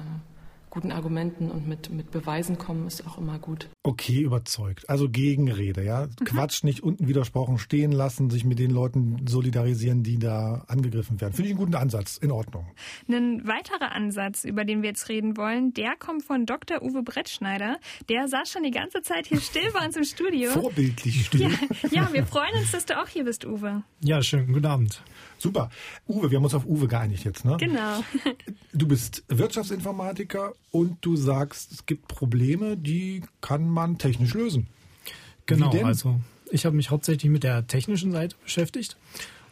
guten 0.70 0.92
Argumenten 0.92 1.50
und 1.50 1.66
mit, 1.66 1.90
mit 1.90 2.10
Beweisen 2.10 2.58
kommen, 2.58 2.86
ist 2.86 3.06
auch 3.06 3.18
immer 3.18 3.38
gut. 3.38 3.68
Okay, 3.88 4.20
überzeugt. 4.20 4.90
Also 4.90 5.08
Gegenrede, 5.08 5.82
ja. 5.82 6.08
Mhm. 6.08 6.24
Quatsch 6.26 6.62
nicht 6.62 6.82
unten 6.82 7.08
widersprochen 7.08 7.56
stehen 7.56 7.90
lassen, 7.90 8.28
sich 8.28 8.44
mit 8.44 8.58
den 8.58 8.70
Leuten 8.70 9.26
solidarisieren, 9.26 10.02
die 10.02 10.18
da 10.18 10.62
angegriffen 10.66 11.18
werden. 11.22 11.32
Finde 11.32 11.48
ich 11.48 11.54
einen 11.54 11.64
guten 11.64 11.74
Ansatz, 11.74 12.18
in 12.18 12.30
Ordnung. 12.30 12.66
Ein 13.08 13.46
weiterer 13.46 13.92
Ansatz, 13.92 14.44
über 14.44 14.66
den 14.66 14.82
wir 14.82 14.90
jetzt 14.90 15.08
reden 15.08 15.38
wollen, 15.38 15.72
der 15.72 15.96
kommt 15.98 16.22
von 16.22 16.44
Dr. 16.44 16.82
Uwe 16.82 17.02
Brettschneider. 17.02 17.78
Der 18.10 18.28
saß 18.28 18.50
schon 18.50 18.62
die 18.62 18.72
ganze 18.72 19.00
Zeit 19.00 19.26
hier 19.26 19.40
still 19.40 19.70
bei 19.72 19.86
uns 19.86 19.96
im 19.96 20.04
Studio. 20.04 20.50
Vorbildlich 20.50 21.24
still. 21.24 21.48
Ja, 21.90 22.02
ja, 22.02 22.12
wir 22.12 22.26
freuen 22.26 22.52
uns, 22.58 22.72
dass 22.72 22.84
du 22.84 23.00
auch 23.00 23.08
hier 23.08 23.24
bist, 23.24 23.46
Uwe. 23.46 23.84
Ja, 24.00 24.20
schönen 24.22 24.52
guten 24.52 24.66
Abend. 24.66 25.02
Super. 25.38 25.70
Uwe, 26.08 26.30
wir 26.30 26.36
haben 26.36 26.44
uns 26.44 26.54
auf 26.54 26.66
Uwe 26.66 26.88
geeinigt 26.88 27.24
jetzt, 27.24 27.44
ne? 27.44 27.56
Genau. 27.58 28.02
Du 28.74 28.88
bist 28.88 29.24
Wirtschaftsinformatiker 29.28 30.52
und 30.72 30.98
du 31.00 31.16
sagst, 31.16 31.72
es 31.72 31.86
gibt 31.86 32.08
Probleme, 32.08 32.76
die 32.76 33.22
kann 33.40 33.68
man 33.68 33.77
technisch 33.98 34.34
lösen. 34.34 34.66
Genau, 35.46 35.70
also 35.82 36.20
ich 36.50 36.66
habe 36.66 36.76
mich 36.76 36.90
hauptsächlich 36.90 37.30
mit 37.30 37.42
der 37.42 37.66
technischen 37.66 38.12
Seite 38.12 38.36
beschäftigt 38.42 38.96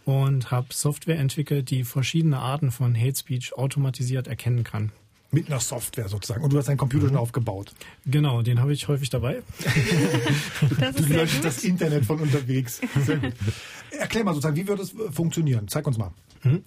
und 0.04 0.50
habe 0.50 0.68
Software 0.72 1.18
entwickelt, 1.18 1.70
die 1.70 1.84
verschiedene 1.84 2.38
Arten 2.38 2.70
von 2.70 2.98
Hate 2.98 3.16
Speech 3.16 3.54
automatisiert 3.54 4.28
erkennen 4.28 4.64
kann. 4.64 4.92
Mit 5.32 5.48
einer 5.48 5.58
Software 5.60 6.08
sozusagen. 6.08 6.44
Und 6.44 6.52
du 6.52 6.58
hast 6.58 6.68
deinen 6.68 6.76
Computer 6.76 7.08
schon 7.08 7.16
aufgebaut. 7.16 7.72
Genau, 8.06 8.42
den 8.42 8.60
habe 8.60 8.72
ich 8.72 8.86
häufig 8.86 9.10
dabei. 9.10 9.42
du 10.96 11.02
löscht 11.12 11.44
das 11.44 11.64
Internet 11.64 12.04
von 12.04 12.20
unterwegs. 12.20 12.80
Sehr 13.04 13.16
gut. 13.16 13.32
Erklär 13.90 14.24
mal 14.24 14.34
sozusagen, 14.34 14.56
wie 14.56 14.68
wird 14.68 14.78
es 14.78 14.94
funktionieren? 15.12 15.66
Zeig 15.66 15.86
uns 15.86 15.98
mal. 15.98 16.12
Mhm. 16.44 16.62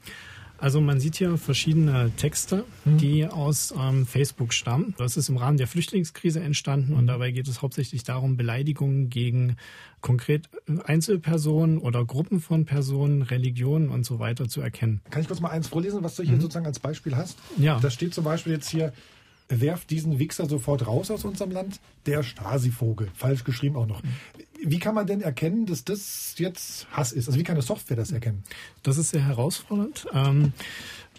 Also 0.62 0.82
man 0.82 1.00
sieht 1.00 1.16
hier 1.16 1.38
verschiedene 1.38 2.12
Texte, 2.18 2.66
mhm. 2.86 2.98
die 2.98 3.26
aus 3.26 3.74
ähm, 3.78 4.06
Facebook 4.06 4.54
stammen. 4.54 4.94
Das 4.98 5.18
ist 5.18 5.30
im 5.30 5.38
Rahmen 5.38 5.58
der 5.58 5.68
Flüchtlingskrise 5.68 6.42
entstanden 6.42 6.94
und 6.94 7.08
dabei 7.08 7.32
geht 7.32 7.48
es 7.48 7.62
hauptsächlich 7.62 8.04
darum, 8.04 8.38
Beleidigungen 8.38 9.10
gegen 9.10 9.56
konkret 10.02 10.50
Einzelpersonen 10.84 11.78
oder 11.78 12.06
Gruppen 12.06 12.42
von 12.42 12.66
Personen, 12.66 13.22
Religionen 13.22 13.90
und 13.90 14.06
so 14.06 14.20
weiter 14.20 14.48
zu 14.48 14.62
erkennen. 14.62 15.02
Kann 15.10 15.22
ich 15.22 15.28
kurz 15.28 15.40
mal 15.40 15.50
eins 15.50 15.68
vorlesen, 15.68 16.04
was 16.04 16.16
du 16.16 16.24
hier 16.24 16.36
mhm. 16.36 16.42
sozusagen 16.42 16.66
als 16.66 16.80
Beispiel 16.80 17.16
hast? 17.16 17.38
Ja. 17.58 17.80
Da 17.80 17.90
steht 17.90 18.14
zum 18.14 18.24
Beispiel 18.24 18.54
jetzt 18.54 18.70
hier, 18.70 18.94
werft 19.48 19.90
diesen 19.90 20.20
Wichser 20.20 20.48
sofort 20.48 20.86
raus 20.88 21.10
aus 21.12 21.26
unserem 21.26 21.52
Land. 21.52 21.80
Der 22.06 22.24
Stasi-Vogel. 22.24 23.10
Falsch 23.14 23.44
geschrieben 23.44 23.76
auch 23.76 23.88
noch. 23.88 24.02
Wie 24.70 24.80
kann 24.80 24.96
man 24.96 25.08
denn 25.08 25.22
erkennen, 25.22 25.66
dass 25.66 25.84
das 25.84 26.36
jetzt 26.38 26.88
Hass 26.92 27.12
ist? 27.12 27.28
Also 27.28 27.40
wie 27.40 27.44
kann 27.44 27.56
eine 27.56 27.64
Software 27.64 27.98
das 27.98 28.12
erkennen? 28.12 28.44
Das 28.84 28.98
ist 28.98 29.10
sehr 29.10 29.26
herausfordernd. 29.26 30.08
Ähm, 30.14 30.54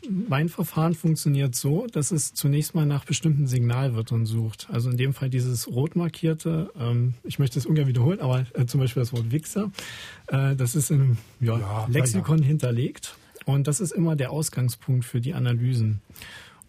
mein 0.08 0.48
Verfahren 0.48 0.94
funktioniert 0.94 1.54
so, 1.54 1.86
dass 1.86 2.10
es 2.10 2.32
zunächst 2.32 2.74
mal 2.74 2.86
nach 2.86 3.04
bestimmten 3.04 3.46
Signalwörtern 3.46 4.24
sucht. 4.24 4.68
Also 4.70 4.90
in 4.90 4.96
dem 4.96 5.12
Fall 5.12 5.30
dieses 5.30 5.68
rot 5.68 5.96
markierte, 5.96 6.70
ähm, 6.78 7.14
ich 7.24 7.38
möchte 7.38 7.58
es 7.58 7.66
ungern 7.66 7.86
wiederholen, 7.86 8.20
aber 8.20 8.46
äh, 8.54 8.66
zum 8.66 8.80
Beispiel 8.80 9.02
das 9.02 9.12
Wort 9.12 9.30
Wichser, 9.30 9.70
äh, 10.28 10.56
das 10.56 10.74
ist 10.74 10.90
im 10.90 11.18
ja, 11.40 11.58
ja, 11.58 11.86
Lexikon 11.90 12.38
ja. 12.38 12.46
hinterlegt. 12.46 13.16
Und 13.46 13.66
das 13.66 13.80
ist 13.80 13.92
immer 13.92 14.16
der 14.16 14.30
Ausgangspunkt 14.30 15.04
für 15.04 15.20
die 15.20 15.34
Analysen. 15.34 16.00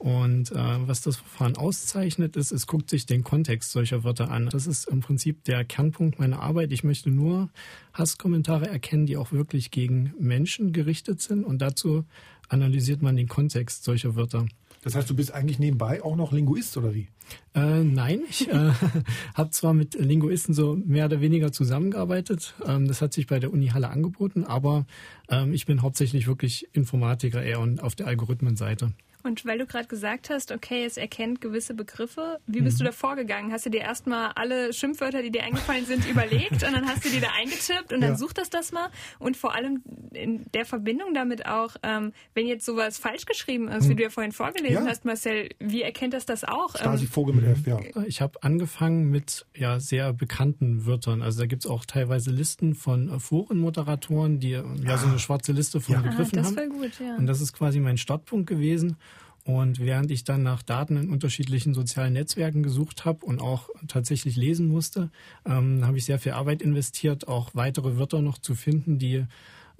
Und 0.02 0.52
äh, 0.52 0.56
was 0.88 1.02
das 1.02 1.18
Verfahren 1.18 1.58
auszeichnet, 1.58 2.36
ist, 2.36 2.52
es 2.52 2.66
guckt 2.66 2.90
sich 2.90 3.06
den 3.06 3.24
Kontext 3.24 3.72
solcher 3.72 4.04
Wörter 4.04 4.32
an. 4.32 4.50
Das 4.50 4.66
ist 4.66 4.90
im 4.90 5.02
Prinzip 5.02 5.44
der 5.44 5.64
Kernpunkt 5.64 6.18
meiner 6.18 6.42
Arbeit. 6.42 6.72
Ich 6.72 6.84
möchte 6.84 7.12
nur 7.12 7.50
Hasskommentare 7.94 8.68
erkennen, 8.68 9.06
die 9.06 9.16
auch 9.16 9.32
wirklich 9.32 9.70
gegen 9.70 10.16
Menschen 10.18 10.74
gerichtet 10.74 11.22
sind. 11.22 11.44
Und 11.44 11.62
dazu 11.62 12.04
analysiert 12.50 13.04
man 13.04 13.16
den 13.16 13.28
Kontext 13.28 13.84
solcher 13.84 14.16
Wörter. 14.16 14.48
Das 14.82 14.96
heißt, 14.96 15.08
du 15.08 15.16
bist 15.16 15.36
eigentlich 15.36 15.60
nebenbei 15.60 16.02
auch 16.02 16.16
noch 16.16 16.32
Linguist 16.32 16.76
oder 16.78 16.96
wie? 16.96 17.08
Äh, 17.54 17.84
nein, 17.84 18.22
ich 18.28 18.50
äh, 18.50 18.72
habe 19.36 19.52
zwar 19.52 19.76
mit 19.76 19.94
Linguisten 19.94 20.56
so 20.56 20.76
mehr 20.84 21.06
oder 21.06 21.22
weniger 21.22 21.52
zusammengearbeitet. 21.52 22.56
Ähm, 22.66 22.88
das 22.88 23.04
hat 23.04 23.14
sich 23.14 23.28
bei 23.28 23.38
der 23.38 23.54
Uni 23.54 23.68
Halle 23.68 23.92
angeboten, 23.92 24.46
aber 24.46 24.88
ähm, 25.30 25.54
ich 25.54 25.68
bin 25.68 25.84
hauptsächlich 25.84 26.26
wirklich 26.26 26.68
Informatiker 26.74 27.44
eher 27.44 27.60
und 27.60 27.84
auf 27.84 27.94
der 27.94 28.08
Algorithmenseite. 28.08 28.94
Und 29.23 29.45
weil 29.45 29.57
du 29.57 29.65
gerade 29.65 29.88
gesagt 29.88 30.29
hast, 30.29 30.51
okay, 30.51 30.86
es 30.86 30.97
erkennt 30.97 31.41
gewisse 31.41 31.73
Begriffe, 31.73 32.39
wie 32.47 32.62
bist 32.62 32.79
mhm. 32.79 32.86
du 32.86 32.86
da 32.86 32.91
vorgegangen? 32.91 33.51
Hast 33.51 33.65
du 33.65 33.69
dir 33.69 33.81
erstmal 33.81 34.31
alle 34.36 34.73
Schimpfwörter, 34.73 35.21
die 35.21 35.31
dir 35.31 35.43
eingefallen 35.43 35.86
sind, 35.86 36.07
überlegt 36.10 36.63
und 36.63 36.73
dann 36.73 36.88
hast 36.88 37.05
du 37.05 37.10
die 37.10 37.19
da 37.19 37.29
eingetippt 37.39 37.93
und 37.93 38.01
dann 38.01 38.12
ja. 38.12 38.17
sucht 38.17 38.38
das 38.38 38.49
das 38.49 38.71
mal? 38.71 38.89
Und 39.19 39.38
vor 39.38 39.53
allem 39.53 39.81
in 40.13 40.45
der 40.53 40.65
Verbindung 40.65 41.13
damit 41.13 41.45
auch, 41.45 41.75
ähm, 41.84 42.13
wenn 42.34 42.47
jetzt 42.47 42.65
sowas 42.65 42.97
falsch 42.97 43.25
geschrieben 43.25 43.67
ist, 43.67 43.86
mhm. 43.86 43.89
wie 43.89 43.95
du 43.95 44.03
ja 44.03 44.10
vorhin 44.10 44.31
vorgelesen 44.31 44.86
ja. 44.86 44.89
hast, 44.89 45.05
Marcel, 45.05 45.49
wie 45.60 45.81
erkennt 45.81 46.13
das 46.13 46.25
das 46.25 46.43
auch? 46.43 46.75
Stasi 46.75 47.07
Vogel 47.07 47.36
mit 47.36 47.45
F, 47.45 47.65
ja. 47.65 47.79
Ich 48.05 48.21
habe 48.21 48.41
angefangen 48.43 49.10
mit 49.10 49.45
ja 49.55 49.79
sehr 49.79 50.13
bekannten 50.13 50.86
Wörtern. 50.86 51.21
Also 51.21 51.39
da 51.39 51.45
gibt 51.45 51.65
es 51.65 51.71
auch 51.71 51.86
teilweise 51.86 52.31
Listen 52.31 52.75
von 52.75 53.19
Forenmoderatoren, 53.19 54.39
die 54.39 54.51
ja 54.51 54.97
so 54.97 55.07
eine 55.07 55.15
ah. 55.15 55.19
schwarze 55.19 55.51
Liste 55.51 55.81
von 55.81 55.95
ja. 55.95 56.01
Begriffen 56.01 56.39
ah, 56.39 56.41
das 56.41 56.55
haben. 56.55 56.69
Gut, 56.69 56.99
ja. 56.99 57.15
Und 57.15 57.27
das 57.27 57.41
ist 57.41 57.53
quasi 57.53 57.79
mein 57.79 57.97
Startpunkt 57.97 58.47
gewesen. 58.47 58.97
Und 59.43 59.80
während 59.80 60.12
ich 60.12 60.23
dann 60.23 60.43
nach 60.43 60.62
Daten 60.62 60.97
in 60.97 61.10
unterschiedlichen 61.10 61.73
sozialen 61.73 62.13
Netzwerken 62.13 62.62
gesucht 62.62 63.06
habe 63.06 63.25
und 63.25 63.41
auch 63.41 63.69
tatsächlich 63.88 64.36
lesen 64.36 64.67
musste, 64.67 65.10
ähm, 65.45 65.86
habe 65.86 65.97
ich 65.97 66.06
sehr 66.06 66.19
viel 66.19 66.34
Arbeit 66.34 66.62
investiert, 66.62 67.27
auch 67.27 67.51
weitere 67.54 67.97
Wörter 67.97 68.21
noch 68.21 68.38
zu 68.38 68.54
finden, 68.54 68.99
die 68.99 69.25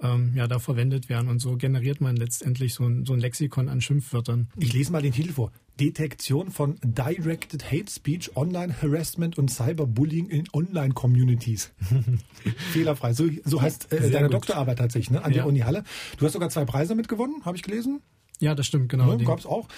ähm, 0.00 0.32
ja 0.34 0.48
da 0.48 0.58
verwendet 0.58 1.08
werden. 1.08 1.28
Und 1.28 1.38
so 1.38 1.56
generiert 1.56 2.00
man 2.00 2.16
letztendlich 2.16 2.74
so 2.74 2.84
ein, 2.84 3.06
so 3.06 3.12
ein 3.12 3.20
Lexikon 3.20 3.68
an 3.68 3.80
Schimpfwörtern. 3.80 4.48
Ich 4.58 4.72
lese 4.72 4.92
mal 4.92 5.02
den 5.02 5.12
Titel 5.12 5.32
vor. 5.32 5.52
Detektion 5.80 6.50
von 6.50 6.78
Directed 6.82 7.64
Hate 7.72 7.90
Speech, 7.90 8.36
Online 8.36 8.74
Harassment 8.82 9.38
und 9.38 9.50
Cyberbullying 9.50 10.28
in 10.28 10.44
Online 10.52 10.92
Communities. 10.92 11.72
Fehlerfrei. 12.72 13.14
So, 13.14 13.28
so 13.44 13.62
heißt 13.62 13.92
äh, 13.92 14.10
deine 14.10 14.26
gut. 14.26 14.34
Doktorarbeit 14.34 14.78
tatsächlich, 14.78 15.10
ne? 15.10 15.24
An 15.24 15.30
ja. 15.30 15.38
der 15.38 15.46
Uni 15.46 15.60
Halle. 15.60 15.84
Du 16.18 16.26
hast 16.26 16.32
sogar 16.32 16.50
zwei 16.50 16.64
Preise 16.64 16.94
mitgewonnen, 16.94 17.44
habe 17.44 17.56
ich 17.56 17.62
gelesen. 17.62 18.00
Ja, 18.42 18.54
das 18.54 18.66
stimmt, 18.66 18.88
genau. 18.88 19.14
Ne, 19.14 19.24
Gab 19.24 19.38
es 19.38 19.46
auch. 19.46 19.68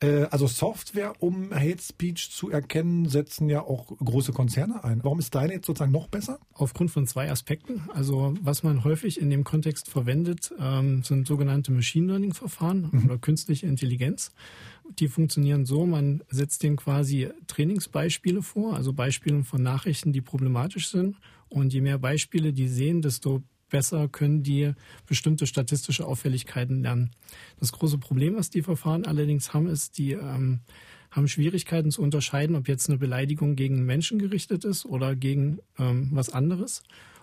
Äh, 0.00 0.26
also 0.30 0.46
Software, 0.46 1.12
um 1.18 1.52
Hate 1.52 1.82
Speech 1.82 2.30
zu 2.30 2.50
erkennen, 2.50 3.08
setzen 3.08 3.48
ja 3.48 3.62
auch 3.62 3.86
große 3.98 4.32
Konzerne 4.32 4.82
ein. 4.84 5.02
Warum 5.02 5.18
ist 5.18 5.34
deine 5.34 5.54
jetzt 5.54 5.66
sozusagen 5.66 5.92
noch 5.92 6.08
besser? 6.08 6.38
Aufgrund 6.54 6.90
von 6.90 7.06
zwei 7.06 7.30
Aspekten. 7.30 7.82
Also 7.92 8.34
was 8.40 8.62
man 8.62 8.84
häufig 8.84 9.20
in 9.20 9.30
dem 9.30 9.44
Kontext 9.44 9.88
verwendet, 9.90 10.52
ähm, 10.58 11.02
sind 11.02 11.26
sogenannte 11.26 11.72
Machine 11.72 12.06
Learning 12.06 12.32
Verfahren 12.32 12.88
mhm. 12.90 13.04
oder 13.04 13.18
künstliche 13.18 13.66
Intelligenz. 13.66 14.32
Die 14.98 15.08
funktionieren 15.08 15.66
so, 15.66 15.84
man 15.84 16.22
setzt 16.30 16.62
denen 16.62 16.76
quasi 16.76 17.28
Trainingsbeispiele 17.46 18.42
vor, 18.42 18.74
also 18.74 18.94
Beispiele 18.94 19.44
von 19.44 19.62
Nachrichten, 19.62 20.12
die 20.12 20.22
problematisch 20.22 20.88
sind. 20.88 21.16
Und 21.50 21.72
je 21.72 21.80
mehr 21.80 21.98
Beispiele 21.98 22.52
die 22.52 22.68
sehen, 22.68 23.02
desto 23.02 23.42
besser 23.68 24.08
können 24.08 24.42
die 24.42 24.72
bestimmte 25.06 25.46
statistische 25.46 26.06
Auffälligkeiten 26.06 26.82
lernen. 26.82 27.10
Das 27.60 27.72
große 27.72 27.98
Problem, 27.98 28.36
was 28.36 28.50
die 28.50 28.62
Verfahren 28.62 29.04
allerdings 29.04 29.52
haben, 29.54 29.66
ist, 29.66 29.98
die 29.98 30.12
ähm, 30.12 30.60
haben 31.10 31.28
Schwierigkeiten 31.28 31.90
zu 31.90 32.02
unterscheiden, 32.02 32.56
ob 32.56 32.68
jetzt 32.68 32.88
eine 32.88 32.98
Beleidigung 32.98 33.56
gegen 33.56 33.84
Menschen 33.84 34.18
gerichtet 34.18 34.64
ist 34.64 34.84
oder 34.84 35.16
gegen 35.16 35.58
ähm, 35.78 36.08
was 36.12 36.30
anderes. 36.30 36.82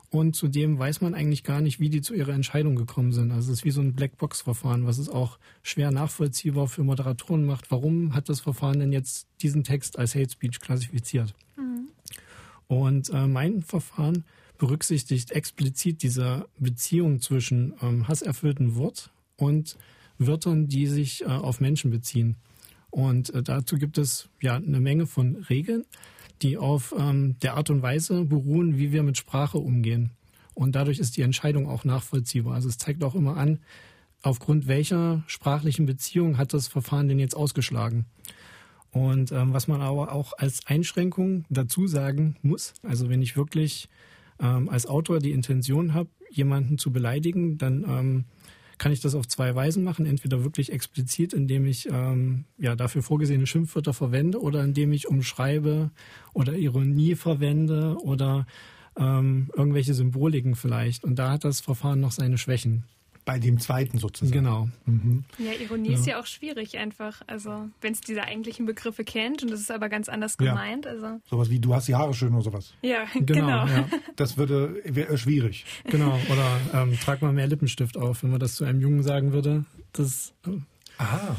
Und 0.10 0.36
zudem 0.36 0.80
weiß 0.80 1.02
man 1.02 1.14
eigentlich 1.14 1.44
gar 1.44 1.62
nicht, 1.62 1.80
wie 1.80 1.90
die 1.90 2.02
zu 2.02 2.14
ihrer 2.14 2.34
Entscheidung 2.34 2.76
gekommen 2.76 3.12
sind. 3.12 3.32
Also 3.32 3.52
es 3.52 3.60
ist 3.60 3.66
wie 3.66 3.72
so 3.72 3.82
ein 3.82 3.94
Blackbox-Verfahren, 3.94 4.86
was 4.86 4.98
es 4.98 5.10
auch 5.10 5.40
schwer 5.62 5.92
nachvollziehbar 5.92 6.68
für 6.68 6.84
Moderatoren 6.84 7.46
macht. 7.46 7.70
Warum 7.72 8.14
hat 8.14 8.30
das 8.30 8.40
Verfahren 8.40 8.80
denn 8.80 8.94
jetzt 8.94 9.28
diesen 9.42 9.64
Text 9.64 10.00
als 10.00 10.16
Hate 10.16 10.30
Speech 10.30 10.60
klassifiziert? 10.60 11.34
Mhm. 11.58 11.90
Und 12.68 13.10
äh, 13.10 13.28
mein 13.28 13.62
Verfahren 13.62 14.24
berücksichtigt 14.58 15.32
explizit 15.32 16.04
diese 16.04 16.48
Beziehung 16.58 17.22
zwischen 17.22 17.74
ähm, 17.82 18.08
hasserfüllten 18.08 18.76
Wort 18.76 19.12
und 19.38 19.78
Wörtern, 20.18 20.68
die 20.68 20.88
sich 20.88 21.24
äh, 21.24 21.26
auf 21.26 21.60
Menschen 21.60 21.92
beziehen. 21.92 22.38
Und 22.90 23.34
äh, 23.34 23.44
dazu 23.44 23.78
gibt 23.78 23.98
es 23.98 24.30
ja 24.42 24.56
eine 24.56 24.80
Menge 24.80 25.08
von 25.08 25.36
Regeln, 25.50 25.86
die 26.42 26.58
auf 26.58 26.94
ähm, 26.98 27.38
der 27.42 27.56
Art 27.56 27.70
und 27.70 27.82
Weise 27.82 28.26
beruhen, 28.26 28.78
wie 28.78 28.92
wir 28.92 29.04
mit 29.04 29.18
Sprache 29.18 29.58
umgehen. 29.58 30.12
Und 30.54 30.76
dadurch 30.76 31.00
ist 31.00 31.18
die 31.18 31.22
Entscheidung 31.22 31.68
auch 31.68 31.84
nachvollziehbar. 31.84 32.56
Also 32.56 32.70
es 32.70 32.78
zeigt 32.78 33.04
auch 33.04 33.16
immer 33.16 33.36
an, 33.36 33.60
aufgrund 34.22 34.68
welcher 34.68 35.24
sprachlichen 35.28 35.86
Beziehung 35.86 36.38
hat 36.38 36.54
das 36.54 36.68
Verfahren 36.68 37.08
denn 37.08 37.20
jetzt 37.20 37.36
ausgeschlagen. 37.36 38.06
Und 38.92 39.34
ähm, 39.34 39.52
was 39.52 39.68
man 39.68 39.82
aber 39.82 40.14
auch 40.14 40.32
als 40.38 40.66
Einschränkung 40.66 41.44
dazu 41.50 41.88
sagen 41.88 42.38
muss, 42.42 42.74
also 42.82 43.10
wenn 43.10 43.22
ich 43.22 43.36
wirklich 43.36 43.90
ähm, 44.40 44.70
als 44.70 44.86
Autor 44.86 45.20
die 45.20 45.32
Intention 45.32 45.94
habe, 45.94 46.10
jemanden 46.30 46.78
zu 46.78 46.92
beleidigen, 46.92 47.58
dann 47.58 47.84
ähm, 47.88 48.26
kann 48.78 48.92
ich 48.92 49.00
das 49.00 49.16
auf 49.16 49.28
zwei 49.28 49.56
Weisen 49.56 49.84
machen. 49.84 50.06
Entweder 50.06 50.44
wirklich 50.44 50.72
explizit, 50.72 51.34
indem 51.34 51.66
ich 51.66 51.88
ähm, 51.90 52.46
ja 52.58 52.76
dafür 52.76 53.04
vorgesehene 53.04 53.48
Schimpfwörter 53.48 53.94
verwende 53.94 54.42
oder 54.42 54.64
indem 54.64 54.92
ich 54.92 55.08
umschreibe 55.08 55.92
oder 56.34 56.54
Ironie 56.54 57.16
verwende 57.16 57.98
oder 58.04 58.46
ähm, 58.98 59.50
irgendwelche 59.56 59.94
Symboliken 59.94 60.56
vielleicht. 60.56 61.04
Und 61.04 61.18
da 61.18 61.32
hat 61.32 61.44
das 61.44 61.62
Verfahren 61.62 62.00
noch 62.00 62.12
seine 62.12 62.38
Schwächen 62.38 62.84
bei 63.26 63.40
dem 63.40 63.60
zweiten 63.60 63.98
sozusagen. 63.98 64.32
Genau. 64.32 64.70
Mhm. 64.86 65.26
Ja, 65.40 65.52
Ironie 65.52 65.90
ja. 65.90 65.96
ist 65.96 66.06
ja 66.06 66.20
auch 66.20 66.28
schwierig 66.28 66.78
einfach. 66.78 67.22
Also 67.28 67.70
wenn 67.82 67.94
es 67.94 68.02
diese 68.02 68.24
eigentlichen 68.24 68.66
Begriffe 68.68 69.04
kennt 69.04 69.42
und 69.44 69.52
das 69.52 69.60
ist 69.60 69.72
aber 69.72 69.90
ganz 69.90 70.08
anders 70.08 70.38
gemeint. 70.38 70.86
Ja. 70.86 70.92
Also. 70.92 71.22
Sowas 71.28 71.50
wie 71.50 71.60
du 71.60 71.74
hast 71.74 71.88
die 71.88 71.96
Haare 71.96 72.14
schön 72.14 72.34
oder 72.34 72.44
sowas. 72.44 72.74
Ja, 72.84 73.06
genau. 73.14 73.66
genau. 73.66 73.66
Ja. 73.66 73.90
Das 74.16 74.38
würde 74.38 74.80
wäre 74.86 75.18
schwierig. 75.18 75.66
Genau. 75.86 76.18
Oder 76.32 76.84
ähm, 76.84 76.98
trag 77.00 77.22
mal 77.22 77.34
mehr 77.34 77.48
Lippenstift 77.48 77.98
auf, 77.98 78.24
wenn 78.24 78.30
man 78.30 78.40
das 78.40 78.56
zu 78.56 78.64
einem 78.64 78.80
Jungen 78.80 79.02
sagen 79.02 79.34
würde. 79.34 79.66
Das 79.92 80.34
äh, 80.46 80.52
Aha, 80.98 81.36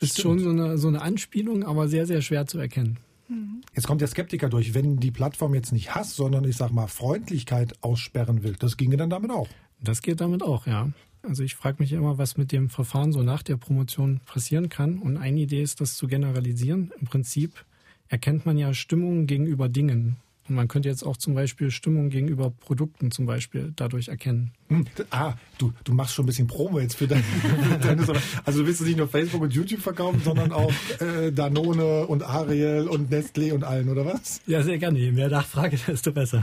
ist 0.00 0.18
stimmt. 0.18 0.22
schon 0.22 0.38
so 0.40 0.50
eine, 0.50 0.76
so 0.76 0.88
eine 0.88 1.00
Anspielung, 1.02 1.64
aber 1.64 1.88
sehr, 1.88 2.06
sehr 2.06 2.20
schwer 2.20 2.46
zu 2.46 2.58
erkennen. 2.58 2.98
Mhm. 3.28 3.62
Jetzt 3.74 3.86
kommt 3.86 4.00
der 4.00 4.08
Skeptiker 4.08 4.48
durch. 4.48 4.74
Wenn 4.74 4.96
die 4.96 5.12
Plattform 5.12 5.54
jetzt 5.54 5.72
nicht 5.72 5.94
Hass, 5.94 6.16
sondern 6.16 6.44
ich 6.44 6.56
sag 6.56 6.72
mal 6.72 6.88
Freundlichkeit 6.88 7.74
aussperren 7.80 8.42
will, 8.42 8.56
das 8.58 8.76
ginge 8.76 8.96
dann 8.96 9.10
damit 9.10 9.30
auch. 9.30 9.48
Das 9.80 10.02
geht 10.02 10.20
damit 10.20 10.42
auch, 10.42 10.66
ja. 10.66 10.88
Also 11.22 11.42
ich 11.42 11.54
frage 11.54 11.76
mich 11.80 11.92
immer, 11.92 12.18
was 12.18 12.36
mit 12.36 12.52
dem 12.52 12.68
Verfahren 12.68 13.12
so 13.12 13.22
nach 13.22 13.42
der 13.42 13.56
Promotion 13.56 14.20
passieren 14.24 14.68
kann. 14.68 14.98
Und 14.98 15.16
eine 15.16 15.40
Idee 15.40 15.62
ist, 15.62 15.80
das 15.80 15.96
zu 15.96 16.06
generalisieren. 16.06 16.92
Im 17.00 17.06
Prinzip 17.06 17.64
erkennt 18.08 18.46
man 18.46 18.56
ja 18.56 18.72
Stimmungen 18.74 19.26
gegenüber 19.26 19.68
Dingen. 19.68 20.16
Und 20.48 20.54
man 20.54 20.66
könnte 20.66 20.88
jetzt 20.88 21.04
auch 21.04 21.16
zum 21.16 21.34
Beispiel 21.34 21.70
Stimmung 21.70 22.08
gegenüber 22.08 22.50
Produkten 22.50 23.10
zum 23.10 23.26
Beispiel 23.26 23.72
dadurch 23.76 24.08
erkennen. 24.08 24.52
Hm, 24.68 24.86
ah, 25.10 25.34
du, 25.58 25.72
du 25.84 25.92
machst 25.92 26.14
schon 26.14 26.24
ein 26.24 26.26
bisschen 26.26 26.46
Promo 26.46 26.80
jetzt 26.80 26.96
für 26.96 27.06
deine, 27.06 27.22
für 27.22 27.78
deine 27.78 28.06
Also 28.44 28.60
du 28.60 28.66
willst 28.66 28.80
nicht 28.80 28.96
nur 28.96 29.08
Facebook 29.08 29.42
und 29.42 29.52
YouTube 29.52 29.80
verkaufen, 29.80 30.22
sondern 30.24 30.52
auch 30.52 30.72
äh, 31.00 31.30
Danone 31.32 32.06
und 32.06 32.22
Ariel 32.22 32.88
und 32.88 33.12
Nestlé 33.12 33.52
und 33.52 33.64
allen, 33.64 33.88
oder 33.90 34.06
was? 34.06 34.40
Ja, 34.46 34.62
sehr 34.62 34.78
gerne. 34.78 34.98
Je 34.98 35.12
mehr 35.12 35.28
Nachfrage, 35.28 35.78
desto 35.86 36.12
besser. 36.12 36.42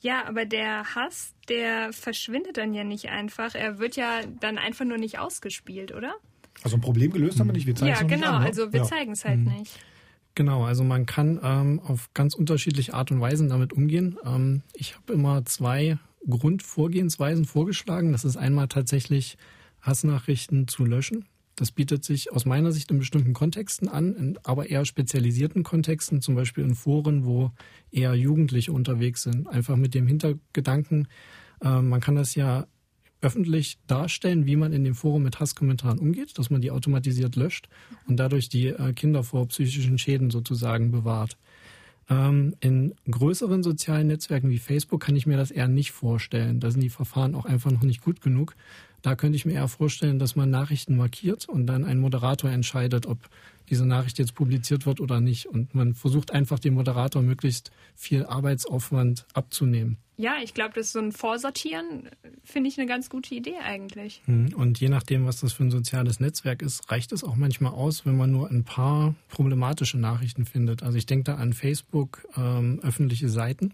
Ja, 0.00 0.26
aber 0.26 0.44
der 0.44 0.94
Hass, 0.94 1.34
der 1.48 1.92
verschwindet 1.92 2.56
dann 2.56 2.74
ja 2.74 2.84
nicht 2.84 3.08
einfach. 3.08 3.54
Er 3.54 3.78
wird 3.78 3.96
ja 3.96 4.20
dann 4.40 4.58
einfach 4.58 4.84
nur 4.84 4.98
nicht 4.98 5.18
ausgespielt, 5.18 5.94
oder? 5.94 6.14
Also 6.62 6.76
ein 6.76 6.80
Problem 6.80 7.12
gelöst 7.12 7.40
haben 7.40 7.48
wir 7.48 7.52
nicht. 7.52 7.66
Wir 7.66 7.74
zeigen 7.74 7.88
ja, 7.88 7.94
es 7.96 8.02
noch 8.02 8.08
genau. 8.08 8.18
nicht 8.18 8.34
an, 8.34 8.40
ne? 8.42 8.46
Also 8.48 8.72
wir 8.72 8.80
ja. 8.80 8.86
zeigen 8.86 9.12
es 9.12 9.24
halt 9.24 9.38
Mhm. 9.40 9.52
nicht. 9.58 9.78
Genau, 10.34 10.64
also 10.64 10.84
man 10.84 11.06
kann 11.06 11.40
ähm, 11.42 11.80
auf 11.80 12.12
ganz 12.12 12.34
unterschiedliche 12.34 12.92
Art 12.92 13.10
und 13.10 13.20
Weisen 13.20 13.48
damit 13.48 13.72
umgehen. 13.72 14.18
Ähm, 14.24 14.62
ich 14.74 14.94
habe 14.94 15.14
immer 15.14 15.44
zwei 15.46 15.98
Grundvorgehensweisen 16.28 17.46
vorgeschlagen. 17.46 18.12
Das 18.12 18.24
ist 18.24 18.36
einmal 18.36 18.68
tatsächlich 18.68 19.38
Hassnachrichten 19.80 20.68
zu 20.68 20.84
löschen. 20.84 21.24
Das 21.56 21.72
bietet 21.72 22.04
sich 22.04 22.32
aus 22.32 22.44
meiner 22.44 22.70
Sicht 22.70 22.90
in 22.90 22.98
bestimmten 22.98 23.32
Kontexten 23.32 23.88
an, 23.88 24.14
in 24.14 24.38
aber 24.44 24.68
eher 24.68 24.84
spezialisierten 24.84 25.62
Kontexten, 25.62 26.20
zum 26.20 26.34
Beispiel 26.34 26.64
in 26.64 26.74
Foren, 26.74 27.24
wo 27.24 27.50
eher 27.90 28.14
Jugendliche 28.14 28.72
unterwegs 28.72 29.22
sind. 29.22 29.48
Einfach 29.48 29.76
mit 29.76 29.94
dem 29.94 30.06
Hintergedanken, 30.06 31.08
äh, 31.62 31.80
man 31.80 32.00
kann 32.00 32.14
das 32.14 32.34
ja 32.34 32.66
öffentlich 33.22 33.78
darstellen, 33.86 34.46
wie 34.46 34.56
man 34.56 34.74
in 34.74 34.84
dem 34.84 34.94
Forum 34.94 35.22
mit 35.22 35.40
Hasskommentaren 35.40 35.98
umgeht, 35.98 36.38
dass 36.38 36.50
man 36.50 36.60
die 36.60 36.70
automatisiert 36.70 37.36
löscht 37.36 37.68
und 38.06 38.18
dadurch 38.18 38.50
die 38.50 38.68
äh, 38.68 38.92
Kinder 38.92 39.24
vor 39.24 39.48
psychischen 39.48 39.98
Schäden 39.98 40.30
sozusagen 40.30 40.90
bewahrt. 40.90 41.38
Ähm, 42.08 42.54
in 42.60 42.94
größeren 43.10 43.62
sozialen 43.62 44.06
Netzwerken 44.08 44.50
wie 44.50 44.58
Facebook 44.58 45.02
kann 45.02 45.16
ich 45.16 45.26
mir 45.26 45.36
das 45.36 45.50
eher 45.50 45.66
nicht 45.66 45.90
vorstellen. 45.92 46.60
Da 46.60 46.70
sind 46.70 46.82
die 46.82 46.90
Verfahren 46.90 47.34
auch 47.34 47.46
einfach 47.46 47.72
noch 47.72 47.82
nicht 47.82 48.02
gut 48.02 48.20
genug. 48.20 48.54
Da 49.06 49.14
könnte 49.14 49.36
ich 49.36 49.46
mir 49.46 49.52
eher 49.52 49.68
vorstellen, 49.68 50.18
dass 50.18 50.34
man 50.34 50.50
Nachrichten 50.50 50.96
markiert 50.96 51.48
und 51.48 51.68
dann 51.68 51.84
ein 51.84 52.00
Moderator 52.00 52.50
entscheidet, 52.50 53.06
ob 53.06 53.18
diese 53.70 53.86
Nachricht 53.86 54.18
jetzt 54.18 54.34
publiziert 54.34 54.84
wird 54.84 54.98
oder 54.98 55.20
nicht. 55.20 55.46
Und 55.46 55.76
man 55.76 55.94
versucht 55.94 56.32
einfach 56.32 56.58
dem 56.58 56.74
Moderator 56.74 57.22
möglichst 57.22 57.70
viel 57.94 58.26
Arbeitsaufwand 58.26 59.24
abzunehmen. 59.32 59.98
Ja, 60.16 60.36
ich 60.42 60.54
glaube, 60.54 60.72
das 60.74 60.86
ist 60.86 60.92
so 60.94 60.98
ein 60.98 61.12
Vorsortieren, 61.12 62.08
finde 62.42 62.68
ich 62.68 62.78
eine 62.78 62.88
ganz 62.88 63.08
gute 63.08 63.32
Idee 63.36 63.58
eigentlich. 63.62 64.22
Hm, 64.24 64.52
Und 64.56 64.80
je 64.80 64.88
nachdem, 64.88 65.24
was 65.24 65.38
das 65.38 65.52
für 65.52 65.62
ein 65.62 65.70
soziales 65.70 66.18
Netzwerk 66.18 66.60
ist, 66.62 66.90
reicht 66.90 67.12
es 67.12 67.22
auch 67.22 67.36
manchmal 67.36 67.74
aus, 67.74 68.06
wenn 68.06 68.16
man 68.16 68.32
nur 68.32 68.50
ein 68.50 68.64
paar 68.64 69.14
problematische 69.28 69.98
Nachrichten 69.98 70.46
findet. 70.46 70.82
Also 70.82 70.98
ich 70.98 71.06
denke 71.06 71.24
da 71.24 71.34
an 71.36 71.52
Facebook, 71.52 72.26
ähm, 72.36 72.80
öffentliche 72.82 73.28
Seiten. 73.28 73.72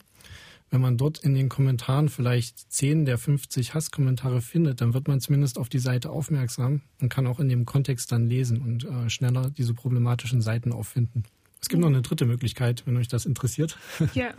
Wenn 0.73 0.81
man 0.81 0.97
dort 0.97 1.19
in 1.19 1.35
den 1.35 1.51
Kommentaren 1.51 2.09
vielleicht 2.09 2.73
10 2.73 3.05
der 3.05 3.19
50 3.19 3.75
Hasskommentare 3.75 4.41
findet, 4.41 4.81
dann 4.81 4.95
wird 4.95 5.07
man 5.07 5.21
zumindest 5.21 5.59
auf 5.59 5.69
die 5.69 5.79
Seite 5.79 6.09
aufmerksam 6.09 6.81
und 7.03 7.11
kann 7.11 7.27
auch 7.27 7.41
in 7.41 7.51
dem 7.51 7.67
Kontext 7.67 8.11
dann 8.11 8.27
lesen 8.27 8.63
und 8.63 8.85
äh, 8.85 9.11
schneller 9.11 9.51
diese 9.51 9.75
problematischen 9.75 10.41
Seiten 10.41 10.73
auffinden. 10.73 11.25
Es 11.61 11.69
gibt 11.69 11.83
noch 11.83 11.89
eine 11.89 12.01
dritte 12.01 12.25
Möglichkeit, 12.25 12.85
wenn 12.87 12.97
euch 12.97 13.07
das 13.07 13.27
interessiert. 13.27 13.77
Ja, 14.15 14.31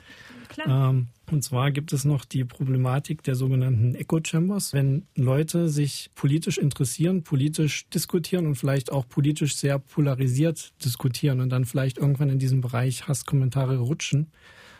klar. 0.50 0.90
Ähm, 0.90 1.10
und 1.32 1.44
zwar 1.44 1.70
gibt 1.70 1.94
es 1.94 2.04
noch 2.04 2.26
die 2.26 2.44
Problematik 2.46 3.22
der 3.22 3.36
sogenannten 3.36 3.94
Echo 3.94 4.20
Chambers. 4.26 4.74
Wenn 4.74 5.06
Leute 5.16 5.70
sich 5.70 6.10
politisch 6.16 6.58
interessieren, 6.58 7.24
politisch 7.24 7.88
diskutieren 7.90 8.48
und 8.48 8.56
vielleicht 8.56 8.92
auch 8.92 9.08
politisch 9.08 9.56
sehr 9.56 9.78
polarisiert 9.78 10.74
diskutieren 10.84 11.42
und 11.42 11.50
dann 11.50 11.66
vielleicht 11.66 12.00
irgendwann 12.00 12.32
in 12.32 12.40
diesem 12.40 12.62
Bereich 12.62 13.08
Hasskommentare 13.08 13.78
rutschen, 13.78 14.32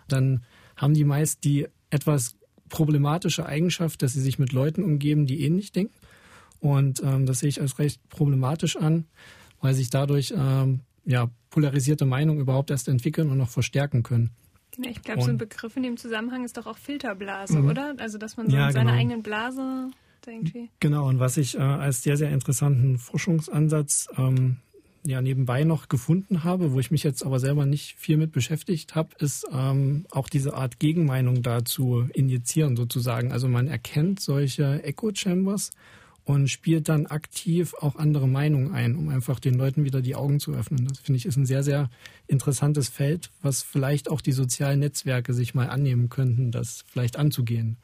dann 0.08 0.44
haben 0.84 0.94
die 0.94 1.06
meist 1.06 1.44
die 1.44 1.68
etwas 1.90 2.36
problematische 2.70 3.46
Eigenschaft, 3.46 4.02
dass 4.02 4.14
sie 4.14 4.22
sich 4.22 4.40
mit 4.40 4.52
Leuten 4.52 4.84
umgeben, 4.84 5.26
die 5.26 5.44
ähnlich 5.44 5.72
denken. 5.72 5.94
Und 6.60 7.02
ähm, 7.04 7.26
das 7.26 7.40
sehe 7.40 7.50
ich 7.50 7.62
als 7.62 7.78
recht 7.80 8.08
problematisch 8.10 8.76
an, 8.78 9.06
weil 9.62 9.74
sich 9.74 9.90
dadurch 9.90 10.34
ähm, 10.36 10.82
ja, 11.06 11.30
polarisierte 11.50 12.06
Meinungen 12.06 12.40
überhaupt 12.40 12.72
erst 12.72 12.88
entwickeln 12.88 13.30
und 13.30 13.38
noch 13.38 13.50
verstärken 13.50 14.02
können. 14.04 14.32
Genau, 14.72 14.90
ich 14.90 15.02
glaube, 15.04 15.22
so 15.22 15.30
ein 15.30 15.38
Begriff 15.38 15.76
in 15.78 15.84
dem 15.84 15.98
Zusammenhang 15.98 16.46
ist 16.46 16.58
doch 16.58 16.66
auch 16.66 16.78
Filterblase, 16.78 17.60
Mhm. 17.60 17.70
oder? 17.70 17.96
Also, 18.00 18.18
dass 18.18 18.38
man 18.38 18.50
so 18.50 18.56
Ja, 18.56 18.68
in 18.68 18.74
seiner 18.74 18.92
genau. 18.92 19.00
eigenen 19.00 19.24
Blase 19.24 19.92
irgendwie. 20.26 20.70
Genau, 20.80 21.08
und 21.08 21.20
was 21.20 21.38
ich 21.38 21.56
äh, 21.56 21.60
als 21.60 22.02
sehr, 22.02 22.18
sehr 22.18 22.32
interessanten 22.32 22.98
Forschungsansatz 22.98 24.08
ähm, 24.18 24.58
ja 25.06 25.22
nebenbei 25.22 25.64
noch 25.64 25.90
gefunden 25.90 26.44
habe, 26.44 26.72
wo 26.72 26.80
ich 26.80 26.92
mich 26.92 27.04
jetzt 27.04 27.26
aber 27.26 27.40
selber 27.40 27.66
nicht 27.66 27.96
viel 27.98 28.18
mit 28.18 28.32
beschäftigt 28.32 28.96
habe, 28.96 29.10
ist 29.20 29.46
ähm, 29.52 30.06
auch 30.12 30.30
diese 30.30 30.54
Art 30.54 30.80
Gegenmeinung 30.80 31.42
da 31.42 31.66
zu 31.66 32.08
injizieren 32.14 32.76
sozusagen. 32.76 33.32
Also 33.32 33.48
man 33.48 33.68
erkennt 33.68 34.20
solche 34.20 34.84
Echo 34.84 35.12
Chambers 35.14 35.72
und 36.26 36.50
spielt 36.50 36.88
dann 36.88 37.06
aktiv 37.06 37.74
auch 37.80 37.98
andere 37.98 38.28
Meinungen 38.28 38.74
ein, 38.74 38.96
um 38.96 39.10
einfach 39.10 39.40
den 39.40 39.56
Leuten 39.56 39.84
wieder 39.84 40.02
die 40.02 40.16
Augen 40.16 40.40
zu 40.40 40.54
öffnen. 40.54 40.88
Das 40.88 41.00
finde 41.00 41.18
ich 41.18 41.26
ist 41.26 41.36
ein 41.36 41.46
sehr, 41.46 41.64
sehr 41.64 41.90
interessantes 42.28 42.88
Feld, 42.88 43.30
was 43.42 43.62
vielleicht 43.62 44.10
auch 44.10 44.22
die 44.22 44.32
sozialen 44.32 44.80
Netzwerke 44.80 45.34
sich 45.34 45.54
mal 45.54 45.70
annehmen 45.70 46.10
könnten, 46.10 46.52
das 46.52 46.86
vielleicht 46.88 47.18
anzugehen. 47.18 47.78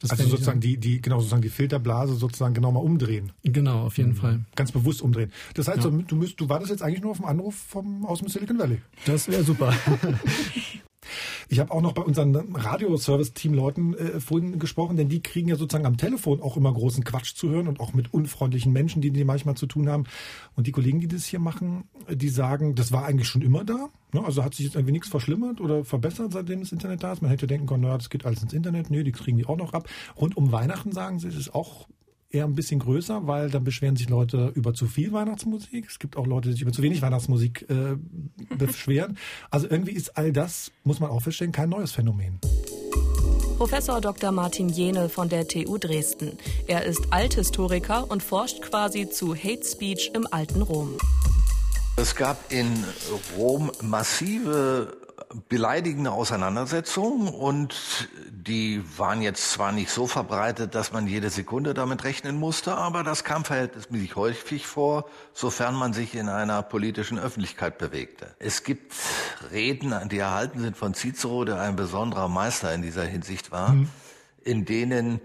Das 0.00 0.10
also 0.10 0.26
sozusagen 0.28 0.60
die, 0.60 0.76
die, 0.76 1.00
genau, 1.00 1.18
sozusagen 1.18 1.42
die 1.42 1.48
Filterblase 1.48 2.14
sozusagen 2.14 2.52
genau 2.54 2.72
mal 2.72 2.80
umdrehen. 2.80 3.32
Genau, 3.42 3.82
auf 3.86 3.96
jeden 3.96 4.10
Mhm. 4.10 4.16
Fall. 4.16 4.40
Ganz 4.54 4.70
bewusst 4.72 5.00
umdrehen. 5.02 5.32
Das 5.54 5.68
heißt, 5.68 5.84
Ja. 5.84 5.90
du, 5.90 6.16
müsst, 6.16 6.38
du 6.40 6.48
wartest 6.48 6.70
jetzt 6.70 6.82
eigentlich 6.82 7.00
nur 7.02 7.12
auf 7.12 7.20
einen 7.20 7.28
Anruf 7.38 7.54
vom, 7.54 8.04
aus 8.04 8.18
dem 8.18 8.28
Silicon 8.28 8.58
Valley. 8.58 8.82
Das 9.06 9.28
wäre 9.28 9.44
super. 9.44 9.72
Ich 11.48 11.60
habe 11.60 11.70
auch 11.70 11.80
noch 11.80 11.92
bei 11.92 12.02
unseren 12.02 12.34
Radioservice-Team-Leuten 12.54 13.94
äh, 13.94 14.20
vorhin 14.20 14.58
gesprochen, 14.58 14.96
denn 14.96 15.08
die 15.08 15.20
kriegen 15.20 15.48
ja 15.48 15.56
sozusagen 15.56 15.86
am 15.86 15.96
Telefon 15.96 16.40
auch 16.42 16.56
immer 16.56 16.72
großen 16.72 17.04
Quatsch 17.04 17.34
zu 17.34 17.50
hören 17.50 17.68
und 17.68 17.80
auch 17.80 17.94
mit 17.94 18.12
unfreundlichen 18.12 18.72
Menschen, 18.72 19.02
die 19.02 19.10
die 19.10 19.24
manchmal 19.24 19.56
zu 19.56 19.66
tun 19.66 19.88
haben. 19.88 20.04
Und 20.56 20.66
die 20.66 20.72
Kollegen, 20.72 21.00
die 21.00 21.08
das 21.08 21.24
hier 21.24 21.40
machen, 21.40 21.84
die 22.10 22.28
sagen, 22.28 22.74
das 22.74 22.92
war 22.92 23.04
eigentlich 23.04 23.28
schon 23.28 23.42
immer 23.42 23.64
da. 23.64 23.88
Ne? 24.12 24.24
Also 24.24 24.44
hat 24.44 24.54
sich 24.54 24.66
jetzt 24.66 24.76
irgendwie 24.76 24.92
nichts 24.92 25.08
verschlimmert 25.08 25.60
oder 25.60 25.84
verbessert, 25.84 26.32
seitdem 26.32 26.60
das 26.60 26.72
Internet 26.72 27.02
da 27.02 27.12
ist. 27.12 27.22
Man 27.22 27.30
hätte 27.30 27.46
denken 27.46 27.66
können, 27.66 27.82
naja, 27.82 27.98
das 27.98 28.10
geht 28.10 28.24
alles 28.24 28.42
ins 28.42 28.52
Internet. 28.52 28.90
Nö, 28.90 29.04
die 29.04 29.12
kriegen 29.12 29.38
die 29.38 29.46
auch 29.46 29.56
noch 29.56 29.72
ab. 29.72 29.88
Rund 30.20 30.36
um 30.36 30.52
Weihnachten 30.52 30.92
sagen 30.92 31.18
sie, 31.18 31.28
es 31.28 31.36
ist 31.36 31.54
auch 31.54 31.86
eher 32.34 32.44
ein 32.44 32.54
bisschen 32.54 32.80
größer, 32.80 33.26
weil 33.26 33.50
dann 33.50 33.64
beschweren 33.64 33.96
sich 33.96 34.08
Leute 34.08 34.52
über 34.54 34.74
zu 34.74 34.86
viel 34.86 35.12
Weihnachtsmusik. 35.12 35.86
Es 35.88 35.98
gibt 35.98 36.16
auch 36.16 36.26
Leute, 36.26 36.48
die 36.48 36.54
sich 36.54 36.62
über 36.62 36.72
zu 36.72 36.82
wenig 36.82 37.00
Weihnachtsmusik 37.00 37.66
äh, 37.70 37.96
beschweren. 38.56 39.16
Also 39.50 39.68
irgendwie 39.70 39.92
ist 39.92 40.16
all 40.16 40.32
das, 40.32 40.72
muss 40.82 41.00
man 41.00 41.10
auch 41.10 41.22
feststellen, 41.22 41.52
kein 41.52 41.68
neues 41.68 41.92
Phänomen. 41.92 42.40
Professor 43.56 44.00
Dr. 44.00 44.32
Martin 44.32 44.68
Jene 44.68 45.08
von 45.08 45.28
der 45.28 45.46
TU 45.46 45.78
Dresden. 45.78 46.32
Er 46.66 46.84
ist 46.84 47.12
Althistoriker 47.12 48.10
und 48.10 48.22
forscht 48.22 48.60
quasi 48.62 49.08
zu 49.08 49.34
Hate 49.34 49.64
Speech 49.64 50.10
im 50.12 50.26
alten 50.30 50.60
Rom. 50.62 50.98
Es 51.96 52.16
gab 52.16 52.52
in 52.52 52.66
Rom 53.38 53.70
massive 53.80 55.03
beleidigende 55.48 56.12
Auseinandersetzungen 56.12 57.28
und 57.28 58.08
die 58.30 58.82
waren 58.96 59.22
jetzt 59.22 59.50
zwar 59.50 59.72
nicht 59.72 59.90
so 59.90 60.06
verbreitet, 60.06 60.74
dass 60.74 60.92
man 60.92 61.06
jede 61.06 61.30
Sekunde 61.30 61.74
damit 61.74 62.04
rechnen 62.04 62.38
musste, 62.38 62.76
aber 62.76 63.02
das 63.02 63.24
kam 63.24 63.44
verhältnismäßig 63.44 64.16
häufig 64.16 64.66
vor, 64.66 65.06
sofern 65.32 65.74
man 65.74 65.92
sich 65.92 66.14
in 66.14 66.28
einer 66.28 66.62
politischen 66.62 67.18
Öffentlichkeit 67.18 67.78
bewegte. 67.78 68.34
Es 68.38 68.62
gibt 68.62 68.92
Reden, 69.50 69.94
die 70.08 70.18
erhalten 70.18 70.60
sind 70.60 70.76
von 70.76 70.94
Cicero, 70.94 71.44
der 71.44 71.60
ein 71.60 71.76
besonderer 71.76 72.28
Meister 72.28 72.72
in 72.72 72.82
dieser 72.82 73.04
Hinsicht 73.04 73.50
war, 73.50 73.74
in 74.44 74.64
denen 74.64 75.20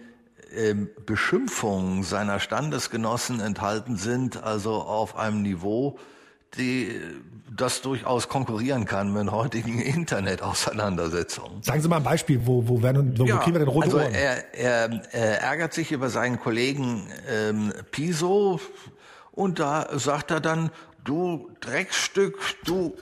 ähm, 0.55 0.89
Beschimpfungen 1.05 2.03
seiner 2.03 2.39
Standesgenossen 2.39 3.39
enthalten 3.39 3.97
sind, 3.97 4.41
also 4.41 4.73
auf 4.73 5.15
einem 5.15 5.43
Niveau, 5.43 5.99
die 6.57 6.99
das 7.55 7.81
durchaus 7.81 8.27
konkurrieren 8.27 8.85
kann 8.85 9.13
mit 9.13 9.31
heutigen 9.31 9.79
Internetauseinandersetzungen. 9.79 11.63
Sagen 11.63 11.81
Sie 11.81 11.87
mal 11.87 11.97
ein 11.97 12.03
Beispiel, 12.03 12.41
wo, 12.45 12.67
wo, 12.67 12.81
werden, 12.81 13.17
wo, 13.17 13.23
wo 13.23 13.37
kriegen 13.37 13.53
wir 13.53 13.59
denn 13.59 13.67
rote 13.67 13.85
also 13.85 13.97
Ohren? 13.97 14.13
er, 14.13 14.53
er, 14.53 15.01
er 15.11 15.41
ärgert 15.41 15.73
sich 15.73 15.91
über 15.91 16.09
seinen 16.09 16.39
Kollegen 16.39 17.07
ähm, 17.29 17.73
Piso 17.91 18.59
und 19.31 19.59
da 19.59 19.87
sagt 19.97 20.31
er 20.31 20.39
dann, 20.39 20.71
du 21.03 21.49
Dreckstück, 21.61 22.37
du 22.65 22.93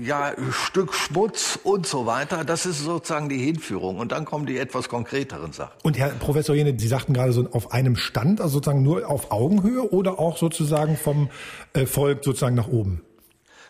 ja, 0.00 0.32
Stück 0.50 0.94
Schmutz 0.94 1.58
und 1.64 1.86
so 1.86 2.06
weiter. 2.06 2.44
Das 2.44 2.66
ist 2.66 2.80
sozusagen 2.80 3.28
die 3.28 3.38
Hinführung. 3.38 3.98
Und 3.98 4.12
dann 4.12 4.24
kommen 4.24 4.46
die 4.46 4.58
etwas 4.58 4.88
konkreteren 4.88 5.52
Sachen. 5.52 5.72
Und 5.82 5.98
Herr 5.98 6.10
Professor 6.10 6.54
Jene, 6.54 6.78
Sie 6.78 6.86
sagten 6.86 7.12
gerade 7.12 7.32
so 7.32 7.48
auf 7.50 7.72
einem 7.72 7.96
Stand, 7.96 8.40
also 8.40 8.54
sozusagen 8.54 8.82
nur 8.82 9.08
auf 9.08 9.30
Augenhöhe 9.30 9.90
oder 9.90 10.18
auch 10.18 10.36
sozusagen 10.36 10.96
vom 10.96 11.28
äh, 11.72 11.86
Volk 11.86 12.22
sozusagen 12.24 12.54
nach 12.54 12.68
oben? 12.68 13.02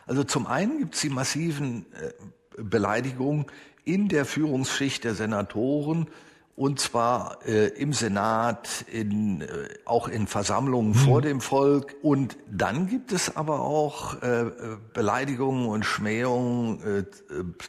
Also 0.07 0.24
zum 0.24 0.46
einen 0.46 0.78
gibt 0.78 0.94
es 0.94 1.00
die 1.00 1.11
massiven 1.11 1.86
äh, 1.92 2.12
Beleidigungen 2.62 3.46
in 3.84 4.09
der 4.09 4.24
Führungsschicht 4.24 5.05
der 5.05 5.14
Senatoren 5.14 6.09
und 6.55 6.78
zwar 6.80 7.38
äh, 7.46 7.68
im 7.68 7.92
Senat, 7.92 8.84
in, 8.92 9.40
äh, 9.40 9.46
auch 9.86 10.07
in 10.07 10.26
Versammlungen 10.26 10.90
mhm. 10.90 10.96
vor 10.96 11.22
dem 11.22 11.40
Volk. 11.40 11.96
Und 12.03 12.36
dann 12.50 12.88
gibt 12.88 13.12
es 13.12 13.36
aber 13.36 13.61
auch 13.61 14.22
äh, 14.22 14.50
Beleidigungen 14.92 15.66
und 15.66 15.84
Schmähungen 15.84 16.82
äh, 16.82 17.05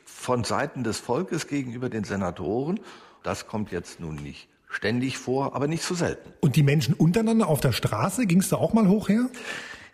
von 0.06 0.44
Seiten 0.44 0.84
des 0.84 1.00
Volkes 1.00 1.48
gegenüber 1.48 1.90
den 1.90 2.04
Senatoren. 2.04 2.80
Das 3.24 3.48
kommt 3.48 3.72
jetzt 3.72 4.02
nun 4.02 4.16
nicht 4.16 4.50
ständig 4.68 5.18
vor, 5.18 5.56
aber 5.56 5.68
nicht 5.68 5.84
so 5.84 5.96
selten. 5.96 6.34
Und 6.42 6.56
die 6.56 6.64
Menschen 6.64 6.94
untereinander 6.94 7.48
auf 7.48 7.62
der 7.62 7.72
Straße, 7.72 8.26
ging 8.26 8.42
es 8.42 8.50
da 8.50 8.58
auch 8.58 8.74
mal 8.74 8.88
hoch 8.90 9.08
her? 9.08 9.30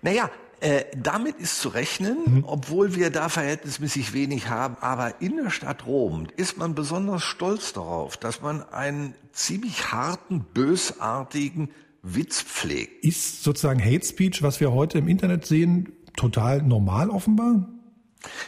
Naja, 0.01 0.31
äh, 0.61 0.85
damit 0.97 1.37
ist 1.37 1.61
zu 1.61 1.69
rechnen, 1.69 2.17
mhm. 2.25 2.43
obwohl 2.45 2.95
wir 2.95 3.09
da 3.09 3.29
verhältnismäßig 3.29 4.13
wenig 4.13 4.49
haben. 4.49 4.77
Aber 4.81 5.21
in 5.21 5.37
der 5.37 5.49
Stadt 5.49 5.85
Rom 5.85 6.27
ist 6.35 6.57
man 6.57 6.75
besonders 6.75 7.23
stolz 7.23 7.73
darauf, 7.73 8.17
dass 8.17 8.41
man 8.41 8.67
einen 8.71 9.15
ziemlich 9.31 9.91
harten, 9.91 10.45
bösartigen 10.53 11.69
Witz 12.01 12.41
pflegt. 12.41 13.03
Ist 13.05 13.43
sozusagen 13.43 13.83
Hate 13.83 14.05
Speech, 14.05 14.41
was 14.41 14.59
wir 14.59 14.71
heute 14.71 14.97
im 14.97 15.07
Internet 15.07 15.45
sehen, 15.45 15.93
total 16.15 16.61
normal 16.61 17.09
offenbar? 17.09 17.67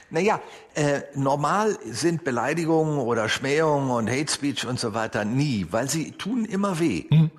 Naja, 0.09 0.41
äh, 0.73 1.01
normal 1.15 1.77
sind 1.85 2.23
Beleidigungen 2.25 2.99
oder 2.99 3.29
Schmähungen 3.29 3.89
und 3.89 4.09
Hate 4.09 4.31
Speech 4.31 4.65
und 4.67 4.79
so 4.79 4.93
weiter 4.93 5.23
nie, 5.23 5.67
weil 5.71 5.89
sie 5.89 6.11
tun 6.11 6.43
immer 6.45 6.79
weh. 6.79 7.05
Mhm. 7.09 7.31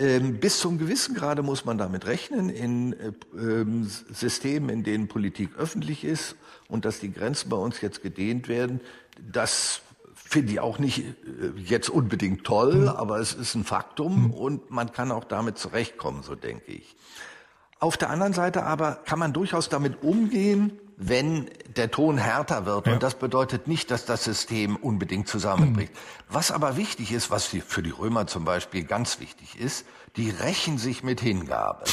Ähm, 0.00 0.40
bis 0.40 0.60
zum 0.60 0.78
gewissen 0.78 1.14
Grade 1.14 1.42
muss 1.42 1.66
man 1.66 1.76
damit 1.76 2.06
rechnen, 2.06 2.48
in 2.48 2.94
äh, 2.94 3.12
ähm, 3.36 3.84
Systemen, 3.84 4.70
in 4.70 4.82
denen 4.82 5.08
Politik 5.08 5.50
öffentlich 5.58 6.04
ist 6.04 6.36
und 6.68 6.86
dass 6.86 7.00
die 7.00 7.12
Grenzen 7.12 7.50
bei 7.50 7.58
uns 7.58 7.82
jetzt 7.82 8.02
gedehnt 8.02 8.48
werden. 8.48 8.80
Das 9.30 9.82
finde 10.14 10.52
ich 10.52 10.60
auch 10.60 10.78
nicht 10.78 11.00
äh, 11.00 11.04
jetzt 11.62 11.90
unbedingt 11.90 12.44
toll, 12.44 12.76
mhm. 12.76 12.88
aber 12.88 13.18
es 13.18 13.34
ist 13.34 13.54
ein 13.54 13.64
Faktum 13.64 14.28
mhm. 14.28 14.30
und 14.30 14.70
man 14.70 14.90
kann 14.90 15.12
auch 15.12 15.24
damit 15.24 15.58
zurechtkommen, 15.58 16.22
so 16.22 16.34
denke 16.34 16.72
ich. 16.72 16.96
Auf 17.78 17.98
der 17.98 18.08
anderen 18.08 18.32
Seite 18.32 18.62
aber 18.62 19.00
kann 19.04 19.18
man 19.18 19.34
durchaus 19.34 19.68
damit 19.68 20.02
umgehen, 20.02 20.78
wenn 21.02 21.48
der 21.76 21.90
Ton 21.90 22.18
härter 22.18 22.66
wird. 22.66 22.86
Ja. 22.86 22.92
Und 22.92 23.02
das 23.02 23.14
bedeutet 23.14 23.66
nicht, 23.66 23.90
dass 23.90 24.04
das 24.04 24.22
System 24.22 24.76
unbedingt 24.76 25.28
zusammenbricht. 25.28 25.94
Mhm. 25.94 25.98
Was 26.28 26.52
aber 26.52 26.76
wichtig 26.76 27.10
ist, 27.10 27.30
was 27.30 27.46
für 27.46 27.82
die 27.82 27.90
Römer 27.90 28.26
zum 28.26 28.44
Beispiel 28.44 28.84
ganz 28.84 29.18
wichtig 29.18 29.58
ist, 29.58 29.86
die 30.16 30.28
rächen 30.28 30.76
sich 30.76 31.02
mit 31.02 31.20
Hingabe. 31.20 31.84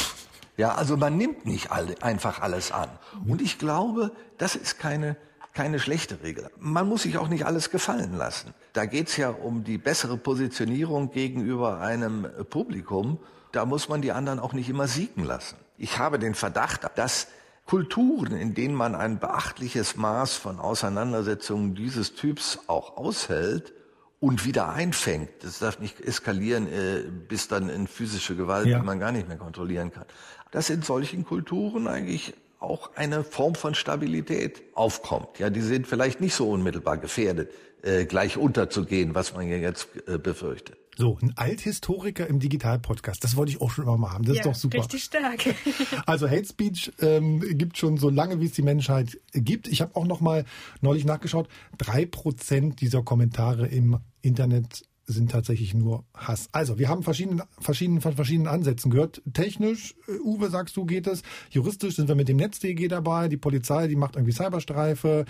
Ja, 0.58 0.74
also 0.74 0.98
man 0.98 1.16
nimmt 1.16 1.46
nicht 1.46 1.70
alle, 1.72 1.94
einfach 2.02 2.42
alles 2.42 2.70
an. 2.70 2.90
Und 3.26 3.40
ich 3.40 3.58
glaube, 3.58 4.12
das 4.36 4.56
ist 4.56 4.78
keine, 4.78 5.16
keine 5.54 5.78
schlechte 5.78 6.22
Regel. 6.22 6.50
Man 6.58 6.86
muss 6.86 7.04
sich 7.04 7.16
auch 7.16 7.28
nicht 7.28 7.46
alles 7.46 7.70
gefallen 7.70 8.14
lassen. 8.14 8.52
Da 8.74 8.84
geht's 8.84 9.16
ja 9.16 9.30
um 9.30 9.64
die 9.64 9.78
bessere 9.78 10.18
Positionierung 10.18 11.12
gegenüber 11.12 11.80
einem 11.80 12.26
Publikum. 12.50 13.18
Da 13.52 13.64
muss 13.64 13.88
man 13.88 14.02
die 14.02 14.12
anderen 14.12 14.38
auch 14.38 14.52
nicht 14.52 14.68
immer 14.68 14.86
siegen 14.86 15.24
lassen. 15.24 15.56
Ich 15.78 15.98
habe 15.98 16.18
den 16.18 16.34
Verdacht, 16.34 16.82
dass 16.96 17.28
Kulturen, 17.68 18.34
in 18.34 18.54
denen 18.54 18.74
man 18.74 18.94
ein 18.94 19.18
beachtliches 19.18 19.94
Maß 19.94 20.36
von 20.36 20.58
Auseinandersetzungen 20.58 21.74
dieses 21.74 22.14
Typs 22.14 22.60
auch 22.66 22.96
aushält 22.96 23.74
und 24.20 24.46
wieder 24.46 24.70
einfängt. 24.70 25.28
Das 25.42 25.58
darf 25.58 25.78
nicht 25.78 26.00
eskalieren 26.00 26.66
äh, 26.66 27.02
bis 27.28 27.46
dann 27.46 27.68
in 27.68 27.86
physische 27.86 28.36
Gewalt, 28.36 28.68
ja. 28.68 28.78
die 28.78 28.86
man 28.86 28.98
gar 28.98 29.12
nicht 29.12 29.28
mehr 29.28 29.36
kontrollieren 29.36 29.92
kann. 29.92 30.06
Dass 30.50 30.70
in 30.70 30.80
solchen 30.80 31.26
Kulturen 31.26 31.88
eigentlich 31.88 32.32
auch 32.58 32.96
eine 32.96 33.22
Form 33.22 33.54
von 33.54 33.74
Stabilität 33.74 34.62
aufkommt. 34.72 35.38
Ja, 35.38 35.50
die 35.50 35.60
sind 35.60 35.86
vielleicht 35.86 36.22
nicht 36.22 36.34
so 36.34 36.50
unmittelbar 36.50 36.96
gefährdet, 36.96 37.52
äh, 37.82 38.06
gleich 38.06 38.38
unterzugehen, 38.38 39.14
was 39.14 39.34
man 39.34 39.46
ja 39.46 39.56
jetzt 39.58 39.88
äh, 40.06 40.16
befürchtet. 40.16 40.78
So, 40.98 41.16
ein 41.22 41.32
Althistoriker 41.36 42.26
im 42.26 42.40
Digital-Podcast. 42.40 43.22
Das 43.22 43.36
wollte 43.36 43.52
ich 43.52 43.60
auch 43.60 43.70
schon 43.70 43.84
immer 43.84 43.96
mal 43.96 44.10
haben. 44.10 44.24
Das 44.24 44.34
ja, 44.34 44.40
ist 44.40 44.46
doch 44.48 44.54
super. 44.56 44.78
Richtig 44.78 45.04
stark. 45.04 45.44
also 46.06 46.28
Hate 46.28 46.44
Speech 46.44 46.90
ähm, 46.98 47.38
gibt 47.56 47.78
schon 47.78 47.98
so 47.98 48.10
lange, 48.10 48.40
wie 48.40 48.46
es 48.46 48.52
die 48.52 48.62
Menschheit 48.62 49.20
gibt. 49.32 49.68
Ich 49.68 49.80
habe 49.80 49.94
auch 49.94 50.06
noch 50.06 50.20
mal 50.20 50.44
neulich 50.80 51.04
nachgeschaut. 51.04 51.46
Drei 51.78 52.04
Prozent 52.04 52.80
dieser 52.80 53.04
Kommentare 53.04 53.68
im 53.68 53.98
Internet 54.22 54.82
sind 55.06 55.30
tatsächlich 55.30 55.72
nur 55.72 56.04
Hass. 56.14 56.48
Also, 56.50 56.80
wir 56.80 56.88
haben 56.88 57.04
verschiedene, 57.04 57.44
verschiedene, 57.60 58.00
von 58.00 58.16
verschiedenen 58.16 58.48
Ansätzen 58.48 58.90
gehört. 58.90 59.22
Technisch, 59.32 59.94
äh, 60.08 60.18
Uwe, 60.24 60.50
sagst 60.50 60.76
du, 60.76 60.84
geht 60.84 61.06
es. 61.06 61.22
Juristisch 61.50 61.94
sind 61.94 62.08
wir 62.08 62.16
mit 62.16 62.28
dem 62.28 62.38
NetzDG 62.38 62.88
dabei. 62.88 63.28
Die 63.28 63.36
Polizei, 63.36 63.86
die 63.86 63.94
macht 63.94 64.16
irgendwie 64.16 64.32
Cyberstreife. 64.32 65.26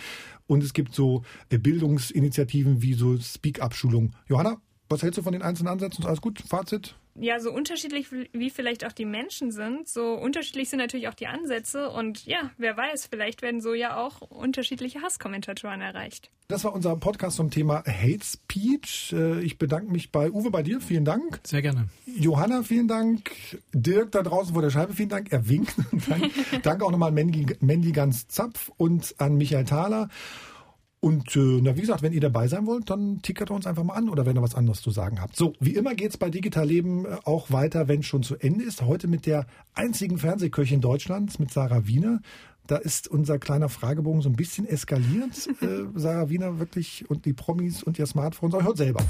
Und 0.47 0.65
es 0.65 0.73
gibt 0.73 0.95
so 0.95 1.25
äh, 1.51 1.59
Bildungsinitiativen 1.59 2.81
wie 2.81 2.95
so 2.95 3.19
Speak-Up-Schulung. 3.19 4.13
Johanna, 4.27 4.63
was 4.89 5.03
hältst 5.03 5.19
du 5.19 5.23
von 5.23 5.33
den 5.33 5.43
einzelnen 5.43 5.69
Ansätzen? 5.69 6.07
Alles 6.07 6.21
gut? 6.21 6.43
Fazit? 6.49 6.95
Ja, 7.21 7.41
so 7.41 7.53
unterschiedlich 7.53 8.07
wie 8.13 8.51
vielleicht 8.51 8.87
auch 8.87 8.93
die 8.93 9.05
Menschen 9.05 9.51
sind, 9.51 9.89
so 9.89 10.15
unterschiedlich 10.15 10.69
sind 10.71 10.79
natürlich 10.79 11.09
auch 11.09 11.15
die 11.15 11.27
Ansätze. 11.27 11.91
Und 11.91 12.25
ja, 12.27 12.51
wer 12.59 12.77
weiß, 12.77 13.09
vielleicht 13.11 13.43
werden 13.43 13.61
so 13.61 13.75
ja 13.75 13.97
auch 13.97 14.21
unterschiedliche 14.21 15.03
Hasskommentatoren 15.03 15.81
erreicht. 15.81 16.31
Das 16.47 16.65
war 16.65 16.73
unser 16.73 16.97
Podcast 16.97 17.37
zum 17.37 17.51
Thema 17.51 17.83
Hate 17.87 18.25
Speech. 18.25 19.13
Äh, 19.13 19.41
ich 19.41 19.59
bedanke 19.59 19.91
mich 19.91 20.13
bei 20.13 20.31
Uwe, 20.31 20.51
bei 20.51 20.63
dir. 20.63 20.81
Vielen 20.81 21.05
Dank. 21.05 21.41
Sehr 21.45 21.61
gerne. 21.61 21.89
Johanna, 22.07 22.63
vielen 22.63 22.89
Dank. 22.89 23.31
Dirk 23.75 24.13
da 24.13 24.23
draußen 24.23 24.55
vor 24.55 24.63
der 24.63 24.71
Scheibe, 24.71 24.95
vielen 24.95 25.11
Dank. 25.11 25.31
Er 25.33 25.49
winkt. 25.49 25.75
Danke 26.63 26.87
auch 26.87 26.91
nochmal 26.91 27.09
an 27.09 27.15
Mandy, 27.15 27.47
Mandy 27.61 27.93
Ganz 27.93 28.29
Zapf 28.29 28.71
und 28.77 29.15
an 29.19 29.37
Michael 29.37 29.65
Thaler. 29.65 30.09
Und 31.01 31.37
äh, 31.37 31.61
na, 31.63 31.77
wie 31.77 31.83
gesagt, 31.83 32.03
wenn 32.03 32.13
ihr 32.13 32.21
dabei 32.21 32.49
sein 32.49 32.67
wollt, 32.67 32.91
dann 32.91 33.23
tickert 33.23 33.53
uns 33.53 33.67
einfach 33.67 33.85
mal 33.85 33.95
an 33.95 34.09
oder 34.09 34.27
wenn 34.27 34.37
ihr 34.37 34.43
was 34.43 34.57
anderes 34.57 34.83
zu 34.83 34.91
sagen 34.91 35.21
habt. 35.21 35.37
So, 35.37 35.53
wie 35.61 35.75
immer 35.75 35.95
geht's 35.95 36.17
bei 36.17 36.29
Digital 36.29 36.67
Leben 36.67 37.05
äh, 37.05 37.19
auch 37.25 37.53
weiter, 37.53 37.87
wenn 37.87 38.01
es 38.01 38.07
schon 38.07 38.25
zu 38.25 38.37
Ende 38.37 38.65
ist. 38.65 38.83
Heute 38.83 39.07
mit 39.07 39.25
der 39.25 39.47
einzigen 39.75 40.19
Fernsehköchin 40.19 40.81
Deutschlands, 40.81 41.39
mit 41.39 41.53
Sarah 41.53 41.87
Wiener. 41.87 42.21
Da 42.67 42.77
ist 42.77 43.07
unser 43.07 43.39
kleiner 43.39 43.69
Fragebogen 43.69 44.23
so 44.23 44.29
ein 44.29 44.35
bisschen 44.35 44.67
eskaliert. 44.67 45.49
äh, 45.63 45.85
Sarah 45.95 46.31
Wiener 46.31 46.59
wirklich 46.59 47.09
und 47.09 47.27
die 47.27 47.33
Promis 47.33 47.85
und 47.85 47.99
ihr 47.99 48.07
Smartphone. 48.07 48.51
So, 48.51 48.63
hört 48.63 48.77
selber. 48.77 49.05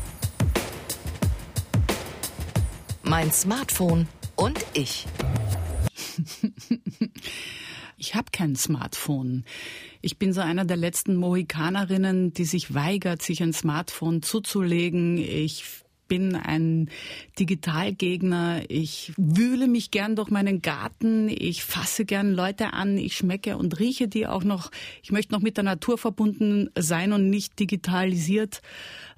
Mein 3.02 3.32
Smartphone 3.32 4.06
und 4.36 4.62
ich. 4.74 5.06
Ich 8.00 8.14
habe 8.14 8.30
kein 8.30 8.54
Smartphone. 8.54 9.44
Ich 10.00 10.18
bin 10.18 10.32
so 10.32 10.40
einer 10.40 10.64
der 10.64 10.76
letzten 10.76 11.16
Mohikanerinnen, 11.16 12.32
die 12.32 12.44
sich 12.44 12.74
weigert, 12.74 13.22
sich 13.22 13.42
ein 13.42 13.52
Smartphone 13.52 14.22
zuzulegen. 14.22 15.18
Ich 15.18 15.64
bin 16.08 16.34
ein 16.34 16.90
Digitalgegner. 17.38 18.62
Ich 18.68 19.12
wühle 19.16 19.68
mich 19.68 19.90
gern 19.90 20.16
durch 20.16 20.30
meinen 20.30 20.62
Garten. 20.62 21.28
Ich 21.28 21.62
fasse 21.62 22.04
gern 22.04 22.32
Leute 22.32 22.72
an. 22.72 22.98
Ich 22.98 23.16
schmecke 23.16 23.56
und 23.56 23.78
rieche 23.78 24.08
die 24.08 24.26
auch 24.26 24.44
noch. 24.44 24.70
Ich 25.02 25.12
möchte 25.12 25.32
noch 25.32 25.40
mit 25.40 25.56
der 25.56 25.64
Natur 25.64 25.98
verbunden 25.98 26.70
sein 26.76 27.12
und 27.12 27.30
nicht 27.30 27.58
digitalisiert 27.60 28.62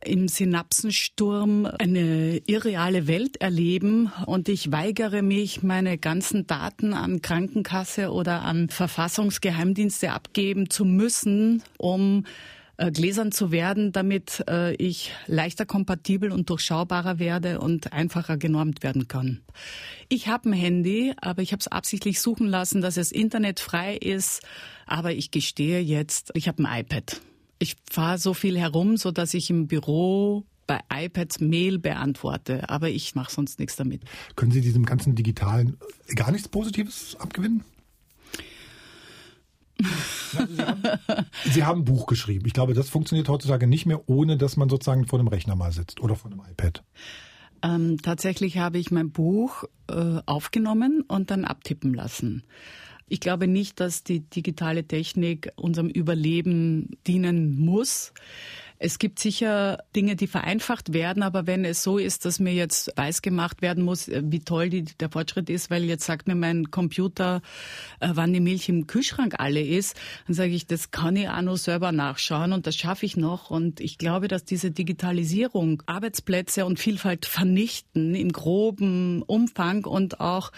im 0.05 0.29
Synapsensturm 0.29 1.67
eine 1.79 2.39
irreale 2.47 3.07
Welt 3.07 3.37
erleben 3.41 4.11
und 4.27 4.49
ich 4.49 4.73
weigere 4.73 5.23
mich, 5.23 5.63
meine 5.63 5.99
ganzen 5.99 6.47
Daten 6.47 6.95
an 6.95 7.21
Krankenkasse 7.21 8.11
oder 8.11 8.43
an 8.43 8.71
Verfassungsgeheimdienste 8.71 10.13
abgeben 10.13 10.71
zu 10.71 10.85
müssen, 10.85 11.63
um 11.77 12.25
äh, 12.81 12.91
gläsern 12.91 13.31
zu 13.31 13.53
werden, 13.53 13.93
damit 13.93 14.43
äh, 14.49 14.75
ich 14.77 15.13
leichter 15.27 15.67
kompatibel 15.67 16.33
und 16.33 16.49
durchschaubarer 16.49 17.19
werde 17.19 17.61
und 17.61 17.93
einfacher 17.93 18.39
genormt 18.39 18.83
werden 18.83 19.07
kann. 19.07 19.43
Ich 20.09 20.29
habe 20.29 20.49
ein 20.49 20.53
Handy, 20.55 21.13
aber 21.21 21.43
ich 21.43 21.53
habe 21.53 21.61
es 21.61 21.69
absichtlich 21.69 22.21
suchen 22.21 22.47
lassen, 22.47 22.81
dass 22.81 22.97
es 22.97 23.13
internetfrei 23.13 23.97
ist. 23.97 24.41
Aber 24.87 25.13
ich 25.13 25.31
gestehe 25.31 25.81
jetzt, 25.81 26.31
ich 26.33 26.49
habe 26.49 26.65
ein 26.65 26.81
iPad. 26.81 27.21
Ich 27.59 27.77
fahre 27.91 28.17
so 28.17 28.33
viel 28.33 28.59
herum, 28.59 28.97
so 28.97 29.11
dass 29.11 29.35
ich 29.35 29.51
im 29.51 29.67
Büro 29.67 30.47
bei 30.67 30.81
iPads 30.91 31.41
Mail 31.41 31.79
beantworte, 31.79 32.71
aber 32.71 32.89
ich 32.89 33.15
mache 33.15 33.31
sonst 33.31 33.59
nichts 33.59 33.77
damit. 33.77 34.05
Können 34.37 34.53
Sie 34.53 34.63
diesem 34.63 34.87
ganzen 34.87 35.15
Digitalen 35.15 35.77
gar 36.15 36.31
nichts 36.31 36.49
Positives 36.49 37.15
abgewinnen? 37.19 37.63
Sie, 40.33 40.63
haben, 40.63 40.83
Sie 41.45 41.65
haben 41.65 41.81
ein 41.81 41.85
Buch 41.85 42.07
geschrieben. 42.07 42.47
Ich 42.47 42.53
glaube, 42.53 42.75
das 42.75 42.89
funktioniert 42.89 43.29
heutzutage 43.29 43.67
nicht 43.67 43.87
mehr, 43.87 44.09
ohne 44.09 44.37
dass 44.37 44.57
man 44.57 44.69
sozusagen 44.69 45.07
vor 45.07 45.19
dem 45.19 45.29
Rechner 45.29 45.57
mal 45.57 45.73
sitzt 45.73 46.01
oder 46.01 46.17
vor 46.17 46.31
dem 46.31 46.41
iPad. 46.41 46.83
Ähm, 47.63 47.99
tatsächlich 48.03 48.59
habe 48.59 48.79
ich 48.79 48.91
mein 48.91 49.11
Buch 49.11 49.65
äh, 49.89 50.21
aufgenommen 50.27 51.05
und 51.07 51.31
dann 51.31 51.45
abtippen 51.45 51.93
lassen. 51.95 52.45
Ich 53.09 53.21
glaube 53.21 53.49
nicht, 53.49 53.81
dass 53.81 54.05
die 54.05 54.21
digitale 54.21 54.85
Technik 54.85 55.53
unserem 55.57 55.89
Überleben 55.89 56.97
dienen 57.07 57.59
muss. 57.59 58.13
Es 58.83 58.99
gibt 58.99 59.19
sicher 59.19 59.85
Dinge, 59.95 60.17
die 60.17 60.27
vereinfacht 60.27 60.95
werden, 60.95 61.23
aber 61.23 61.47
wenn 61.47 61.67
es 61.67 61.83
so 61.83 61.99
ist, 61.99 62.25
dass 62.25 62.41
mir 62.41 62.55
jetzt 62.55 62.91
weiß 62.97 63.21
gemacht 63.21 63.61
werden 63.61 63.85
muss, 63.85 64.09
äh, 64.09 64.23
wie 64.25 64.41
toll 64.41 64.71
die, 64.71 64.85
der 64.85 65.11
Fortschritt 65.11 65.51
ist, 65.51 65.69
weil 65.69 65.85
jetzt 65.85 66.07
sagt 66.07 66.27
mir 66.27 66.35
mein 66.35 66.71
Computer, 66.71 67.43
äh, 68.01 68.09
wann 68.15 68.33
die 68.33 68.41
Milch 68.41 68.71
im 68.71 68.87
Kühlschrank 68.87 69.35
alle 69.37 69.61
ist, 69.61 70.01
dann 70.27 70.35
sage 70.35 70.53
ich, 70.53 70.67
das 70.67 70.91
kann 70.91 71.15
ich 71.15 71.29
auch 71.29 71.43
noch 71.43 71.59
selber 71.59 71.93
nachschauen 71.93 72.55
und 72.55 72.67
das 72.67 72.75
schaffe 72.75 73.05
ich 73.05 73.19
noch. 73.19 73.51
Und 73.51 73.81
ich 73.81 73.99
glaube, 73.99 74.29
dass 74.29 74.45
diese 74.45 74.71
Digitalisierung 74.71 75.83
Arbeitsplätze 75.85 76.65
und 76.65 76.81
Vielfalt 76.81 77.27
vernichten 77.27 78.15
im 78.15 78.33
groben 78.33 79.21
Umfang 79.21 79.85
und 79.85 80.21
auch 80.21 80.53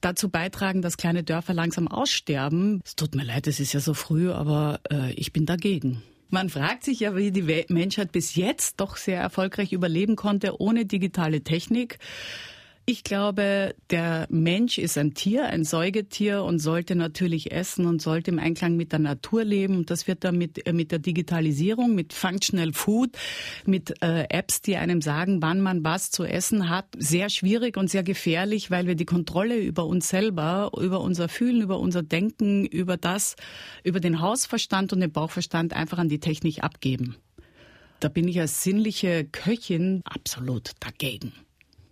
dazu 0.00 0.28
beitragen, 0.28 0.80
dass 0.80 0.96
kleine 0.96 1.24
Dörfer 1.24 1.54
langsam 1.54 1.88
aussterben. 1.88 2.80
Es 2.84 2.94
tut 2.94 3.16
mir 3.16 3.24
leid, 3.24 3.48
es 3.48 3.58
ist 3.58 3.72
ja 3.72 3.80
so 3.80 3.94
früh, 3.94 4.30
aber 4.30 4.78
äh, 4.92 5.12
ich 5.14 5.32
bin 5.32 5.44
dagegen. 5.44 6.04
Man 6.34 6.50
fragt 6.50 6.82
sich 6.82 6.98
ja, 6.98 7.14
wie 7.14 7.30
die 7.30 7.64
Menschheit 7.68 8.10
bis 8.10 8.34
jetzt 8.34 8.80
doch 8.80 8.96
sehr 8.96 9.20
erfolgreich 9.20 9.72
überleben 9.72 10.16
konnte 10.16 10.60
ohne 10.60 10.84
digitale 10.84 11.42
Technik. 11.42 12.00
Ich 12.86 13.02
glaube, 13.02 13.74
der 13.88 14.26
Mensch 14.28 14.76
ist 14.76 14.98
ein 14.98 15.14
Tier, 15.14 15.46
ein 15.46 15.64
Säugetier 15.64 16.44
und 16.44 16.58
sollte 16.58 16.94
natürlich 16.94 17.50
essen 17.50 17.86
und 17.86 18.02
sollte 18.02 18.30
im 18.30 18.38
Einklang 18.38 18.76
mit 18.76 18.92
der 18.92 18.98
Natur 18.98 19.42
leben. 19.42 19.78
Und 19.78 19.90
das 19.90 20.06
wird 20.06 20.22
dann 20.22 20.36
mit, 20.36 20.66
äh, 20.66 20.74
mit 20.74 20.92
der 20.92 20.98
Digitalisierung, 20.98 21.94
mit 21.94 22.12
Functional 22.12 22.74
Food, 22.74 23.16
mit 23.64 24.02
äh, 24.02 24.26
Apps, 24.28 24.60
die 24.60 24.76
einem 24.76 25.00
sagen, 25.00 25.40
wann 25.40 25.62
man 25.62 25.82
was 25.82 26.10
zu 26.10 26.24
essen 26.24 26.68
hat, 26.68 26.84
sehr 26.98 27.30
schwierig 27.30 27.78
und 27.78 27.88
sehr 27.88 28.02
gefährlich, 28.02 28.70
weil 28.70 28.86
wir 28.86 28.96
die 28.96 29.06
Kontrolle 29.06 29.56
über 29.56 29.86
uns 29.86 30.10
selber, 30.10 30.70
über 30.78 31.00
unser 31.00 31.30
Fühlen, 31.30 31.62
über 31.62 31.80
unser 31.80 32.02
Denken, 32.02 32.66
über 32.66 32.98
das, 32.98 33.36
über 33.82 34.00
den 34.00 34.20
Hausverstand 34.20 34.92
und 34.92 35.00
den 35.00 35.10
Bauchverstand 35.10 35.72
einfach 35.72 35.96
an 35.96 36.10
die 36.10 36.20
Technik 36.20 36.62
abgeben. 36.62 37.16
Da 38.00 38.10
bin 38.10 38.28
ich 38.28 38.38
als 38.38 38.62
sinnliche 38.62 39.24
Köchin 39.24 40.02
absolut 40.04 40.72
dagegen. 40.80 41.32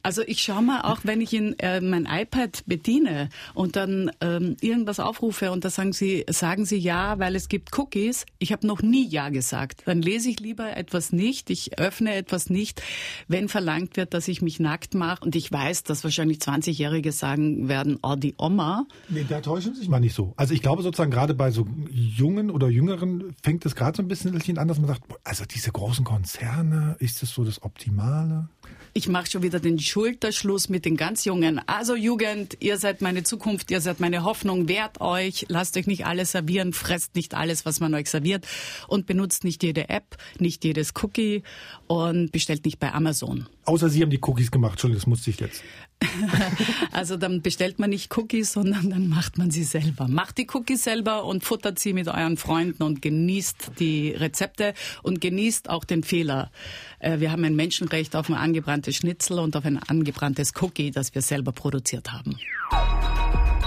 Also 0.04 0.22
ich 0.26 0.42
schaue 0.42 0.62
mal 0.62 0.80
auch, 0.80 1.00
wenn 1.04 1.20
ich 1.20 1.32
in 1.32 1.56
äh, 1.60 1.80
mein 1.80 2.06
iPad 2.10 2.64
bediene 2.66 3.28
und 3.54 3.76
dann 3.76 4.10
ähm, 4.20 4.56
irgendwas 4.60 4.98
aufrufe 4.98 5.52
und 5.52 5.64
da 5.64 5.70
sagen 5.70 5.92
Sie, 5.92 6.24
sagen 6.28 6.64
Sie 6.64 6.78
ja, 6.78 7.20
weil 7.20 7.36
es 7.36 7.48
gibt 7.48 7.78
Cookies. 7.78 8.26
Ich 8.40 8.52
habe 8.52 8.66
noch 8.66 8.82
nie 8.82 9.06
ja 9.06 9.28
gesagt. 9.28 9.82
Dann 9.84 10.02
lese 10.02 10.28
ich 10.28 10.40
lieber 10.40 10.76
etwas 10.76 11.12
nicht. 11.12 11.50
Ich 11.50 11.78
öffne 11.78 12.14
etwas 12.14 12.50
nicht, 12.50 12.82
wenn 13.28 13.48
verlangt 13.48 13.96
wird, 13.96 14.12
dass 14.12 14.26
ich 14.26 14.42
mich 14.42 14.58
nackt 14.58 14.94
mache. 14.94 15.24
Und 15.24 15.36
ich 15.36 15.52
weiß, 15.52 15.84
dass 15.84 16.02
wahrscheinlich 16.02 16.38
20-Jährige 16.38 17.12
sagen 17.12 17.68
werden, 17.68 17.98
oh, 18.02 18.16
die 18.16 18.34
Oma. 18.38 18.86
Nee, 19.08 19.24
da 19.28 19.40
täuschen 19.40 19.74
Sie 19.74 19.80
sich 19.80 19.88
mal 19.88 20.00
nicht 20.00 20.14
so. 20.14 20.34
Also 20.36 20.52
ich 20.52 20.62
glaube 20.62 20.82
sozusagen 20.82 21.12
gerade 21.12 21.34
bei 21.34 21.52
so 21.52 21.66
Jungen 21.90 22.50
oder 22.50 22.68
Jüngeren 22.68 23.36
fängt 23.42 23.64
es 23.66 23.76
gerade 23.76 23.96
so 23.96 24.02
ein 24.02 24.08
bisschen 24.08 24.58
an, 24.58 24.66
dass 24.66 24.78
man 24.78 24.88
sagt, 24.88 25.02
also 25.22 25.44
diese 25.44 25.70
großen 25.70 26.04
Konzerne, 26.04 26.96
ist 26.98 27.22
das 27.22 27.30
so 27.30 27.44
das 27.44 27.62
Optimale? 27.62 28.48
Ich 28.94 29.08
mache 29.08 29.30
schon 29.30 29.42
wieder 29.42 29.58
den 29.58 29.78
Schulterschluss 29.92 30.70
mit 30.70 30.86
den 30.86 30.96
ganz 30.96 31.26
Jungen. 31.26 31.60
Also 31.68 31.94
Jugend, 31.94 32.56
ihr 32.60 32.78
seid 32.78 33.02
meine 33.02 33.24
Zukunft, 33.24 33.70
ihr 33.70 33.82
seid 33.82 34.00
meine 34.00 34.24
Hoffnung, 34.24 34.66
wehrt 34.66 35.02
euch, 35.02 35.44
lasst 35.50 35.76
euch 35.76 35.86
nicht 35.86 36.06
alles 36.06 36.32
servieren, 36.32 36.72
fresst 36.72 37.14
nicht 37.14 37.34
alles, 37.34 37.66
was 37.66 37.78
man 37.78 37.92
euch 37.92 38.08
serviert 38.08 38.46
und 38.88 39.04
benutzt 39.04 39.44
nicht 39.44 39.62
jede 39.62 39.90
App, 39.90 40.16
nicht 40.38 40.64
jedes 40.64 40.94
Cookie 41.02 41.42
und 41.88 42.32
bestellt 42.32 42.64
nicht 42.64 42.78
bei 42.78 42.90
Amazon. 42.90 43.46
Außer 43.66 43.90
Sie 43.90 44.00
haben 44.00 44.08
die 44.08 44.20
Cookies 44.22 44.50
gemacht, 44.50 44.72
Entschuldigung, 44.72 45.00
das 45.00 45.06
musste 45.06 45.28
ich 45.28 45.40
jetzt. 45.40 45.62
also 46.92 47.16
dann 47.16 47.42
bestellt 47.42 47.78
man 47.78 47.90
nicht 47.90 48.16
Cookies, 48.16 48.52
sondern 48.52 48.90
dann 48.90 49.08
macht 49.08 49.38
man 49.38 49.50
sie 49.50 49.64
selber. 49.64 50.08
Macht 50.08 50.38
die 50.38 50.46
Cookies 50.52 50.84
selber 50.84 51.24
und 51.24 51.44
futtert 51.44 51.78
sie 51.78 51.92
mit 51.92 52.08
euren 52.08 52.36
Freunden 52.36 52.82
und 52.82 53.02
genießt 53.02 53.72
die 53.78 54.10
Rezepte 54.10 54.74
und 55.02 55.20
genießt 55.20 55.70
auch 55.70 55.84
den 55.84 56.02
Fehler. 56.02 56.50
Äh, 56.98 57.20
wir 57.20 57.32
haben 57.32 57.44
ein 57.44 57.56
Menschenrecht 57.56 58.16
auf 58.16 58.28
ein 58.28 58.34
angebranntes 58.34 58.96
Schnitzel 58.96 59.38
und 59.38 59.56
auf 59.56 59.64
ein 59.64 59.78
angebranntes 59.78 60.52
Cookie, 60.60 60.90
das 60.90 61.14
wir 61.14 61.22
selber 61.22 61.52
produziert 61.52 62.12
haben. 62.12 62.36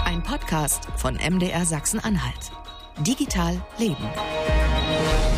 Ein 0.04 0.22
Podcast 0.22 0.88
von 0.96 1.16
MDR 1.16 1.66
Sachsen-Anhalt. 1.66 2.50
Digital 3.04 3.60
Leben. 3.78 5.35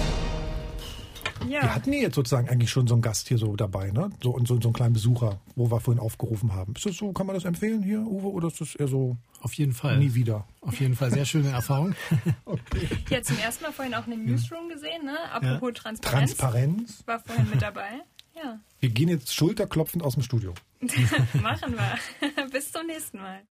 Ja. 1.46 1.62
Wir 1.62 1.74
hatten 1.74 1.92
ja 1.92 2.00
jetzt 2.00 2.14
sozusagen 2.14 2.48
eigentlich 2.48 2.70
schon 2.70 2.86
so 2.86 2.94
einen 2.94 3.02
Gast 3.02 3.28
hier 3.28 3.38
so 3.38 3.56
dabei, 3.56 3.90
ne? 3.90 4.10
So, 4.22 4.30
und 4.30 4.48
so, 4.48 4.60
so 4.60 4.68
einen 4.68 4.72
kleinen 4.72 4.92
Besucher, 4.92 5.40
wo 5.56 5.70
wir 5.70 5.80
vorhin 5.80 6.02
aufgerufen 6.02 6.52
haben. 6.52 6.74
Ist 6.76 6.86
das 6.86 6.96
so, 6.96 7.12
kann 7.12 7.26
man 7.26 7.34
das 7.34 7.44
empfehlen 7.44 7.82
hier, 7.82 8.00
Uwe, 8.00 8.28
oder 8.28 8.48
ist 8.48 8.60
das 8.60 8.74
eher 8.74 8.88
so? 8.88 9.16
Auf 9.40 9.54
jeden 9.54 9.72
Fall. 9.72 9.98
Nie 9.98 10.14
wieder. 10.14 10.46
Auf 10.60 10.80
jeden 10.80 10.94
Fall, 10.96 11.10
sehr 11.10 11.24
schöne 11.24 11.50
Erfahrung. 11.50 11.94
okay. 12.44 12.88
Ja, 13.10 13.22
zum 13.22 13.38
ersten 13.38 13.64
Mal 13.64 13.72
vorhin 13.72 13.94
auch 13.94 14.06
in 14.06 14.12
dem 14.12 14.24
Newsroom 14.24 14.68
gesehen, 14.68 15.04
ne? 15.04 15.16
Apropos 15.32 15.68
ja. 15.68 15.74
Transparenz. 15.74 16.36
Transparenz. 16.36 17.02
War 17.06 17.20
vorhin 17.20 17.48
mit 17.50 17.62
dabei. 17.62 18.02
Ja. 18.34 18.58
Wir 18.80 18.90
gehen 18.90 19.08
jetzt 19.08 19.34
schulterklopfend 19.34 20.02
aus 20.02 20.14
dem 20.14 20.22
Studio. 20.22 20.54
Machen 21.42 21.74
wir. 21.74 22.46
Bis 22.52 22.70
zum 22.70 22.86
nächsten 22.86 23.18
Mal. 23.18 23.40